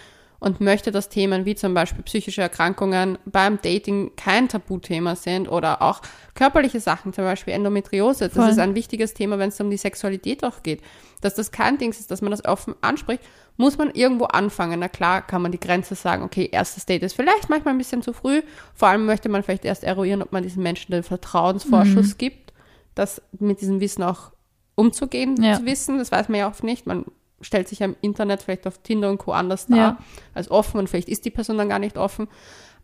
und 0.44 0.62
möchte, 0.62 0.92
dass 0.92 1.10
Themen 1.10 1.46
wie 1.46 1.56
zum 1.56 1.74
Beispiel 1.74 2.04
psychische 2.04 2.42
Erkrankungen 2.42 3.18
beim 3.26 3.60
Dating 3.62 4.12
kein 4.16 4.50
Tabuthema 4.50 5.16
sind 5.16 5.48
oder 5.50 5.82
auch 5.82 6.02
körperliche 6.36 6.80
Sachen, 6.80 7.14
zum 7.14 7.24
Beispiel 7.24 7.54
Endometriose, 7.54 8.26
das 8.26 8.38
Voll. 8.38 8.50
ist 8.50 8.60
ein 8.60 8.76
wichtiges 8.76 9.14
Thema, 9.14 9.40
wenn 9.40 9.50
es 9.50 9.60
um 9.60 9.70
die 9.70 9.78
Sexualität 9.78 10.44
auch 10.44 10.62
geht, 10.64 10.82
dass 11.22 11.36
das 11.36 11.52
kein 11.52 11.78
Ding 11.78 11.90
ist, 11.90 12.12
dass 12.12 12.22
man 12.22 12.32
das 12.32 12.46
offen 12.46 12.76
anspricht 12.82 13.24
muss 13.58 13.78
man 13.78 13.92
irgendwo 13.92 14.26
anfangen. 14.26 14.80
Na 14.80 14.88
klar, 14.88 15.22
kann 15.22 15.42
man 15.42 15.52
die 15.52 15.60
Grenze 15.60 15.96
sagen, 15.96 16.24
okay, 16.24 16.50
erstes 16.52 16.86
Date 16.86 17.04
ist 17.04 17.14
vielleicht 17.14 17.50
manchmal 17.50 17.74
ein 17.74 17.78
bisschen 17.78 18.02
zu 18.02 18.14
früh. 18.14 18.42
Vor 18.74 18.88
allem 18.88 19.06
möchte 19.06 19.30
man 19.30 19.44
vielleicht 19.44 19.66
erst 19.66 19.84
eruieren, 19.84 20.22
ob 20.22 20.32
man 20.32 20.44
diesen 20.44 20.64
Menschen 20.64 20.92
den 20.92 21.04
Vertrauensvorschuss 21.04 22.14
mhm. 22.14 22.18
gibt, 22.18 22.54
das 22.96 23.22
mit 23.40 23.62
diesem 23.62 23.80
Wissen 23.80 24.04
auch 24.04 24.32
umzugehen, 24.76 25.42
ja. 25.42 25.58
zu 25.58 25.66
wissen. 25.66 26.00
Das 26.00 26.12
weiß 26.12 26.30
man 26.30 26.40
ja 26.40 26.48
oft 26.48 26.64
nicht. 26.64 26.88
Man 26.88 27.06
stellt 27.44 27.68
sich 27.68 27.80
ja 27.80 27.86
im 27.86 27.96
Internet 28.02 28.42
vielleicht 28.44 28.66
auf 28.66 28.80
Tinder 28.80 29.10
und 29.10 29.20
Co. 29.20 29.32
anders 29.32 29.68
dar 29.68 29.78
ja. 29.78 29.98
als 30.34 30.50
offen 30.50 30.80
und 30.80 30.90
vielleicht 30.90 31.10
ist 31.10 31.26
die 31.26 31.30
Person 31.30 31.58
dann 31.58 31.70
gar 31.70 31.80
nicht 31.80 31.98
offen. 31.98 32.28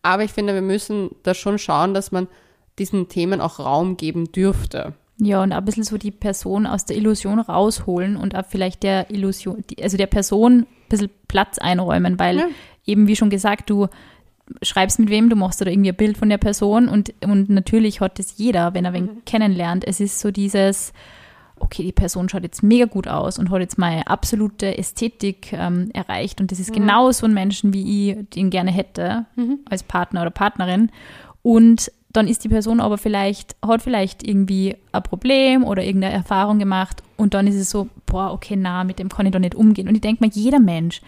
Aber 0.01 0.23
ich 0.23 0.31
finde, 0.31 0.53
wir 0.53 0.61
müssen 0.61 1.09
da 1.23 1.33
schon 1.33 1.57
schauen, 1.57 1.93
dass 1.93 2.11
man 2.11 2.27
diesen 2.77 3.09
Themen 3.09 3.41
auch 3.41 3.59
Raum 3.59 3.97
geben 3.97 4.31
dürfte. 4.31 4.93
Ja, 5.21 5.43
und 5.43 5.51
ein 5.51 5.65
bisschen 5.65 5.83
so 5.83 5.97
die 5.97 6.11
Person 6.11 6.65
aus 6.65 6.85
der 6.85 6.95
Illusion 6.95 7.39
rausholen 7.39 8.15
und 8.15 8.35
auch 8.35 8.45
vielleicht 8.47 8.83
der 8.83 9.11
Illusion, 9.11 9.63
also 9.81 9.97
der 9.97 10.07
Person 10.07 10.59
ein 10.59 10.67
bisschen 10.87 11.09
Platz 11.27 11.57
einräumen, 11.57 12.17
weil 12.17 12.37
ja. 12.37 12.47
eben 12.85 13.07
wie 13.07 13.17
schon 13.17 13.29
gesagt, 13.29 13.69
du 13.69 13.87
schreibst 14.63 14.97
mit 14.97 15.09
wem, 15.09 15.29
du 15.29 15.35
machst 15.35 15.61
oder 15.61 15.71
irgendwie 15.71 15.89
ein 15.89 15.97
Bild 15.97 16.17
von 16.17 16.29
der 16.29 16.37
Person 16.37 16.87
und, 16.87 17.13
und 17.23 17.49
natürlich 17.49 17.99
hat 17.99 18.17
es 18.17 18.37
jeder, 18.37 18.73
wenn 18.73 18.85
er 18.85 18.93
wen 18.93 19.05
mhm. 19.05 19.25
kennenlernt. 19.25 19.85
Es 19.85 19.99
ist 19.99 20.21
so 20.21 20.31
dieses, 20.31 20.93
okay, 21.59 21.83
die 21.83 21.91
Person 21.91 22.29
schaut 22.29 22.43
jetzt 22.43 22.63
mega 22.63 22.85
gut 22.85 23.07
aus 23.07 23.39
und 23.39 23.49
hat 23.49 23.61
jetzt 23.61 23.77
meine 23.77 24.07
absolute 24.07 24.77
Ästhetik 24.77 25.53
ähm, 25.53 25.89
erreicht 25.93 26.41
und 26.41 26.51
das 26.51 26.59
ist 26.59 26.71
mhm. 26.71 26.75
genau 26.75 27.11
so 27.11 27.25
ein 27.25 27.33
Menschen, 27.33 27.73
wie 27.73 28.11
ich 28.11 28.29
den 28.29 28.49
gerne 28.49 28.71
hätte 28.71 29.25
mhm. 29.35 29.59
als 29.69 29.83
Partner 29.83 30.21
oder 30.21 30.31
Partnerin. 30.31 30.91
Und 31.41 31.91
dann 32.11 32.27
ist 32.27 32.43
die 32.43 32.49
Person 32.49 32.79
aber 32.79 32.97
vielleicht, 32.97 33.55
hat 33.65 33.81
vielleicht 33.81 34.27
irgendwie 34.27 34.75
ein 34.91 35.03
Problem 35.03 35.63
oder 35.63 35.83
irgendeine 35.83 36.13
Erfahrung 36.13 36.57
gemacht 36.59 37.03
und 37.17 37.33
dann 37.33 37.47
ist 37.47 37.55
es 37.55 37.69
so, 37.69 37.87
boah, 38.05 38.31
okay, 38.31 38.55
na, 38.55 38.83
mit 38.83 38.97
dem 38.97 39.09
kann 39.09 39.25
ich 39.25 39.31
doch 39.31 39.39
nicht 39.39 39.55
umgehen. 39.55 39.87
Und 39.87 39.95
ich 39.95 40.01
denke 40.01 40.23
mal, 40.23 40.31
jeder 40.33 40.59
Mensch, 40.59 41.01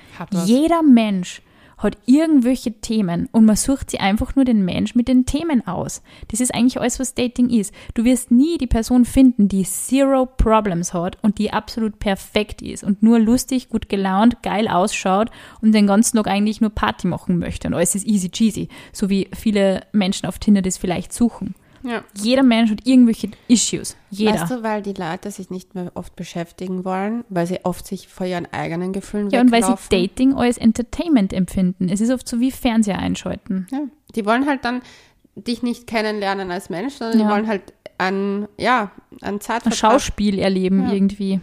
jeder 0.46 0.84
Mensch 0.84 1.42
hat 1.82 1.98
irgendwelche 2.06 2.74
Themen 2.80 3.28
und 3.32 3.46
man 3.46 3.56
sucht 3.56 3.92
sie 3.92 4.00
einfach 4.00 4.36
nur 4.36 4.46
den 4.46 4.64
Mensch 4.64 4.96
mit 4.96 5.08
den 5.08 5.26
Themen 5.26 5.68
aus. 5.68 6.02
Das 6.30 6.40
ist 6.40 6.54
eigentlich 6.54 6.80
alles, 6.80 7.00
was 7.00 7.16
Dating 7.16 7.50
ist. 7.50 7.74
Du 7.96 8.04
wirst 8.04 8.32
nie 8.32 8.58
die 8.58 8.68
Person 8.68 9.04
finden, 9.04 9.48
die 9.48 9.64
zero 9.64 10.26
Problems 10.26 10.94
hat 10.94 11.18
und 11.22 11.40
die 11.40 11.52
absolut 11.52 12.00
perfekt 12.00 12.62
ist 12.62 12.84
und 12.84 13.02
nur 13.02 13.20
lustig, 13.20 13.70
gut 13.70 13.90
gelaunt, 13.90 14.44
geil 14.44 14.68
ausschaut 14.68 15.32
und 15.62 15.74
den 15.74 15.88
ganzen 15.88 16.18
Tag 16.18 16.28
eigentlich 16.28 16.62
nur 16.62 16.70
Party 16.70 17.08
machen 17.08 17.40
möchte 17.40 17.68
und 17.68 17.74
alles 17.74 17.96
ist 17.96 18.08
easy 18.08 18.30
cheesy, 18.30 18.70
so 18.94 19.10
wie 19.10 19.28
viele 19.34 19.82
Menschen 19.92 20.28
auf 20.28 20.40
Tinder 20.40 20.62
das 20.62 20.78
vielleicht 20.78 21.14
suchen. 21.14 21.56
Ja. 21.84 22.04
Jeder 22.14 22.44
Mensch 22.44 22.72
hat 22.72 22.86
irgendwelche 22.86 23.32
Issues. 23.48 23.96
Jeder. 24.10 24.34
Weißt 24.34 24.52
du, 24.52 24.64
weil 24.64 24.82
die 24.82 24.94
Leute 24.94 25.32
sich 25.32 25.50
nicht 25.50 25.76
mehr 25.76 25.92
oft 25.96 26.16
beschäftigen 26.16 26.86
wollen, 26.86 27.24
weil 27.30 27.48
sie 27.48 27.64
oft 27.64 27.88
sich 27.88 28.08
vor 28.08 28.28
ihren 28.28 28.52
eigenen 28.54 28.94
Gefühlen 28.94 29.30
Ja, 29.30 29.42
weglaufen. 29.42 29.74
und 29.74 29.92
weil 29.92 30.00
sie 30.02 30.08
Dating 30.08 30.34
als 30.36 30.58
Entertainment 30.58 31.34
empfinden. 31.34 31.90
Es 31.90 32.02
ist 32.02 32.12
oft 32.12 32.28
so 32.28 32.40
wie 32.40 32.52
Fernseher 32.52 33.00
einschalten. 33.00 33.68
Ja. 33.72 33.80
Die 34.16 34.26
wollen 34.26 34.46
halt 34.46 34.66
dann 34.66 34.82
dich 35.36 35.64
nicht 35.64 35.88
kennenlernen 35.88 36.52
als 36.52 36.70
Mensch, 36.70 36.96
sondern 36.96 37.20
ja. 37.20 37.26
die 37.26 37.32
wollen 37.32 37.48
halt 37.48 37.74
ein, 37.98 38.48
ja, 38.58 38.92
ein 39.22 39.40
Zeitvertrag. 39.40 39.74
Ein 39.74 39.78
Schauspiel 39.78 40.40
erleben 40.40 40.88
ja. 40.88 40.94
irgendwie. 40.94 41.40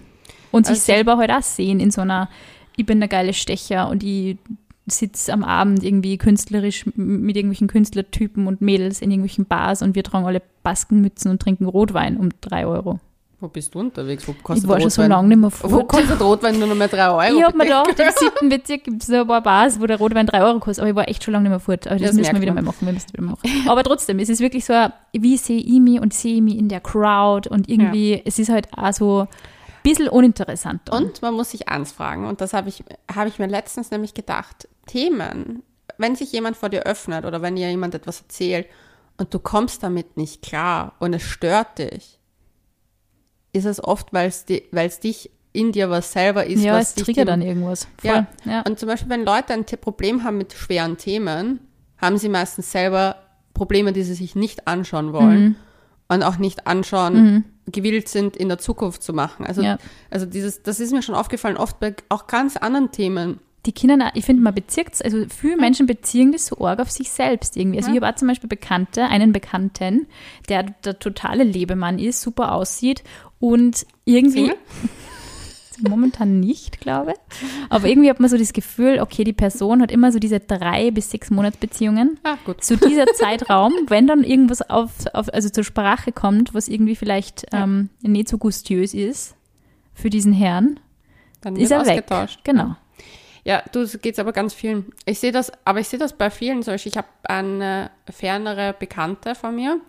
Und 0.50 0.66
sich 0.66 0.74
also 0.74 0.84
selber 0.84 1.16
halt 1.18 1.30
auch 1.30 1.42
sehen 1.42 1.80
in 1.80 1.90
so 1.90 2.00
einer, 2.00 2.28
ich 2.76 2.86
bin 2.86 3.00
der 3.00 3.08
geile 3.08 3.32
Stecher 3.34 3.88
und 3.88 4.02
ich 4.02 4.38
sitze 4.90 5.32
am 5.32 5.44
Abend 5.44 5.84
irgendwie 5.84 6.18
künstlerisch 6.18 6.86
mit 6.94 7.36
irgendwelchen 7.36 7.68
Künstlertypen 7.68 8.46
und 8.46 8.60
Mädels 8.60 9.00
in 9.00 9.10
irgendwelchen 9.10 9.46
Bars 9.46 9.82
und 9.82 9.94
wir 9.94 10.04
tragen 10.04 10.26
alle 10.26 10.42
Baskenmützen 10.62 11.30
und 11.30 11.40
trinken 11.40 11.66
Rotwein 11.66 12.16
um 12.16 12.30
drei 12.40 12.66
Euro. 12.66 13.00
Wo 13.40 13.46
bist 13.46 13.72
du 13.72 13.78
unterwegs? 13.78 14.26
Wo 14.26 14.32
kostet 14.32 14.64
ich 14.64 14.68
war 14.68 14.80
schon 14.80 14.90
so 14.90 15.02
lange 15.02 15.28
nicht 15.28 15.38
mehr 15.38 15.50
fort. 15.50 15.72
Wo 15.72 15.84
kostet 15.84 16.20
Rotwein 16.20 16.58
nur 16.58 16.66
noch 16.66 16.74
mehr 16.74 16.88
drei 16.88 17.08
Euro? 17.08 17.38
Ich 17.38 17.44
habe 17.44 17.56
mir 17.56 17.64
gedacht, 17.64 17.88
im 17.96 18.10
siebten 18.18 18.48
Bezirk 18.48 18.82
gibt 18.82 19.02
es 19.02 19.08
so 19.08 19.14
ein 19.14 19.28
paar 19.28 19.42
Bars, 19.42 19.80
wo 19.80 19.86
der 19.86 19.98
Rotwein 19.98 20.26
drei 20.26 20.42
Euro 20.42 20.58
kostet, 20.58 20.82
aber 20.82 20.90
ich 20.90 20.96
war 20.96 21.08
echt 21.08 21.22
schon 21.22 21.32
lange 21.32 21.44
nicht 21.44 21.50
mehr 21.50 21.60
fort. 21.60 21.86
Aber 21.86 21.96
das, 21.96 22.08
das 22.08 22.16
müssen 22.16 22.34
wir 22.34 22.42
wieder 22.42 22.54
mal 22.54 22.64
machen. 22.64 22.84
Wir 22.84 22.92
müssen 22.92 23.12
wieder 23.12 23.22
machen. 23.22 23.38
Aber 23.68 23.84
trotzdem, 23.84 24.18
es 24.18 24.28
ist 24.28 24.40
wirklich 24.40 24.64
so, 24.64 24.74
wie 25.12 25.36
sehe 25.36 25.60
ich 25.60 25.78
mich 25.78 26.00
und 26.00 26.12
sehe 26.12 26.36
ich 26.36 26.42
mich 26.42 26.58
in 26.58 26.68
der 26.68 26.80
Crowd 26.80 27.48
und 27.48 27.68
irgendwie, 27.68 28.14
ja. 28.14 28.20
es 28.24 28.40
ist 28.40 28.48
halt 28.48 28.66
auch 28.76 28.92
so 28.92 29.28
bisschen 29.88 30.08
uninteressant. 30.08 30.82
Dann. 30.86 31.04
Und 31.04 31.22
man 31.22 31.34
muss 31.34 31.50
sich 31.50 31.68
eins 31.68 31.92
fragen, 31.92 32.26
und 32.26 32.40
das 32.40 32.52
habe 32.52 32.68
ich, 32.68 32.84
hab 33.14 33.26
ich 33.26 33.38
mir 33.38 33.46
letztens 33.46 33.90
nämlich 33.90 34.14
gedacht, 34.14 34.68
Themen, 34.86 35.62
wenn 35.96 36.16
sich 36.16 36.32
jemand 36.32 36.56
vor 36.56 36.68
dir 36.68 36.82
öffnet 36.82 37.24
oder 37.24 37.42
wenn 37.42 37.56
dir 37.56 37.68
jemand 37.68 37.94
etwas 37.94 38.20
erzählt 38.20 38.66
und 39.16 39.32
du 39.34 39.38
kommst 39.38 39.82
damit 39.82 40.16
nicht 40.16 40.42
klar 40.42 40.94
und 40.98 41.12
es 41.12 41.22
stört 41.22 41.78
dich, 41.78 42.18
ist 43.52 43.64
es 43.64 43.82
oft, 43.82 44.12
weil 44.12 44.28
es 44.28 45.00
dich 45.00 45.30
in 45.52 45.72
dir 45.72 45.90
was 45.90 46.12
selber 46.12 46.46
ist. 46.46 46.62
Ja, 46.62 46.74
was 46.74 46.96
es 46.96 47.04
triggert 47.04 47.28
dann 47.28 47.42
irgendwas. 47.42 47.88
Ja. 48.02 48.26
ja. 48.44 48.62
Und 48.62 48.78
zum 48.78 48.88
Beispiel, 48.88 49.10
wenn 49.10 49.24
Leute 49.24 49.54
ein 49.54 49.64
Problem 49.64 50.22
haben 50.22 50.38
mit 50.38 50.52
schweren 50.52 50.96
Themen, 50.98 51.60
haben 51.96 52.18
sie 52.18 52.28
meistens 52.28 52.70
selber 52.70 53.16
Probleme, 53.54 53.92
die 53.92 54.02
sie 54.02 54.14
sich 54.14 54.36
nicht 54.36 54.68
anschauen 54.68 55.12
wollen 55.12 55.42
mhm. 55.42 55.56
Und 56.08 56.22
auch 56.22 56.38
nicht 56.38 56.66
anschauen, 56.66 57.14
mhm. 57.14 57.44
gewillt 57.70 58.08
sind, 58.08 58.36
in 58.36 58.48
der 58.48 58.58
Zukunft 58.58 59.02
zu 59.02 59.12
machen. 59.12 59.46
Also, 59.46 59.62
ja. 59.62 59.78
also 60.10 60.26
dieses, 60.26 60.62
das 60.62 60.80
ist 60.80 60.92
mir 60.92 61.02
schon 61.02 61.14
aufgefallen, 61.14 61.56
oft 61.56 61.78
bei 61.80 61.94
auch 62.08 62.26
ganz 62.26 62.56
anderen 62.56 62.90
Themen 62.90 63.40
die 63.66 63.72
Kinder, 63.72 64.12
ich 64.14 64.24
finde, 64.24 64.42
man 64.42 64.54
bezirkt 64.54 65.04
also 65.04 65.26
viele 65.28 65.58
Menschen 65.58 65.86
beziehen 65.86 66.32
das 66.32 66.46
so 66.46 66.64
arg 66.64 66.80
auf 66.80 66.90
sich 66.90 67.10
selbst 67.10 67.56
irgendwie. 67.56 67.76
Also 67.78 67.90
ja. 67.90 67.96
ich 67.96 68.02
habe 68.02 68.14
zum 68.14 68.28
Beispiel 68.28 68.48
Bekannte, 68.48 69.04
einen 69.04 69.32
Bekannten, 69.32 70.06
der 70.48 70.62
der 70.62 70.98
totale 70.98 71.44
Lebemann 71.44 71.98
ist, 71.98 72.22
super 72.22 72.52
aussieht 72.52 73.02
und 73.40 73.84
irgendwie. 74.06 74.46
Single? 74.46 74.56
Momentan 75.80 76.40
nicht, 76.40 76.80
glaube 76.80 77.12
ich. 77.12 77.48
Aber 77.68 77.86
irgendwie 77.86 78.10
hat 78.10 78.20
man 78.20 78.28
so 78.28 78.36
das 78.36 78.52
Gefühl, 78.52 79.00
okay, 79.00 79.24
die 79.24 79.32
Person 79.32 79.82
hat 79.82 79.92
immer 79.92 80.12
so 80.12 80.18
diese 80.18 80.40
drei 80.40 80.90
bis 80.90 81.10
sechs 81.10 81.30
Monatsbeziehungen. 81.30 82.18
Ah, 82.22 82.36
gut. 82.44 82.64
Zu 82.64 82.76
dieser 82.76 83.06
Zeitraum, 83.14 83.72
wenn 83.86 84.06
dann 84.06 84.24
irgendwas 84.24 84.68
auf, 84.68 84.90
auf, 85.12 85.32
also 85.32 85.48
zur 85.48 85.64
Sprache 85.64 86.12
kommt, 86.12 86.54
was 86.54 86.68
irgendwie 86.68 86.96
vielleicht 86.96 87.46
ja. 87.52 87.64
ähm, 87.64 87.90
nicht 88.02 88.28
so 88.28 88.38
gustiös 88.38 88.94
ist 88.94 89.36
für 89.94 90.10
diesen 90.10 90.32
Herrn, 90.32 90.80
dann 91.40 91.56
ist 91.56 91.70
er 91.70 91.86
weg. 91.86 92.04
Genau. 92.44 92.76
Ja, 93.44 93.62
du 93.72 93.86
geht's 93.86 94.18
aber 94.18 94.32
ganz 94.32 94.52
vielen. 94.52 94.92
Ich 95.06 95.20
sehe 95.20 95.32
das, 95.32 95.50
aber 95.64 95.80
ich 95.80 95.88
sehe 95.88 95.98
das 95.98 96.12
bei 96.12 96.28
vielen. 96.28 96.62
Zum 96.62 96.74
Beispiel, 96.74 96.90
ich 96.90 96.98
habe 96.98 97.08
eine 97.22 97.90
fernere 98.10 98.74
Bekannte 98.78 99.34
von 99.34 99.54
mir, 99.54 99.80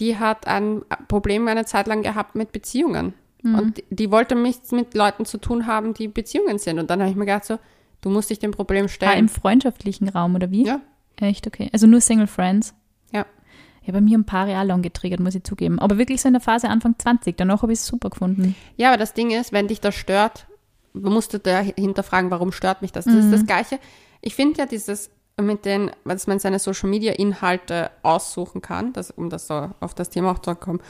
die 0.00 0.16
hat 0.18 0.46
ein 0.46 0.82
Problem 1.06 1.46
eine 1.48 1.64
Zeit 1.64 1.86
lang 1.86 2.02
gehabt 2.02 2.34
mit 2.34 2.52
Beziehungen. 2.52 3.14
Mhm. 3.42 3.54
Und 3.54 3.82
die 3.90 4.10
wollte 4.10 4.34
nichts 4.34 4.72
mit 4.72 4.94
Leuten 4.94 5.24
zu 5.24 5.38
tun 5.38 5.66
haben, 5.66 5.94
die 5.94 6.08
Beziehungen 6.08 6.58
sind. 6.58 6.78
Und 6.78 6.90
dann 6.90 7.00
habe 7.00 7.10
ich 7.10 7.16
mir 7.16 7.26
gedacht, 7.26 7.44
so, 7.44 7.58
du 8.00 8.10
musst 8.10 8.30
dich 8.30 8.38
dem 8.38 8.50
Problem 8.50 8.86
ah, 8.86 8.88
stellen. 8.88 9.12
Ah, 9.12 9.18
im 9.18 9.28
freundschaftlichen 9.28 10.08
Raum, 10.08 10.34
oder 10.34 10.50
wie? 10.50 10.66
Ja. 10.66 10.80
Echt, 11.16 11.46
okay. 11.46 11.68
Also 11.72 11.86
nur 11.86 12.00
Single 12.00 12.26
Friends? 12.26 12.74
Ja. 13.12 13.26
Ja, 13.82 13.92
bei 13.92 14.00
mir 14.00 14.18
ein 14.18 14.26
paar 14.26 14.48
Jahre 14.48 14.66
lang 14.66 14.82
getriggert, 14.82 15.20
muss 15.20 15.34
ich 15.34 15.44
zugeben. 15.44 15.78
Aber 15.78 15.98
wirklich 15.98 16.20
so 16.20 16.28
in 16.28 16.34
der 16.34 16.40
Phase 16.40 16.68
Anfang 16.68 16.94
20. 16.98 17.36
Danach 17.36 17.62
habe 17.62 17.72
ich 17.72 17.78
es 17.78 17.86
super 17.86 18.10
gefunden. 18.10 18.54
Ja, 18.76 18.88
aber 18.88 18.98
das 18.98 19.14
Ding 19.14 19.30
ist, 19.30 19.52
wenn 19.52 19.68
dich 19.68 19.80
das 19.80 19.94
stört, 19.94 20.46
musst 20.92 21.34
du 21.34 21.38
da 21.38 21.60
hinterfragen, 21.60 22.30
warum 22.30 22.52
stört 22.52 22.82
mich 22.82 22.92
das? 22.92 23.04
Das 23.04 23.14
mhm. 23.14 23.20
ist 23.20 23.32
das 23.32 23.46
Gleiche. 23.46 23.78
Ich 24.20 24.34
finde 24.34 24.58
ja 24.58 24.66
dieses 24.66 25.10
mit 25.40 25.64
den, 25.64 25.90
dass 26.04 26.26
man 26.26 26.38
seine 26.38 26.58
Social 26.58 26.88
Media 26.88 27.12
Inhalte 27.12 27.90
aussuchen 28.02 28.60
kann, 28.60 28.92
das, 28.92 29.10
um 29.10 29.30
das 29.30 29.46
so 29.46 29.70
auf 29.80 29.94
das 29.94 30.10
Thema 30.10 30.32
auch 30.32 30.40
zurückzukommen, 30.40 30.80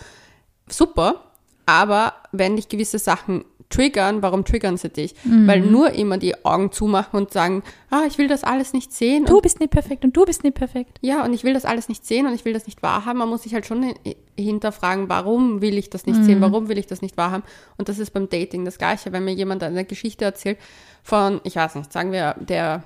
super. 0.69 1.28
Aber 1.69 2.15
wenn 2.33 2.57
dich 2.57 2.71
gewisse 2.71 2.99
Sachen 2.99 3.45
triggern, 3.69 4.23
warum 4.23 4.47
triggern 4.47 4.79
sie 4.79 4.89
dich? 4.89 5.15
Mhm. 5.25 5.47
Weil 5.47 5.61
nur 5.61 5.91
immer 5.91 6.17
die 6.17 6.43
Augen 6.47 6.73
zumachen 6.73 7.21
und 7.21 7.31
sagen, 7.31 7.63
ah, 7.91 8.05
ich 8.09 8.17
will 8.17 8.27
das 8.27 8.43
alles 8.43 8.73
nicht 8.73 8.91
sehen. 8.91 9.27
Du 9.27 9.43
bist 9.43 9.61
nicht 9.61 9.71
perfekt 9.71 10.03
und 10.03 10.17
du 10.17 10.25
bist 10.25 10.45
nicht 10.45 10.55
perfekt. 10.55 10.97
Ja, 11.03 11.27
und 11.27 11.35
ich 11.35 11.45
will 11.45 11.53
das 11.53 11.67
alles 11.67 11.91
nicht 11.91 12.07
sehen 12.07 12.27
und 12.27 12.33
ich 12.33 12.47
will 12.47 12.55
das 12.55 12.65
nicht 12.65 12.83
wahrhaben. 12.83 13.19
Man 13.19 13.29
muss 13.29 13.43
sich 13.43 13.53
halt 13.53 13.67
schon 13.67 13.93
hinterfragen, 14.39 15.11
warum 15.11 15.61
will 15.61 15.77
ich 15.77 15.91
das 15.91 16.07
nicht 16.07 16.21
mhm. 16.21 16.25
sehen, 16.25 16.41
warum 16.41 16.71
will 16.71 16.79
ich 16.79 16.87
das 16.87 17.03
nicht 17.03 17.19
wahrhaben. 17.19 17.45
Und 17.77 17.91
das 17.91 17.99
ist 17.99 18.13
beim 18.13 18.31
Dating 18.31 18.65
das 18.65 18.79
Gleiche. 18.79 19.13
Wenn 19.13 19.27
mir 19.27 19.35
jemand 19.35 19.63
eine 19.63 19.85
Geschichte 19.85 20.25
erzählt 20.25 20.57
von, 21.03 21.43
ich 21.45 21.57
weiß 21.57 21.75
nicht, 21.75 21.93
sagen 21.93 22.13
wir, 22.13 22.35
der 22.41 22.83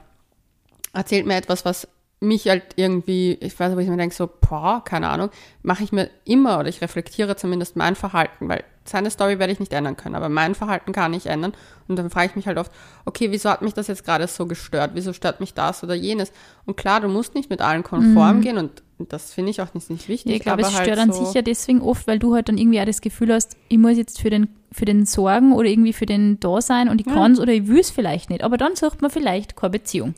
erzählt 0.93 1.25
mir 1.25 1.37
etwas, 1.37 1.65
was 1.65 1.87
mich 2.23 2.49
halt 2.49 2.63
irgendwie, 2.77 3.37
ich 3.41 3.59
weiß, 3.59 3.75
wo 3.75 3.81
ich 3.81 3.89
mir 3.89 3.97
denke, 3.97 4.15
so, 4.15 4.29
boah, 4.41 4.83
keine 4.85 5.09
Ahnung, 5.09 5.31
mache 5.63 5.83
ich 5.83 5.93
mir 5.93 6.09
immer 6.25 6.59
oder 6.59 6.69
ich 6.69 6.81
reflektiere 6.81 7.37
zumindest 7.37 7.77
mein 7.77 7.97
Verhalten, 7.97 8.49
weil 8.49 8.65
seine 8.85 9.11
Story 9.11 9.39
werde 9.39 9.53
ich 9.53 9.61
nicht 9.61 9.73
ändern 9.73 9.97
können, 9.97 10.15
aber 10.15 10.29
mein 10.29 10.55
Verhalten 10.55 10.93
kann 10.93 11.15
ich 11.15 11.27
ändern. 11.27 11.53
Und 11.89 11.97
dann 11.97 12.11
frage 12.11 12.27
ich 12.27 12.37
mich 12.37 12.47
halt 12.47 12.59
oft, 12.59 12.73
okay, 13.05 13.31
wieso 13.31 13.51
hat 13.51 13.63
mich 13.63 13.75
das 13.75 13.87
jetzt 13.87 14.05
gerade 14.05 14.27
so 14.27 14.47
gestört? 14.47 14.93
Wieso 14.95 15.13
stört 15.13 15.41
mich 15.41 15.55
das 15.55 15.85
oder 15.85 15.95
jenes? 15.95 16.33
Und 16.65 16.77
klar, 16.77 17.01
du 17.01 17.09
musst 17.09 17.35
nicht 17.35 17.51
mit 17.51 17.61
allen 17.61 17.83
konform 17.83 18.39
mhm. 18.39 18.41
gehen 18.41 18.59
und 18.59 18.83
das 19.09 19.33
finde 19.33 19.51
ich 19.51 19.61
auch 19.61 19.75
nicht, 19.75 19.91
nicht 19.91 20.09
wichtig. 20.09 20.37
ich 20.37 20.43
glaube, 20.43 20.63
es 20.63 20.71
stört 20.71 20.89
halt 20.89 20.99
dann 20.99 21.13
so 21.13 21.25
sicher 21.25 21.43
deswegen 21.43 21.81
oft, 21.81 22.07
weil 22.07 22.21
du 22.21 22.35
halt 22.35 22.49
dann 22.49 22.57
irgendwie 22.57 22.81
auch 22.81 22.87
das 22.87 23.01
Gefühl 23.01 23.33
hast, 23.33 23.57
ich 23.69 23.79
muss 23.79 23.97
jetzt 23.97 24.21
für 24.21 24.31
den, 24.31 24.49
für 24.71 24.85
den 24.85 25.07
sorgen 25.07 25.53
oder 25.53 25.69
irgendwie 25.69 25.93
für 25.93 26.07
den 26.07 26.39
da 26.39 26.61
sein 26.61 26.89
und 26.89 27.01
ich 27.01 27.07
ja. 27.09 27.15
kann 27.15 27.33
es 27.33 27.41
oder 27.41 27.53
ich 27.53 27.67
will 27.67 27.81
es 27.81 27.91
vielleicht 27.91 28.31
nicht. 28.31 28.45
Aber 28.45 28.57
dann 28.57 28.77
sucht 28.77 29.03
man 29.03 29.11
vielleicht 29.11 29.57
keine 29.57 29.71
Beziehung. 29.71 30.15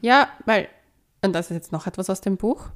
Ja, 0.00 0.28
weil, 0.46 0.68
und 1.22 1.32
das 1.32 1.50
ist 1.50 1.56
jetzt 1.56 1.72
noch 1.72 1.86
etwas 1.86 2.10
aus 2.10 2.20
dem 2.20 2.36
Buch, 2.36 2.70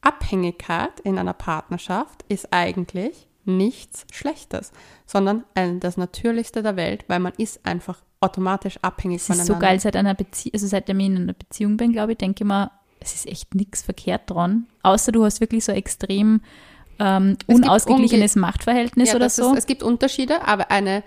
Abhängigkeit 0.00 1.00
in 1.00 1.18
einer 1.18 1.32
Partnerschaft 1.32 2.24
ist 2.28 2.52
eigentlich 2.52 3.26
nichts 3.44 4.06
Schlechtes, 4.12 4.72
sondern 5.06 5.44
das 5.80 5.96
Natürlichste 5.96 6.62
der 6.62 6.76
Welt, 6.76 7.04
weil 7.08 7.18
man 7.18 7.32
ist 7.36 7.64
einfach 7.64 8.00
automatisch 8.20 8.78
abhängig 8.82 9.22
voneinander. 9.22 9.48
Das 9.48 9.56
ist 9.56 9.60
so 9.60 9.66
geil, 9.66 9.80
seit 9.80 9.96
einer 9.96 10.14
Beziehung, 10.14 10.54
also 10.54 10.66
seitdem 10.66 11.00
ich 11.00 11.06
in 11.06 11.16
einer 11.16 11.32
Beziehung 11.32 11.76
bin, 11.76 11.92
glaube 11.92 12.12
ich, 12.12 12.18
denke 12.18 12.44
ich 12.44 12.48
mir, 12.48 12.70
es 13.00 13.14
ist 13.14 13.26
echt 13.26 13.54
nichts 13.54 13.82
verkehrt 13.82 14.22
dran, 14.26 14.66
außer 14.82 15.12
du 15.12 15.24
hast 15.24 15.40
wirklich 15.40 15.64
so 15.64 15.72
extrem 15.72 16.42
ähm, 16.98 17.36
unausgeglichenes 17.46 18.36
Machtverhältnis 18.36 19.10
ja, 19.10 19.16
oder 19.16 19.30
so. 19.30 19.52
Ist, 19.52 19.58
es 19.58 19.66
gibt 19.66 19.82
Unterschiede, 19.82 20.46
aber 20.46 20.70
eine 20.70 21.04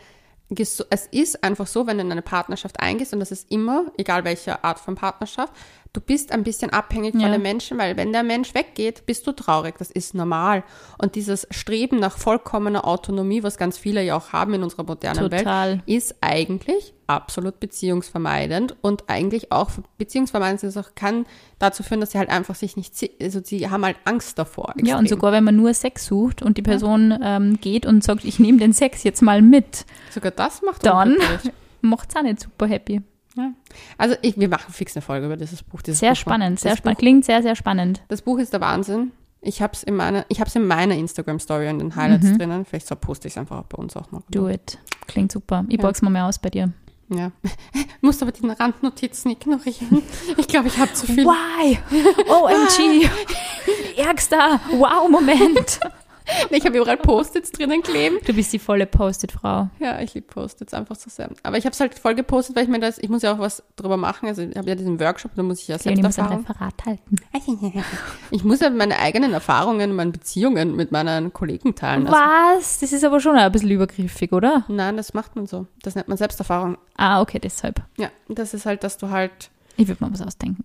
es 0.60 1.08
ist 1.12 1.44
einfach 1.44 1.68
so, 1.68 1.88
wenn 1.88 1.98
du 1.98 2.04
in 2.04 2.12
eine 2.12 2.22
Partnerschaft 2.22 2.80
eingehst, 2.80 3.14
und 3.14 3.20
das 3.20 3.32
ist 3.32 3.50
immer, 3.52 3.86
egal 3.98 4.26
welche 4.26 4.64
Art 4.64 4.80
von 4.80 4.96
Partnerschaft, 4.96 5.54
du 5.94 6.02
bist 6.02 6.32
ein 6.32 6.44
bisschen 6.44 6.72
abhängig 6.72 7.16
ja. 7.16 7.22
von 7.22 7.32
dem 7.32 7.42
Menschen, 7.42 7.78
weil 7.78 7.98
wenn 7.98 8.12
der 8.12 8.24
Mensch 8.24 8.54
weggeht, 8.54 9.06
bist 9.06 9.26
du 9.28 9.32
traurig. 9.32 9.78
Das 9.78 9.92
ist 9.92 10.14
normal. 10.14 10.64
Und 10.98 11.16
dieses 11.16 11.48
Streben 11.52 12.00
nach 12.00 12.18
vollkommener 12.18 12.86
Autonomie, 12.86 13.44
was 13.44 13.58
ganz 13.58 13.78
viele 13.78 14.04
ja 14.04 14.16
auch 14.18 14.34
haben 14.34 14.54
in 14.54 14.64
unserer 14.64 14.84
modernen 14.84 15.30
Total. 15.30 15.72
Welt, 15.72 15.82
ist 15.86 16.16
eigentlich 16.22 16.94
absolut 17.16 17.60
beziehungsvermeidend 17.60 18.76
und 18.82 19.10
eigentlich 19.10 19.52
auch 19.52 19.72
beziehungsvermeidend 19.98 20.64
ist 20.64 20.78
auch, 20.78 20.96
kann 20.96 21.26
dazu 21.60 21.84
führen, 21.84 22.00
dass 22.02 22.12
sie 22.12 22.18
halt 22.18 22.30
einfach 22.30 22.56
sich 22.56 22.78
nicht, 22.78 22.94
also 23.22 23.42
sie 23.44 23.70
haben 23.70 23.86
halt 23.86 23.98
Angst 24.06 24.40
davor. 24.40 24.70
Extrem. 24.70 24.86
Ja, 24.86 24.98
und 24.98 25.10
sogar 25.10 25.32
wenn 25.32 25.44
man 25.44 25.56
nur 25.56 25.74
Sex 25.74 26.06
sucht 26.06 26.42
und 26.42 26.58
die 26.58 26.62
Person 26.62 27.12
ja. 27.12 27.38
ähm, 27.38 27.60
geht 27.62 27.86
und 27.86 28.04
sagt, 28.04 28.26
ich 28.26 28.40
nehme 28.40 28.58
den 28.58 28.74
Sex 28.74 29.04
jetzt 29.04 29.22
mal 29.22 29.42
mit. 29.42 29.86
Sogar 30.10 30.32
das 30.32 30.62
macht 30.62 30.86
dann 30.86 31.18
macht 31.82 32.10
es 32.10 32.16
auch 32.16 32.24
nicht 32.24 32.40
super 32.40 32.68
happy. 32.68 33.02
Ja. 33.36 33.52
Also 33.98 34.16
ich, 34.22 34.38
wir 34.38 34.50
machen 34.50 34.74
fix 34.74 34.96
eine 34.96 35.02
Folge 35.02 35.26
über 35.26 35.38
dieses 35.38 35.64
Buch. 35.64 35.82
Dieses 35.82 36.00
sehr 36.00 36.12
Buch 36.12 36.18
spannend, 36.18 36.60
sehr 36.60 36.76
spannend. 36.76 37.00
Klingt 37.00 37.26
sehr, 37.26 37.42
sehr 37.42 37.56
spannend. 37.56 38.02
Das 38.08 38.22
Buch 38.22 38.40
ist 38.40 38.54
der 38.54 38.62
Wahnsinn. 38.62 39.12
Ich 39.44 39.62
habe 39.62 39.74
es 39.74 39.84
in 39.84 39.96
meiner, 39.96 40.26
ich 40.30 40.40
habe 40.40 40.50
es 40.50 40.56
in 40.56 40.68
meiner 40.68 40.96
Instagram 40.96 41.40
Story 41.40 41.68
und 41.70 41.80
den 41.80 41.96
Highlights 41.96 42.28
mhm. 42.28 42.38
drinnen. 42.38 42.66
Vielleicht 42.66 42.88
so 42.88 42.96
poste 42.96 43.28
ich 43.28 43.34
es 43.34 43.38
einfach 43.38 43.64
bei 43.64 43.78
uns 43.78 43.98
auch 43.98 44.12
noch. 44.12 44.22
Do 44.30 44.48
it. 44.48 44.78
Klingt 45.08 45.32
super. 45.32 45.66
Ich 45.68 45.78
ja. 45.78 45.82
borg's 45.82 46.02
mal 46.02 46.12
mehr 46.12 46.26
aus 46.26 46.38
bei 46.38 46.50
dir. 46.50 46.72
Ja. 47.14 47.32
Muss 48.02 48.22
aber 48.22 48.32
die 48.32 48.48
Randnotizen 48.48 49.32
ignorieren. 49.32 50.02
Ich 50.38 50.48
glaube, 50.48 50.70
ich 50.70 50.78
habe 50.78 50.94
zu 50.94 51.06
viel. 51.06 51.26
Why? 51.26 51.78
OMG. 52.30 53.10
Ärgster. 53.98 54.62
Wow, 54.72 55.10
Moment. 55.10 55.80
ich 56.50 56.66
habe 56.66 56.78
überall 56.78 56.98
Post-its 56.98 57.52
drinnen 57.52 57.82
kleben. 57.82 58.18
Du 58.26 58.34
bist 58.34 58.54
die 58.54 58.60
volle 58.60 58.86
Post-it-Frau. 58.86 59.70
Ja, 59.80 60.00
ich 60.02 60.14
liebe 60.14 60.28
Post-its 60.28 60.74
einfach 60.74 60.96
so 60.96 61.10
sehr. 61.10 61.30
Aber 61.44 61.58
ich 61.58 61.66
habe 61.66 61.74
es 61.74 61.80
halt 61.80 61.98
voll 61.98 62.16
gepostet, 62.16 62.56
weil 62.56 62.64
ich 62.64 62.70
mir 62.70 62.80
das, 62.80 62.98
ich 62.98 63.10
muss 63.10 63.22
ja 63.22 63.34
auch 63.34 63.40
was 63.40 63.64
drüber 63.76 63.98
machen. 63.98 64.28
Also 64.28 64.42
ich 64.42 64.56
habe 64.56 64.70
ja 64.70 64.76
diesen 64.76 65.00
Workshop, 65.00 65.32
da 65.36 65.44
muss 65.44 65.62
ich 65.62 65.68
ja 65.68 65.78
selbst 65.78 66.04
Erfahrung. 66.04 66.40
Muss 66.40 66.50
ein 66.50 66.54
Referat 66.54 66.86
halten. 66.86 67.16
Ich 68.32 68.44
muss 68.44 68.60
ja 68.62 68.70
meine 68.70 68.98
eigenen 69.00 69.34
Erfahrungen, 69.34 69.96
meine 69.96 70.12
Beziehungen 70.12 70.76
mit 70.76 70.92
meinen 70.92 71.34
Kollegen 71.34 71.76
teilen. 71.76 72.08
Also. 72.08 72.18
Was? 72.18 72.80
Das 72.80 72.94
ist 72.94 73.04
aber 73.04 73.20
schon 73.20 73.36
ein 73.36 73.52
bisschen 73.52 73.72
übergriffig, 73.72 74.32
oder? 74.32 74.64
Nein, 74.68 74.98
das 74.98 75.14
macht 75.14 75.36
man 75.36 75.48
so. 75.48 75.68
Das 75.82 75.96
nennt 75.96 76.08
man 76.08 76.18
Selbsterfahrung. 76.18 76.78
Ah, 76.96 77.22
okay, 77.22 77.40
deshalb. 77.40 77.82
Ja, 77.98 78.10
das 78.30 78.54
ist 78.54 78.66
halt, 78.66 78.84
dass 78.84 78.98
du 78.98 79.10
halt. 79.10 79.50
Ich 79.78 79.88
würde 79.88 80.04
mal 80.04 80.12
was 80.12 80.22
ausdenken. 80.22 80.64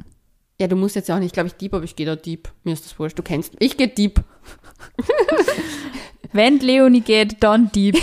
Ja, 0.58 0.68
du 0.68 0.76
musst 0.76 0.96
jetzt 0.96 1.08
ja 1.08 1.16
auch 1.16 1.20
nicht, 1.20 1.34
glaube 1.34 1.48
ich, 1.48 1.54
Deep, 1.54 1.74
aber 1.74 1.84
ich 1.84 1.96
gehe 1.96 2.06
da 2.06 2.16
Deep. 2.16 2.48
Mir 2.64 2.72
ist 2.72 2.86
das 2.86 2.98
wurscht. 2.98 3.18
Du 3.18 3.22
kennst. 3.22 3.52
Ich 3.58 3.76
gehe 3.76 3.88
Deep. 3.88 4.24
Wenn 6.32 6.58
Leonie 6.60 7.02
geht, 7.02 7.42
dann 7.42 7.70
Deep. 7.72 8.00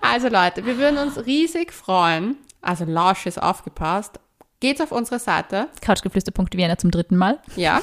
also 0.00 0.28
Leute, 0.28 0.66
wir 0.66 0.78
würden 0.78 0.98
uns 0.98 1.24
riesig 1.26 1.72
freuen. 1.72 2.36
Also 2.60 2.84
Lausch 2.84 3.26
ist 3.26 3.40
aufgepasst. 3.40 4.18
Geht's 4.58 4.80
auf 4.80 4.90
unsere 4.92 5.18
Seite. 5.18 5.68
Couchgeflüster.vienna 5.80 6.78
zum 6.78 6.90
dritten 6.90 7.16
Mal. 7.16 7.38
Ja. 7.54 7.80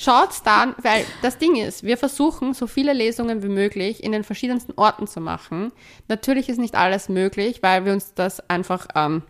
Schaut 0.00 0.30
dann, 0.44 0.76
weil 0.80 1.04
das 1.22 1.38
Ding 1.38 1.56
ist, 1.56 1.82
wir 1.82 1.96
versuchen, 1.96 2.54
so 2.54 2.68
viele 2.68 2.92
Lesungen 2.92 3.42
wie 3.42 3.48
möglich 3.48 4.04
in 4.04 4.12
den 4.12 4.22
verschiedensten 4.22 4.72
Orten 4.76 5.08
zu 5.08 5.20
machen. 5.20 5.72
Natürlich 6.06 6.48
ist 6.48 6.58
nicht 6.58 6.76
alles 6.76 7.08
möglich, 7.08 7.64
weil 7.64 7.84
wir 7.84 7.92
uns 7.92 8.14
das 8.14 8.38
einfach 8.48 8.86
ähm, 8.94 9.24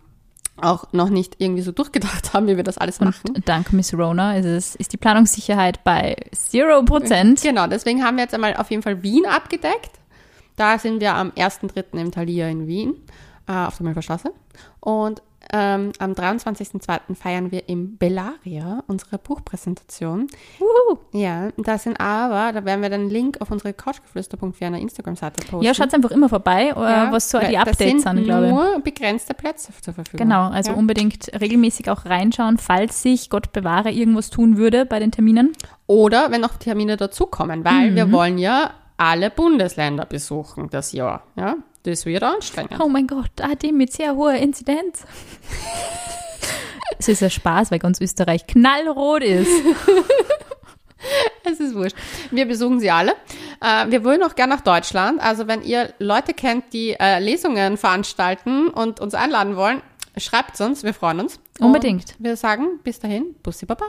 auch 0.57 0.85
noch 0.91 1.09
nicht 1.09 1.37
irgendwie 1.39 1.63
so 1.63 1.71
durchgedacht 1.71 2.33
haben, 2.33 2.45
wie 2.45 2.55
wir 2.55 2.63
das 2.63 2.77
alles 2.77 2.99
machen. 2.99 3.31
Und 3.35 3.49
dank 3.49 3.73
Miss 3.73 3.95
Rona 3.95 4.37
ist, 4.37 4.45
es, 4.45 4.75
ist 4.75 4.93
die 4.93 4.97
Planungssicherheit 4.97 5.83
bei 5.83 6.15
0%. 6.35 7.41
Genau, 7.49 7.65
deswegen 7.65 8.03
haben 8.03 8.17
wir 8.17 8.25
jetzt 8.25 8.35
einmal 8.35 8.55
auf 8.55 8.69
jeden 8.69 8.83
Fall 8.83 9.01
Wien 9.01 9.25
abgedeckt. 9.25 9.91
Da 10.55 10.77
sind 10.77 10.99
wir 10.99 11.15
am 11.15 11.31
1.3. 11.31 11.97
im 11.99 12.11
Thalia 12.11 12.47
in 12.47 12.67
Wien, 12.67 12.93
äh, 13.47 13.53
auf 13.53 13.77
der 13.77 13.85
Milferstraße. 13.85 14.31
Und 14.81 15.23
ähm, 15.51 15.91
am 15.97 16.11
23.02. 16.13 17.15
feiern 17.15 17.51
wir 17.51 17.67
im 17.69 17.97
Bellaria 17.97 18.83
unsere 18.87 19.17
Buchpräsentation. 19.17 20.27
Uhu. 20.59 20.97
Ja, 21.11 21.49
da 21.57 21.77
sind 21.77 21.99
aber, 21.99 22.53
da 22.53 22.65
werden 22.65 22.81
wir 22.81 22.89
dann 22.89 23.01
einen 23.01 23.09
Link 23.09 23.37
auf 23.41 23.49
unsere 23.49 23.73
couchgeflüster.vienna 23.73 24.77
Instagram-Seite 24.77 25.45
posten. 25.47 25.65
Ja, 25.65 25.73
schaut 25.73 25.93
einfach 25.93 26.11
immer 26.11 26.29
vorbei, 26.29 26.73
äh, 26.75 26.79
ja, 26.79 27.11
was 27.11 27.29
so 27.29 27.39
die 27.39 27.57
Updates 27.57 28.03
sind, 28.03 28.23
glaube 28.23 28.45
ich. 28.45 28.51
nur 28.51 28.79
begrenzte 28.81 29.33
Plätze 29.33 29.73
zur 29.81 29.93
Verfügung. 29.93 30.27
Genau, 30.27 30.49
also 30.49 30.71
ja. 30.71 30.77
unbedingt 30.77 31.31
regelmäßig 31.39 31.89
auch 31.89 32.05
reinschauen, 32.05 32.57
falls 32.57 33.01
sich, 33.01 33.29
Gott 33.29 33.51
bewahre, 33.51 33.89
irgendwas 33.89 34.29
tun 34.29 34.57
würde 34.57 34.85
bei 34.85 34.99
den 34.99 35.11
Terminen. 35.11 35.53
Oder 35.87 36.29
wenn 36.29 36.41
noch 36.41 36.57
Termine 36.57 36.97
dazukommen, 36.97 37.65
weil 37.65 37.91
mhm. 37.91 37.95
wir 37.95 38.11
wollen 38.11 38.37
ja 38.37 38.71
alle 38.97 39.31
Bundesländer 39.31 40.05
besuchen 40.05 40.69
das 40.69 40.91
Jahr. 40.91 41.23
Ja? 41.35 41.55
Das 41.83 42.05
wird 42.05 42.23
anstrengend. 42.23 42.79
Oh 42.79 42.89
mein 42.89 43.07
Gott, 43.07 43.31
AD 43.41 43.71
mit 43.71 43.93
sehr 43.93 44.15
hoher 44.15 44.35
Inzidenz. 44.35 45.05
es 46.99 47.07
ist 47.07 47.23
ein 47.23 47.29
Spaß, 47.29 47.71
weil 47.71 47.79
ganz 47.79 48.01
Österreich 48.01 48.45
knallrot 48.47 49.23
ist. 49.23 49.49
es 51.43 51.59
ist 51.59 51.75
wurscht. 51.75 51.95
Wir 52.31 52.45
besuchen 52.45 52.79
sie 52.79 52.91
alle. 52.91 53.13
Äh, 53.61 53.89
wir 53.89 54.03
wollen 54.03 54.23
auch 54.23 54.35
gerne 54.35 54.55
nach 54.55 54.61
Deutschland. 54.61 55.21
Also 55.21 55.47
wenn 55.47 55.61
ihr 55.61 55.93
Leute 55.99 56.33
kennt, 56.33 56.73
die 56.73 56.95
äh, 56.99 57.19
Lesungen 57.19 57.77
veranstalten 57.77 58.67
und 58.67 58.99
uns 58.99 59.13
einladen 59.13 59.55
wollen, 59.55 59.81
schreibt 60.17 60.59
uns. 60.61 60.83
Wir 60.83 60.93
freuen 60.93 61.21
uns. 61.21 61.39
Unbedingt. 61.59 62.15
Und 62.17 62.25
wir 62.25 62.35
sagen 62.35 62.79
bis 62.83 62.99
dahin, 62.99 63.35
Bussi 63.41 63.65
Baba. 63.65 63.85